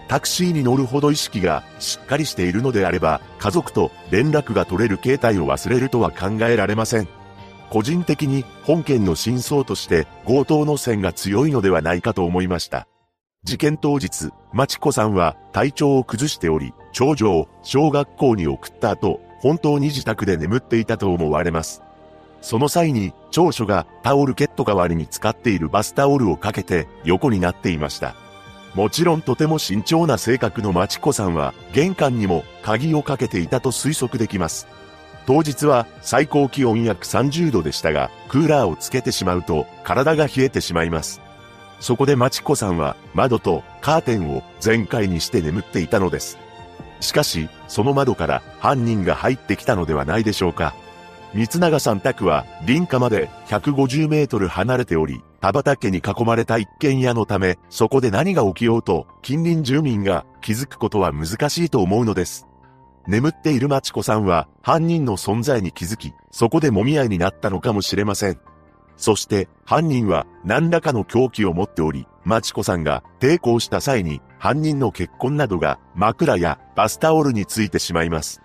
[0.09, 7.07] タクシーに乗るほど意識がしっかりしているのであれば、家族と連絡が取れる携帯を忘れるとは考えられません。
[7.69, 12.88] 個人的に本件の真相として強盗の線が強いのではないかと思いました。
[13.48, 21.82] 事件当日、町子さんは体調を崩しており、長女を小学校に送った後、本当に自宅で眠っていたと思われます。
[22.41, 28.15] その際に、長女がタオルケット代わりに使っているバスタオルをかけて横になっていました。
[28.76, 34.68] もちろんとても慎重な性格の町子さんは、玄関にも鍵をかけていたと推測できます。
[35.26, 41.22] 当日は最高気温約30度でしたが、クーラーをつけてしまうと体が冷えてしまいます。
[41.79, 46.37] そこで町子さんは窓とカーテンを全開にして眠っていたのです。
[46.99, 50.73] しかし、その窓から犯人が入ってきたのではないでしょうか。
[51.33, 62.47] 三永さん宅は林家まで150メートル離れており、田畑に囲まれた一軒家のため、そこで何が起きようと、近隣住民が気づくことは難しいと思うのです。
[63.07, 68.39] 眠っている町子さんは犯人の存在に気づき、そこで揉み合いになったのかもしれません。
[68.98, 78.41] そして犯人は何らかの凶器を持っており、町子さんが抵抗した際に犯人の血痕などが枕やバスタオルについてしまいます。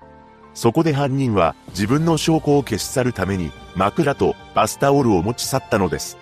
[0.54, 6.18] そこで犯人は自分の証拠を消し去るために枕とバスタオルを持ち去ったのです。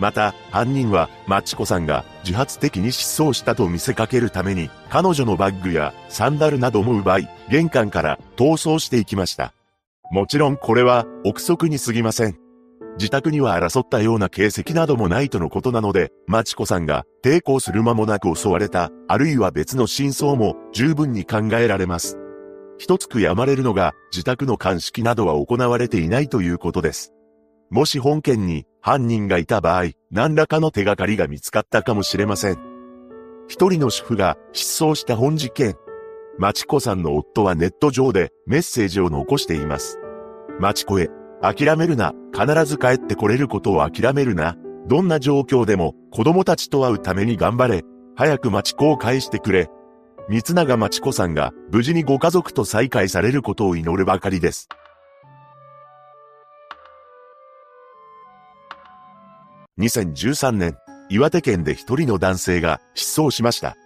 [0.00, 9.52] また、犯人は、マチコさんが自発的に失踪したと見せかけるために、彼女のバッグやサンダルなども奪い、玄関から逃走していきました。
[10.10, 12.49] もちろんこれは憶測に過ぎません。
[12.98, 22.18] 自宅には争ったような形跡などもないとのことなので、マチコさんが抵抗する間もなく襲われた、あるいは別の真相も十分に考えられます。
[22.78, 27.12] 一つ悔やまれるのが、自宅の鑑識などは行われていないということです。
[27.70, 32.58] もし本件に犯人がいた場合、何らかの手がかりが見つかったかもしれません。
[33.48, 35.76] 一人の主婦が失踪した本事件。
[36.38, 39.98] マチコさんの夫はネット上でメッセージを残しています。
[40.58, 41.10] マチコへ、
[41.42, 44.56] 諦めるな、必ず帰ってこれることを諦めるな。
[44.86, 47.82] どんな状況でも子供たちと会うために頑張れ。
[48.16, 49.70] 早くマチコを返してくれ。
[50.28, 54.68] 三永マチコさんが無事にご家族と再会されることを祈るばかりです。
[59.78, 60.76] 2013年、
[61.08, 63.76] 岩手県で一人の男性が失踪しました。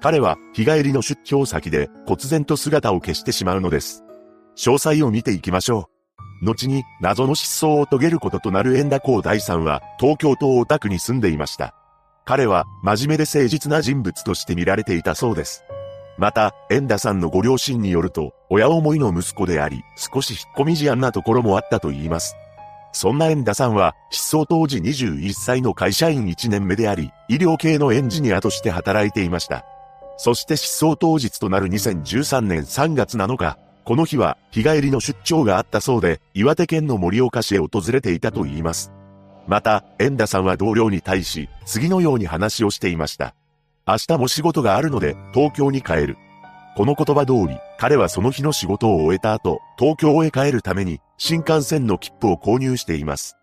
[0.00, 4.02] 彼は日帰りの出張先で忽然と姿を消してしまうのです。
[4.56, 5.91] 詳細を見ていきましょう。
[6.42, 11.74] 後に謎の失踪を遂げることとなる円田光大さんは東京都大田区に住んでいました。
[12.24, 15.64] 彼は真面目で誠実な人物として見られていたそうです。
[16.18, 22.36] また、円田さんのご両親によると、親思いの息子であり、少し引っ込み思案なところもあったと言います。
[22.92, 29.64] そんな円田さんは、失踪当時21歳の会社員1年目であり、医療系のエンジニアとして働いていました。
[30.18, 38.92] そして失踪当日となる2013年3月7日、この日は日帰りの出張があったそうで、岩手県の盛岡市へ訪れていたと言います。
[39.48, 43.34] また、円田さんは同僚に対し、次のように話をしていました。
[43.86, 46.16] 明日も仕事があるので、東京に帰る。
[46.76, 53.36] この言葉通り、彼はその日の仕事を終えた後、東京へ帰るために、新幹線の切符を購入しています。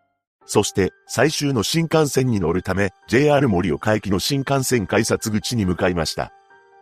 [0.46, 6.32] そして、最終の新幹線に乗るため、JR 森岡駅の新幹線改札口に向かいました。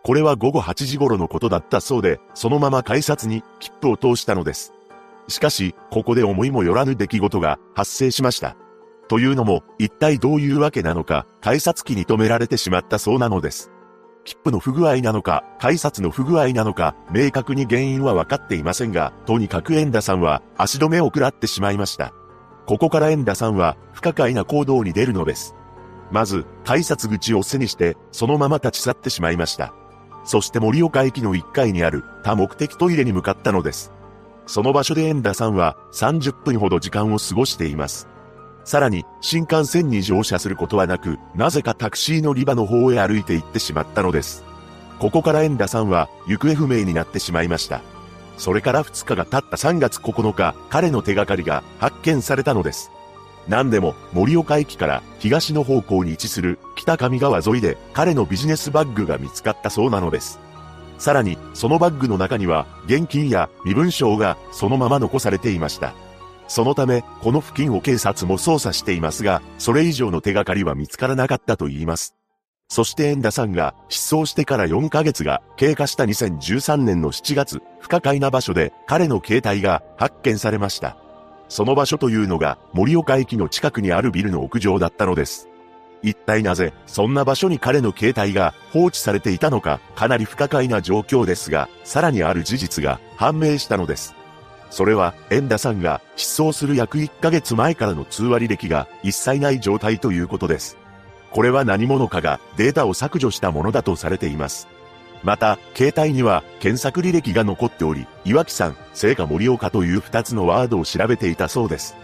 [0.07, 4.71] これは午後8時頃のことだったそうで、そのまま改札に切符を通したのです。
[5.27, 8.55] しかし、ここで思いもよらぬ出来事が発生しました。
[9.09, 13.69] というのも、一体どういうわけなのか、改札機に止められてしまったそうなのです。
[14.23, 22.13] 切符の不具合なのか、改札の不具合なのか、明確に原因は分かっていませんが、とにかく円田さんは足止めを食らってしまいました。
[22.65, 25.53] ここから円田さんは不可解な行動に出るのです。
[26.11, 29.73] まず、改札口を背にして、そのまま立ち去ってしまいました。
[30.27, 33.93] そして盛岡駅の1階にある多目的トイレに向かったのです。
[34.45, 38.09] その場所で円田さんは30分ほど時間を過ごしています。
[38.65, 44.43] さらに、新幹線に乗車することはなく、なぜかタクシー乗り場の方へ歩いて行ってしまったのです。
[44.99, 47.81] ここから円田さんは行方不明になってしまいました。
[48.37, 52.91] それから2日が経った3月9日、彼の手がかりが発見されたのです。
[53.47, 60.39] 何でも、盛岡駅から東の方向に位置する北上川沿いで彼のビジネスバッグが見つかったそうなのです。
[60.97, 65.93] さらに、そのバッグの中には現金や身分証がそのまま残されていました。
[66.47, 72.15] そのため、この付近を警察も捜査していますが、それ以上の手がかりは見つからなかったと言います。
[72.69, 80.97] そして円田さんが失踪してから4ヶ月が経過した2013年の7月、不可解な場所で彼の携帯が発見されました。
[81.49, 85.49] その場所というのが盛岡駅の近くにあるビルの屋上だったのです。
[86.03, 94.13] 一体なぜ、そんな場所に彼の携帯が放置されていたのか、かなり不可解な状況ですが、さらにある事実が判明したのです。
[94.69, 100.77] それは、円田さんが失踪する約1ヶ月前からの通話履歴が一切ない状態ということです。
[101.31, 104.67] これは何者かがデータを削除したものだとされています。
[105.23, 111.95] また、携帯には検索履歴が残っており、岩木さん、聖火森岡という二つのワードを調べていたそうです。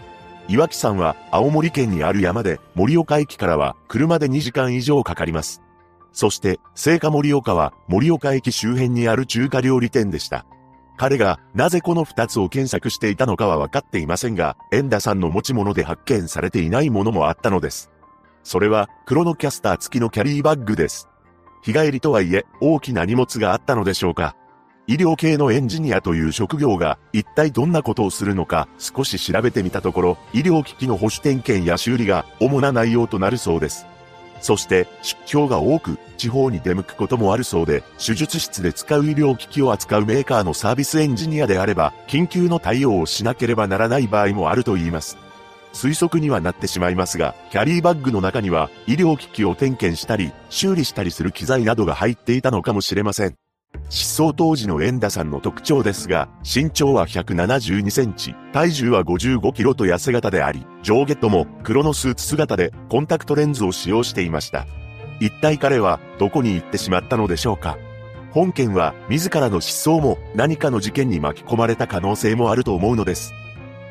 [0.46, 5.62] 岩木さんは青森県にある山で、森岡駅からは車で2時間以上かかります。
[6.12, 10.44] そして、聖火森岡は森岡駅周辺にある中華料理店でした。
[10.96, 17.90] 彼がなぜこの二つを検索していたのかは分かっていませんが、エンダさんの持ち物で発見されていないものもあったのです。
[18.44, 21.08] それは、クロノキャスター付きのキャリーバッグです。
[21.64, 24.36] 日帰りとはいえ、大きな荷物があったのでしょうか。
[24.86, 33.86] 医療系のエンジニアという職業が一体どんなことをするのか少し調べてみたところ、医療機器の保守点検や修理が主な内容となるそうです。
[34.42, 45.16] そして出張が多く地方に出向くこともあるそうで、手術室で使う医療機器を扱うメーカーのサービスエンジニアであれば、緊急の対応をしなければならない場合もあると言います。
[45.74, 53.34] 推測にはなってしまいますが、キャリーバッグの中には医療機器を点検したり、修理したりする機材などが入っていたのかもしれません。
[53.90, 64.66] 失踪当時の円田さんの特徴ですが、身長は172センチ、体重は55キロと痩せ型であり、上下とも黒のスーツ姿でコンタクトレンズを使用していました。
[65.20, 67.76] 一体彼はどこに行ってしまったのでしょうか？
[68.30, 73.32] 本件は自らの失踪も何かの事件に巻き込まれた可能性もあると思うのです。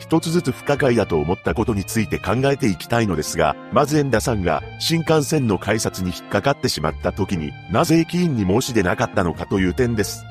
[0.04, 10.26] 一つずつ不可解だと思ったことについて考えていきたいのですが、まず円田さんが新幹線の改札に引っかかってしまった時に、なぜ駅員に申し出なかったのかという点です。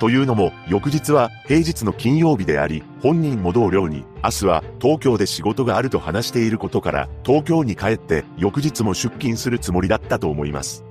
[0.00, 10.84] というのも、翌日は平日の金曜日であり、本人も同僚に、明日は東京で仕事があると話していることから、東京に帰って翌日も出勤するつもりだったと思います。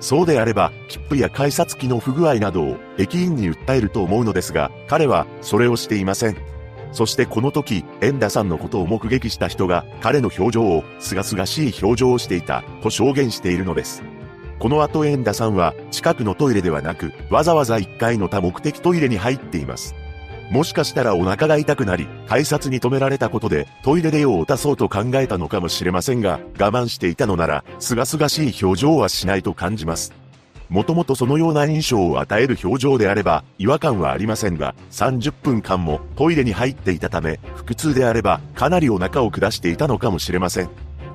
[0.00, 6.53] そうであれば、切符や改札機の不具合などを駅員に訴えると思うのですが、彼はそれをしていません。
[6.94, 14.04] そしてこの時、エンダさんのことを目撃した人が、彼の表情を、すがすがしい表情をしていた、と証言しているのです。
[14.60, 19.96] この後エンダさんは、近くのトイレではなく、わざわざ1階の多目的トイレに入っています。
[20.52, 30.23] もしかしたらお腹が痛くなり、改札に止められたことで、トイレで用を足そうと考えたのかもしれませんが、我慢していたのなら、すがすがしい表情はしないと感じます。
[30.68, 40.70] もともとそのような印象を与える表情であれば違和感はありませんが、30分間もトイレに入っていたため、腹痛であればかなりお腹を下していたのかもしれません。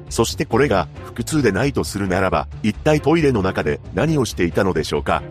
[0.10, 5.22] そしてこれが腹痛でないとするならば、一体トイレの中で何をしていたのでしょうか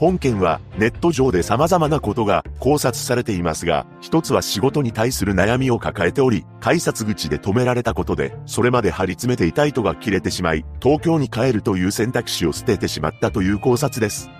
[0.00, 14.30] 本件はネット上で様々なことが考察されていますが、一つは仕事に対する悩みを抱えており、改札口で止められたことで、それまで張り詰めていた糸が切れてしまい、東京に帰るという選択肢を捨ててしまったという考察です。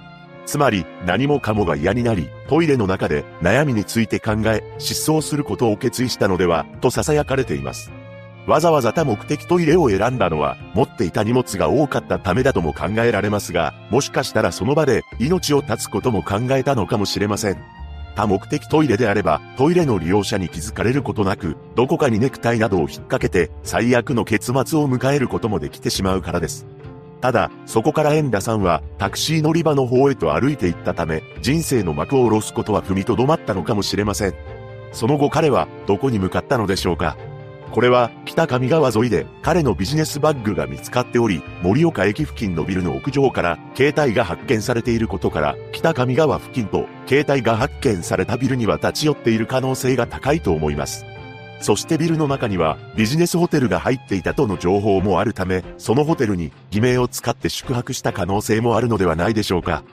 [0.47, 7.93] つまり、何もかもが嫌になり、トイレの中で悩みについて考え、失踪することを決意したのでは、と囁かれています。
[8.47, 17.59] わざわざ多目的トイレを選んだのは、持っていた荷物が多かったためだとも考えられますが、もしかしたらその場で命を絶つことも考えたのかもしれません。
[18.17, 26.67] 多目的トイレであれば、トイレの利用者に気づかれることなく、どこかにネクタイなどを引っ掛けて、最悪の結末を迎えることもできてしまうからです。
[27.21, 34.35] ただ、そこから遠田さんはタクシー乗り場の方へと歩いていったため、人生の幕を下ろすことは踏みとどまったのかもしれません。
[34.93, 37.17] その後彼はどこに向かったのでしょうか
[37.73, 51.07] これは北上川沿いで彼のビジネスバッグが見つかっており、盛岡駅付近のビルの屋上から携帯が発見されていることから、北上川付近と携帯が発見されたビルには立ち寄っている可能性が高いと思います。
[51.61, 59.85] そしてビルの中にはビジネスホテルが入っていたとの情報もあるため、そのホテルに偽名を使って宿泊した可能性もあるのではないでしょうか。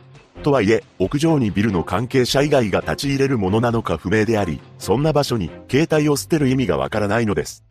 [0.43, 7.66] とはいえ、屋上にビルの関係者以外が立ち入れるものなのか不明であり、そんな場所に携帯を捨てる意味がわからないのです。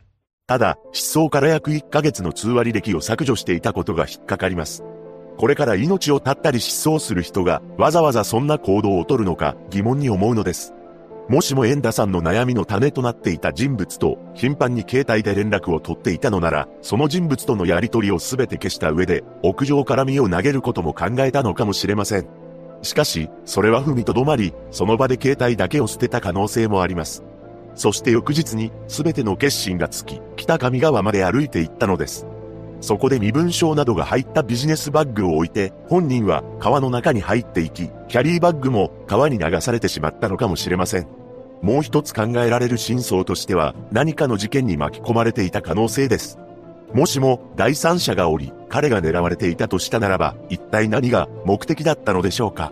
[0.47, 4.81] ただ、失踪から約1ヶ月の通話履歴を削除していたことが引っかかります。
[5.37, 10.73] これから命を絶ったり失踪する人がわざわざそんな行動をとるのか疑問に思うのです。
[11.27, 22.27] もしもエンダさんの悩みの種となっていた人物と頻繁に携帯で連絡を取っていたのなら、その人物とのやりとりを全て消した上で、屋上から身を投げることも考えたのかもしれません。
[22.83, 27.25] しかし、それは踏みとどまり、その場で携帯だけを捨てた可能性もあります。
[27.77, 32.25] そして翌日に全ての決心がつき、北上川まで歩いて行ったのです。
[32.81, 41.07] そこで身分証などが入ったビジネスバッグを置いて、本人は川の中に入っていき、キャリーバッグも川に流されてしまったのかもしれません。
[41.61, 46.39] もう一つ考えられる真相としては、何かの事件に巻き込まれていた可能性です。
[46.93, 52.71] もしも第三者がおり、彼が狙われていたとしたならば、一体何が目的だったのでしょうか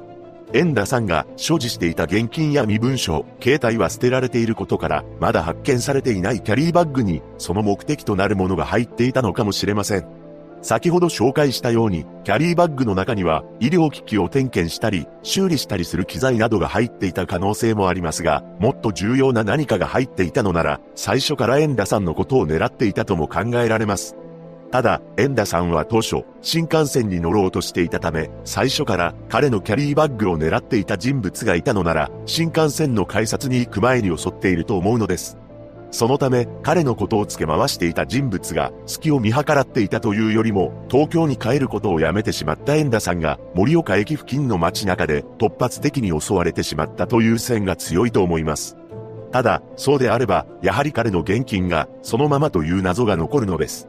[0.55, 10.07] 遠田さんが所持していた現金や身分証、携帯は捨てられていることから、まだ発見されていないキャリーバッグに、その目的となるものが入っていたのかもしれません。
[10.61, 24.15] 先ほど紹介したように、キャリーバッグの中には、医療機器を点検したり、修理したりする機材などが入っていた可能性もありますが、もっと重要な何かが入っていたのなら、最初からエンダさんのことを狙っていたとも考えられます。
[24.71, 35.37] ただ、エンダさんは当初、新幹線に乗ろうとしていたため、最初から彼のキャリーバッグを狙っていた人物がいたのなら、新幹線の改札に行く前に襲っていると思うのです。
[35.91, 48.75] そのため、彼のことを付け回していた人物が、隙を見計らっていたというよりも、東京に帰ることをやめてしまった遠田さんが、盛岡駅付近の街中で突発的に襲われてしまったという線が強いと思います。
[49.31, 53.87] ただ、そうであれば、やはり彼の現金が、そのままという謎が残るのです。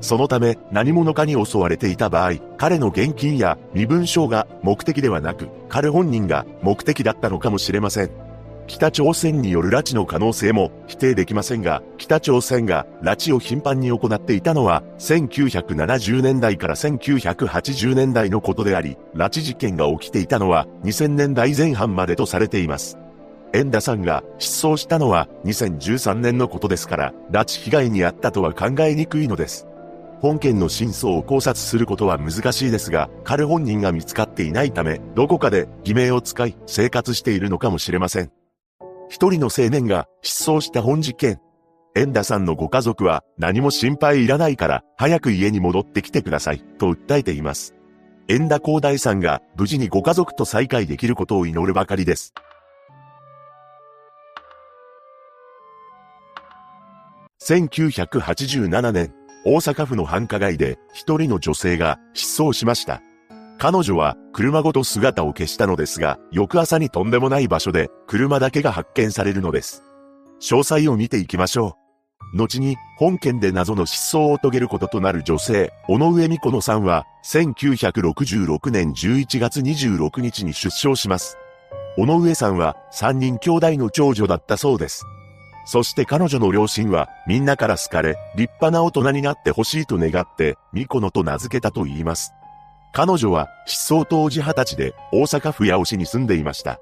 [0.00, 8.24] そのため、何者かに襲われていた場合、彼の現金や身分証が目的ではなく、彼本人が目的だったのかもしれません。
[8.66, 22.98] 北朝鮮による拉致の可能性も否定できませんが、北朝鮮が拉致を頻繁に行っていたのは、1970年代から1980年代のことであり、拉致事件が起きていたのは2000年代前半までとされています。
[23.52, 29.66] 遠田さんが失踪したのは2013年のことですから、拉致被害に遭ったとは考えにくいのです。
[30.24, 38.32] 本件の真相を考察することは難しいですが、彼本人が見つかっていないため、どこかで偽名を使い生活しているのかもしれません。
[39.10, 41.42] 一人の青年が失踪した本事件。
[41.94, 47.74] 遠田さんのご家族は何も心配いらないから早く家に戻ってきてくださいと訴えています。
[48.26, 52.32] 遠田光大さんが無事にご家族と再会できることを祈るばかりです。
[57.42, 59.12] 1987年、
[59.44, 63.02] 大阪府の繁華街で一人の女性が失踪しました。
[63.58, 69.82] 彼女は車ごと姿を消したのですが、翌朝にとんでもない場所で車だけが発見されるのです。
[70.40, 71.76] 詳細を見ていきましょ
[72.34, 72.36] う。
[72.36, 81.38] 後に本件で謎の失踪を遂げることとなる女性、小野上美子野さんは、1966年11月26日に出生します。
[81.96, 85.04] 小野上さんは3人兄弟の長女だったそうです。
[85.64, 92.32] そして彼女の両親はみんなから好かれ、立派な大人になってほしいと願って、ミコノと名付けたと言います。
[92.92, 96.78] 彼女は失踪当時20歳で大阪府八尾市に住んでいました。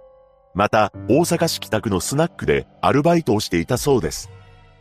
[0.54, 4.30] また、大阪市北区のスナックでアルバイトをしていたそうです。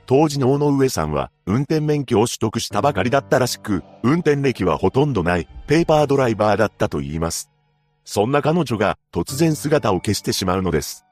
[0.07, 7.49] 当時の尾上さんは運転免許を取得したばかりだったらしく、運転歴はほとんどないペーパードライバーだったと言います。
[8.03, 11.06] そんな彼女が突然姿を消してしまうのです。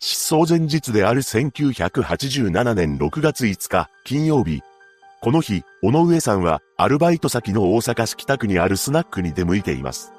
[0.00, 4.62] 失踪前日である1987年6月5日金曜日、
[5.20, 10.12] この日、尾上さんは、アルバイト先の大阪市北区にあるスナックに出向いています。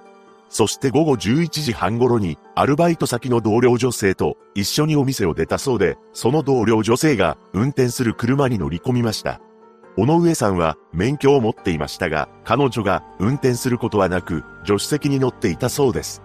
[0.49, 9.39] そして午後11時半頃に、アルバイト先の同僚女性と一緒にお店を出たそうで、その同僚女性が運転する車に乗り込みました。
[9.97, 16.21] 尾上さんは免許を持っていましたが、彼女が運転することはなく、助手席に乗っていたそうです。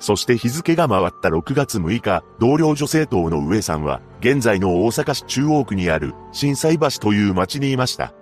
[0.00, 8.14] そして日付が回った6月6日、同僚女性党の上さんは、現在の大阪市中央区にある震災橋という町にいました。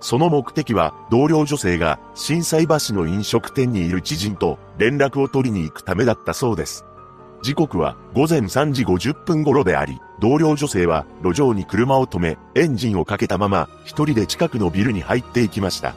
[0.00, 6.84] その目的は、同僚女性が震災橋の飲食店にいる知人と連絡を取りに行くためだったそうです。
[7.42, 15.94] 時刻は午前3時50分頃であり、同僚女性は路上に車を止め、エンジンをかけたまま、一人で近くのビルに入っていきました。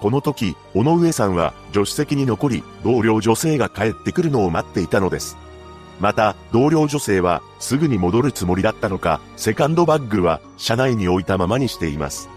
[0.00, 5.36] この時、尾上さんは助手席に残り、同僚女性が帰ってくるのを待っていたのです。
[6.00, 12.28] また、同僚女性はすぐに戻るつもりだったのか、セカンドバッグは車内に置いたままにしています。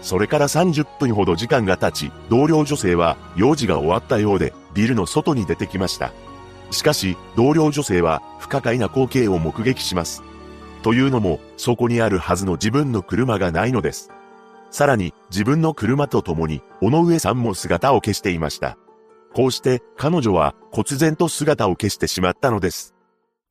[0.00, 6.12] それから30分ほど時間が経ち、同僚女性は用事が終わったようで、ビルの外に出てきました。
[6.70, 10.22] しかし、同僚女性は不可解な光景を目撃します。
[10.82, 14.10] というのも、そこにあるはずの自分の車がないのです。
[14.72, 18.78] さらに、自分の車と共に、尾上さんも姿を消していました。
[19.34, 22.94] こうして、彼女は、忽然と姿を消してしまったのです。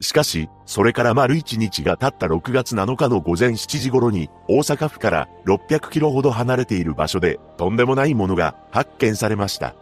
[0.01, 9.75] しかし、それから丸一日が経った6月7日の午前7時頃に、大阪府から600キロほど離れている場所で、とんでもないものが発見されました。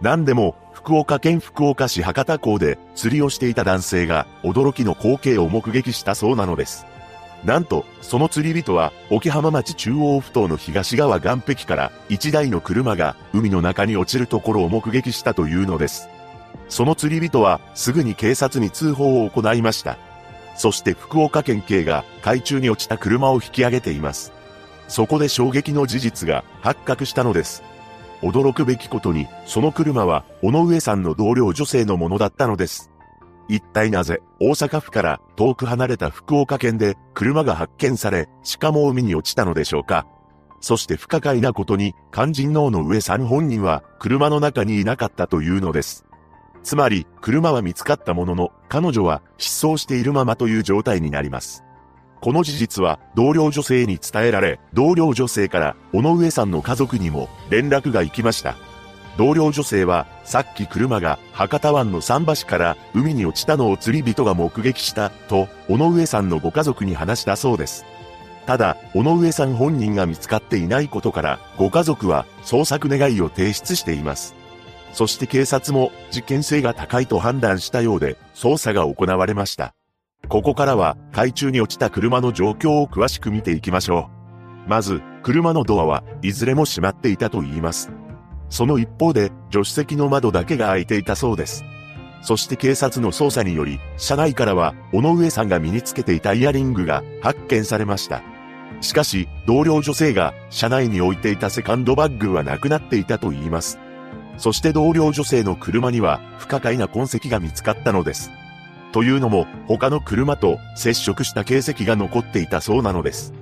[0.00, 6.84] 何でも、福岡県福岡市博多港で釣りをしていた男性が驚きの光景を目撃したそうなのです。
[7.44, 16.08] なんと、その釣り人は、沖浜町中央埠頭の東側岸壁から一台の車が海の中に落ちるところを目撃したというのです。
[16.68, 19.96] その釣り人はすぐに警察に通報を行いました。
[20.54, 24.32] そして福岡県警が海中に落ちた車を引き上げています。
[24.86, 27.62] そこで衝撃の事実が発覚したのです。
[28.22, 32.89] 驚くべきことに、その車は尾上さんの同僚女性のものだったのです。
[33.50, 40.06] 一体なぜ大阪府から遠く離れた福岡県で車が発見され、しかも海に落ちたのでしょうか
[40.60, 46.06] そして不可解なことに、肝心脳の上さん本人は車の中にいなかったというのです。
[46.62, 51.64] つまり、車は見つかったものの、彼女は失踪しているままという状態になります。
[52.20, 58.54] この事実は同僚女性に伝えられ、同僚女性から尾上さんの家族にも連絡が行きました。
[59.16, 67.84] 同僚女性は、さっき車が博多湾の桟橋から海に落ちたのを釣り人が目撃した、と、尾上さんのご家族に話したそうです。
[68.46, 74.34] ただ、尾上さん本人が見つかっていないことから、ご家族は捜索願いを提出しています。
[74.92, 79.74] そして警察も事件性が高いと判断したようで、捜査が行われました。
[80.28, 84.08] ここからは海中に落ちた車の状況を詳しく見ていきましょ
[84.66, 84.68] う。
[84.68, 87.90] まず、車のドアはいずれも閉まっていたと言います。
[88.50, 91.64] その一方で、助手席の窓だけが開いていたそうです。
[92.22, 98.22] そして警察の捜査により、車内からは、尾上さんが身につけていたイヤリングが発見されました。
[98.82, 103.78] しかし、同僚女性が車内に置いていたセカンドバッグはなくなっていたと言います。
[104.36, 108.30] そして同僚女性の車には不可解な痕跡が見つかったのです。
[108.92, 113.32] というのも、他の車と接触した形跡が残っていたそうなのです。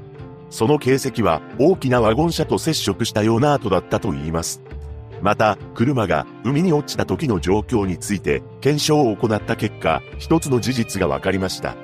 [0.51, 4.61] その形跡は大きなワゴン車と接触したような跡だったと言います。
[5.23, 11.77] また、車が海に落ちた時の状況について検証を行った結果、一つの事実が分かりました。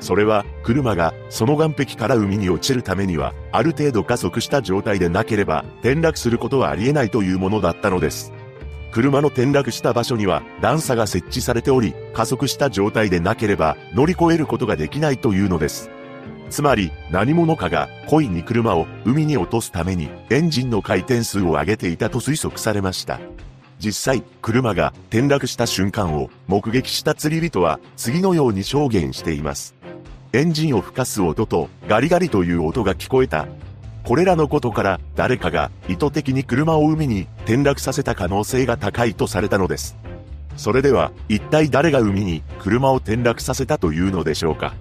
[0.00, 8.32] それは、車がその岸壁から海に落ちるためには、ある程度加速した状態でなければ、転落することはありえないというものだったのです。
[8.94, 15.90] 車の転落した場所には段差が設置されており、加速した状態でなければ乗り越えることができないというのです。
[16.50, 23.20] つまり、何者かが故意に車を海に落とすためにエンジンの回転数を上げていたと推測されました。
[23.78, 29.74] 実際、車が転落した瞬間を目撃した釣り人は次のように証言しています。
[30.32, 33.46] エンジンを吹かす音とガリガリという音が聞こえた。
[34.04, 39.96] これらのことから誰かが意図的に車を海に転落させた可能性が高いとされたのです。
[40.56, 44.74] それでは一体誰が海に車を転落させたというのでしょうか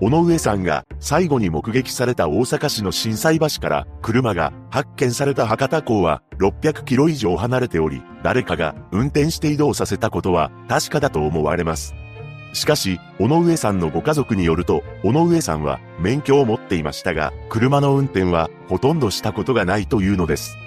[0.00, 11.94] 尾上さんが最後に目撃された大阪市の震災橋から車が発見された博多港は600キロ以上離れており、誰かが運転して移動させたことは確かだと思われます。
[12.52, 20.58] しかし、尾上さんのご家族によると、尾上さんは免許を持っていましたが、車の運転はほとんどしたことがないというのです。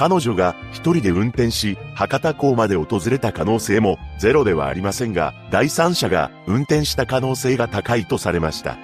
[0.00, 8.78] 彼女が一人で運転し、博多港まで訪れた可能性もゼロではありませんが、第三者が運転した可能性が高いとされました。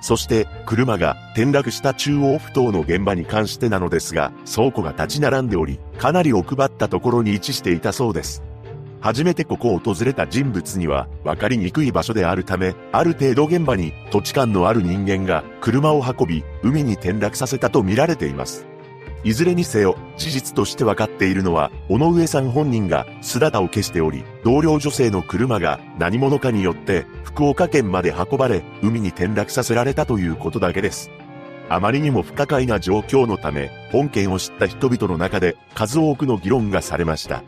[0.00, 8.42] そして、車が転落した中央埠頭の現場に関してなのですが、倉庫が立ち並んでおり、かなり奥ばったところに位置していたそうです。
[9.00, 18.66] 初めてここを訪れた人物には分かりにくい場所であるため、ある程度現場に土地勘のある人間が車を運び、海に転落させたと見られています。
[19.26, 31.10] いずれにせよ、事実として分かっているのは、尾上さん本人が姿を消しており、同僚女性の車が何者かによって福岡県まで運ばれ、海に転落させられたということだけです。
[31.68, 37.42] あまりにも不可解な状況のため、本件を知った人々の中で数多くの議論がされました。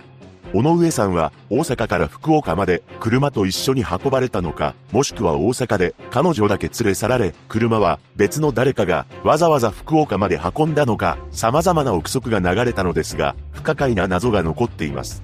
[0.54, 15.22] 尾上さんは大阪から福岡まで車と一緒に運ばれたのか、もしくは大阪で彼女だけ連れ去られ、車は別の誰かがわざわざ福岡まで運んだのか、様々な憶測が流れたのですが、不可解な謎が残っています。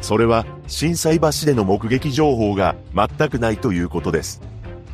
[0.00, 4.40] それは、震災橋での目撃情報が全くないということです。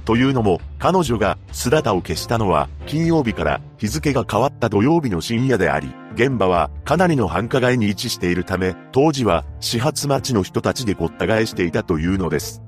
[0.05, 12.63] というのも、彼女が姿を消したのは、金曜日から日付が変わった土曜日の深夜であり、現場はかなりの繁華街に位置しているため、当時は始発待ちの人たちでごった返していたというのです。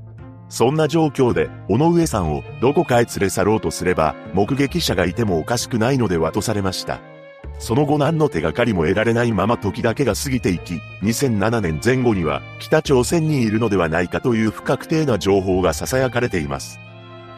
[0.48, 7.00] そんな状況で、尾上さんをどこかへ連れ去ろうとすれば、目撃者がいてもおかしくないのではとされました。
[7.58, 16.80] その後何の手がかりも得られないまま時だけが過ぎていき、2007年前後には北朝鮮にいるのではないかという不確定な情報が囁かれています。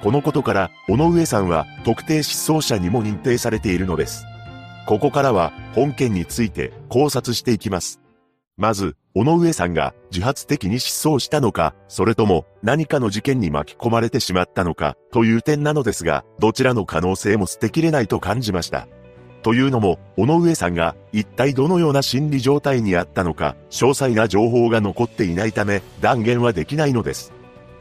[0.02, 4.24] このことから、尾上さんは特定失踪者にも認定されているのです。
[4.86, 8.00] ここからは本件について考察していきます。
[8.56, 18.88] まず、尾上さんが自発的に失踪したのか、それとも何かの事件に巻き込まれてしまったのか、という点なのですが、どちらの可能性も捨てきれないと感じました。
[19.42, 27.32] というのも、尾上さんが一体どのような心理状態にあったのか、詳細な情報が残っていないため、断言はできないのです。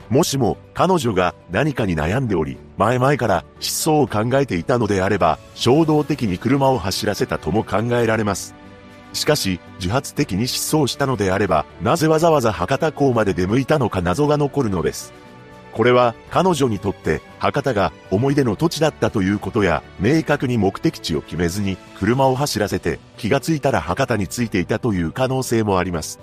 [0.10, 8.56] もしも彼女が何かに悩んでおり、前々から失踪を考えていたのであれば、衝動的に車を走らせたとも考えられます。
[9.14, 15.14] しかし、自発的に失踪したのであれば、なぜわざわざ博多港まで出向いたのか謎が残るのです。
[15.74, 26.20] これは彼女にとって博多が思い出の土地だったということや、明確に目的地を決めずに車を走らせて気がついたら博多に着いていたという可能性もあります。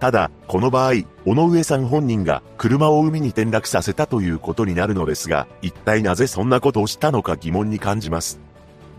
[0.00, 8.40] ただ、この場合、尾上さん本人が車を海に転落させたということになるのですが、一体なぜそんなことをしたのか疑問に感じます。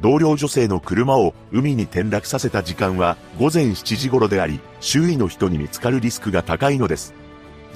[0.02, 7.14] 同僚女性の車を海に転落させた時間は午前7時頃であり、周囲の人に見つかるリスクが高いのです。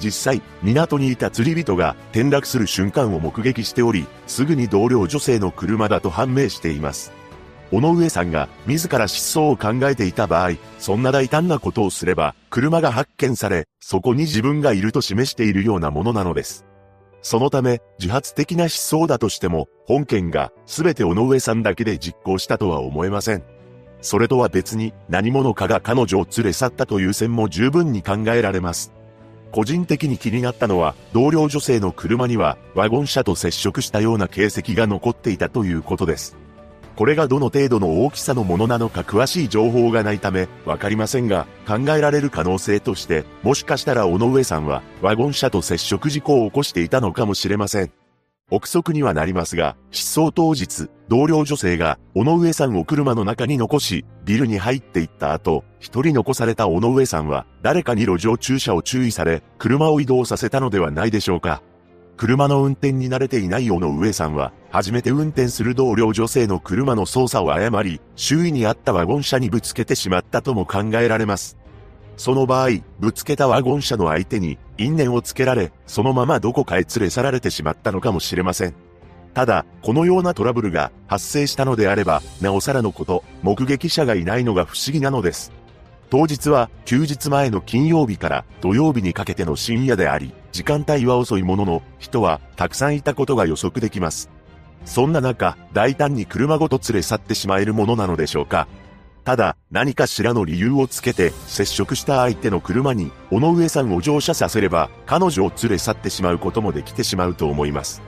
[0.00, 7.12] 実際、港にいた釣り人が転落する瞬間を目撃しており、すぐに同僚女性の車だと判明しています。
[7.76, 16.64] 尾上さんが自ら失踪を考えていた場合、そんな大胆なことをすれば、車が発見され、そこに自分がいると示しているようなものなのです。
[17.20, 23.42] そのため、自発的な失踪だとしても、本件が全て尾上さんだけで実行したとは思えません。
[24.02, 28.92] それとは別に何者かが彼女を連れ去ったという線も十分に考えられます。
[29.50, 36.36] 個人的に気になったのは、同僚女性の車にはワゴン車と接触したような形跡が残っていたということです。
[36.96, 47.90] これがどの程度の大きさのものなのか詳しい情報がないため、わかりませんが、考えられる可能性として、もしかしたら尾上さんは、ワゴン車と接触事故を起こしていたのかもしれません。
[48.50, 61.62] 憶測にはなりますが、失踪当日、同僚女性が、尾上さんを車の中に残し、ビルに入っていった後、一人残された尾上さんは、誰かに路上駐車を注意され、車を移動させたのではないでしょうか。
[62.16, 71.56] 車の運転に慣れていない尾上さんは、初めて運転する同僚女性の車の操作を誤り、周囲にあったワゴン車にぶつけてしまったとも考えられます。
[72.16, 72.68] その場合、
[73.00, 78.74] ぶつけたワゴン車の相手に因縁をつけられ、そのままどこかへ連れ去られてしまったのかもしれません。
[79.34, 85.52] ただ、このようなトラブルが発生したのであれば、なおさらのこと、目撃者がいないのが不思議なのです。
[86.10, 94.30] 当日は休日前の金曜日から土曜日にかけての深夜であり、時間帯は遅いものの、人はたくさんいたことが予測できます。
[94.84, 98.68] そんな中、大胆に車ごと連れ去ってしまえるものなのでしょうか。
[99.24, 108.00] ただ、何かしらの理由をつけて、接触した相手の車に、尾上さんを乗車させれば、彼女を連れ去ってしまうこともできてしまうと思います。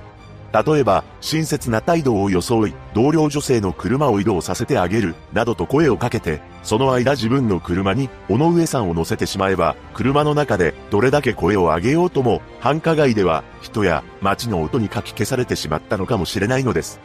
[0.64, 17.00] 例えば、親切な態度を装い、同僚女性の車を移動させてあげる、などと声をかけて、その間自分の車に、尾上さんを乗せてしまえば、車の中でどれだけ声を上げようとも、繁華街では人や街の音にかき消されてしまったのかもしれないのです。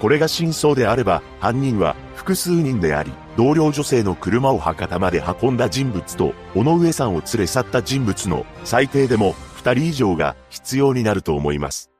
[0.00, 11.95] これが真相であれば、犯人は複数人であり、同僚女性の車を博多まで運んだ人物と、尾上さんを連れ去った人物の最低でも二人以上が必要になると思います。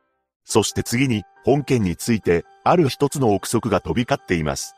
[0.47, 4.77] そして次に、本件について、ある一つの憶測が飛び交っています。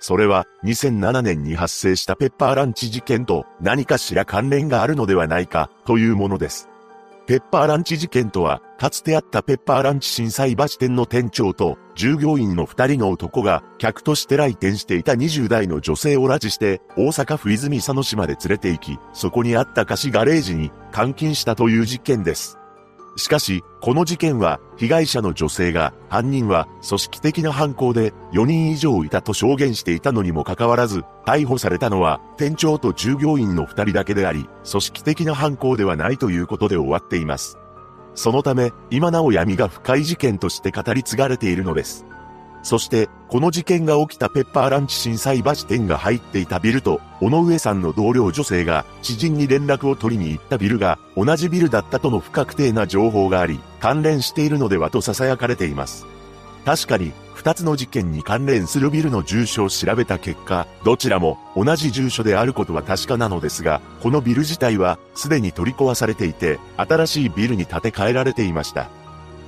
[0.00, 6.70] それは、2007年に発生したペッパーランチ事件と何かしら関連があるのではないか、というものです。
[7.26, 22.58] ペッパーランチ事件とは、かつてあったペッパーランチ震災橋店の店長と従業員の二人の男が客として来店していた20代の女性を拉致して大阪府泉佐野市まで連れて行き、そこにあった貸しガレージに監禁したという事件です。
[23.16, 37.58] しかし、この事件は、被害者の女性が、犯人は組織的な犯行で4人以上いたと証言していたのにもかかわらず、逮捕されたのは、店長と従業員の2人だけであり、組織的な犯行ではないということで終わっています。
[38.14, 42.06] そのため、今なお闇が深い事件として語り継がれているのです。
[42.62, 56.06] そして、この事件が起きたペッパーランチ震災橋店が入っていたビルと、尾上さんの同僚女性が知人に連絡を取りに行ったビルが同じビルだったとの不確定な情報があり、関連しているのではと囁かれています。
[56.64, 68.88] 確かに、二つの事件に関連するビルの住所を調べた結果、どちらも同じ住所であることは確かなのですが、このビル自体はすでに取り壊されていて、新しいビルに建て替えられていました。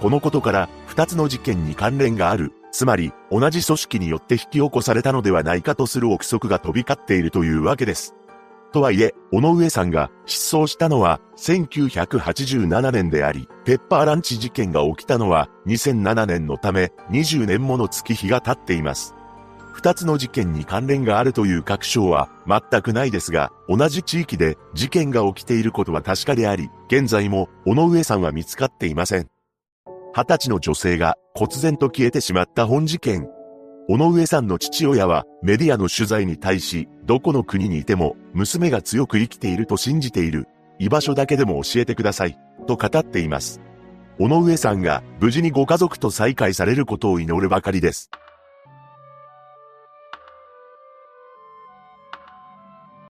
[0.00, 8.16] このことから、二つの事件に関連があるつまり、同じ組織によって引き起こされたのではないかとする憶測が飛び交っているというわけです。
[8.72, 19.14] とはいえ、尾上さんが失踪したのは1987年であり、ペッパーランチ事件が起きたのは2007年のため20年もの月日が経っています。
[19.72, 29.33] 二つの事件に関連があるという確証は全くないですが、同じ地域で事件が起きていることは確かであり、現在も尾上さんは見つかっていません。
[30.14, 33.28] 20歳の女性が忽然と消えてしまった本事件。
[33.88, 40.46] 尾上さんの父親はメディアの取材に対し、どこの国にいても娘が強く生きていると信じている。
[40.78, 42.38] 居場所だけでも教えてください。
[42.68, 43.60] と語っています。
[44.20, 48.08] 尾上さんが無事にご家族と再会されることを祈るばかりです。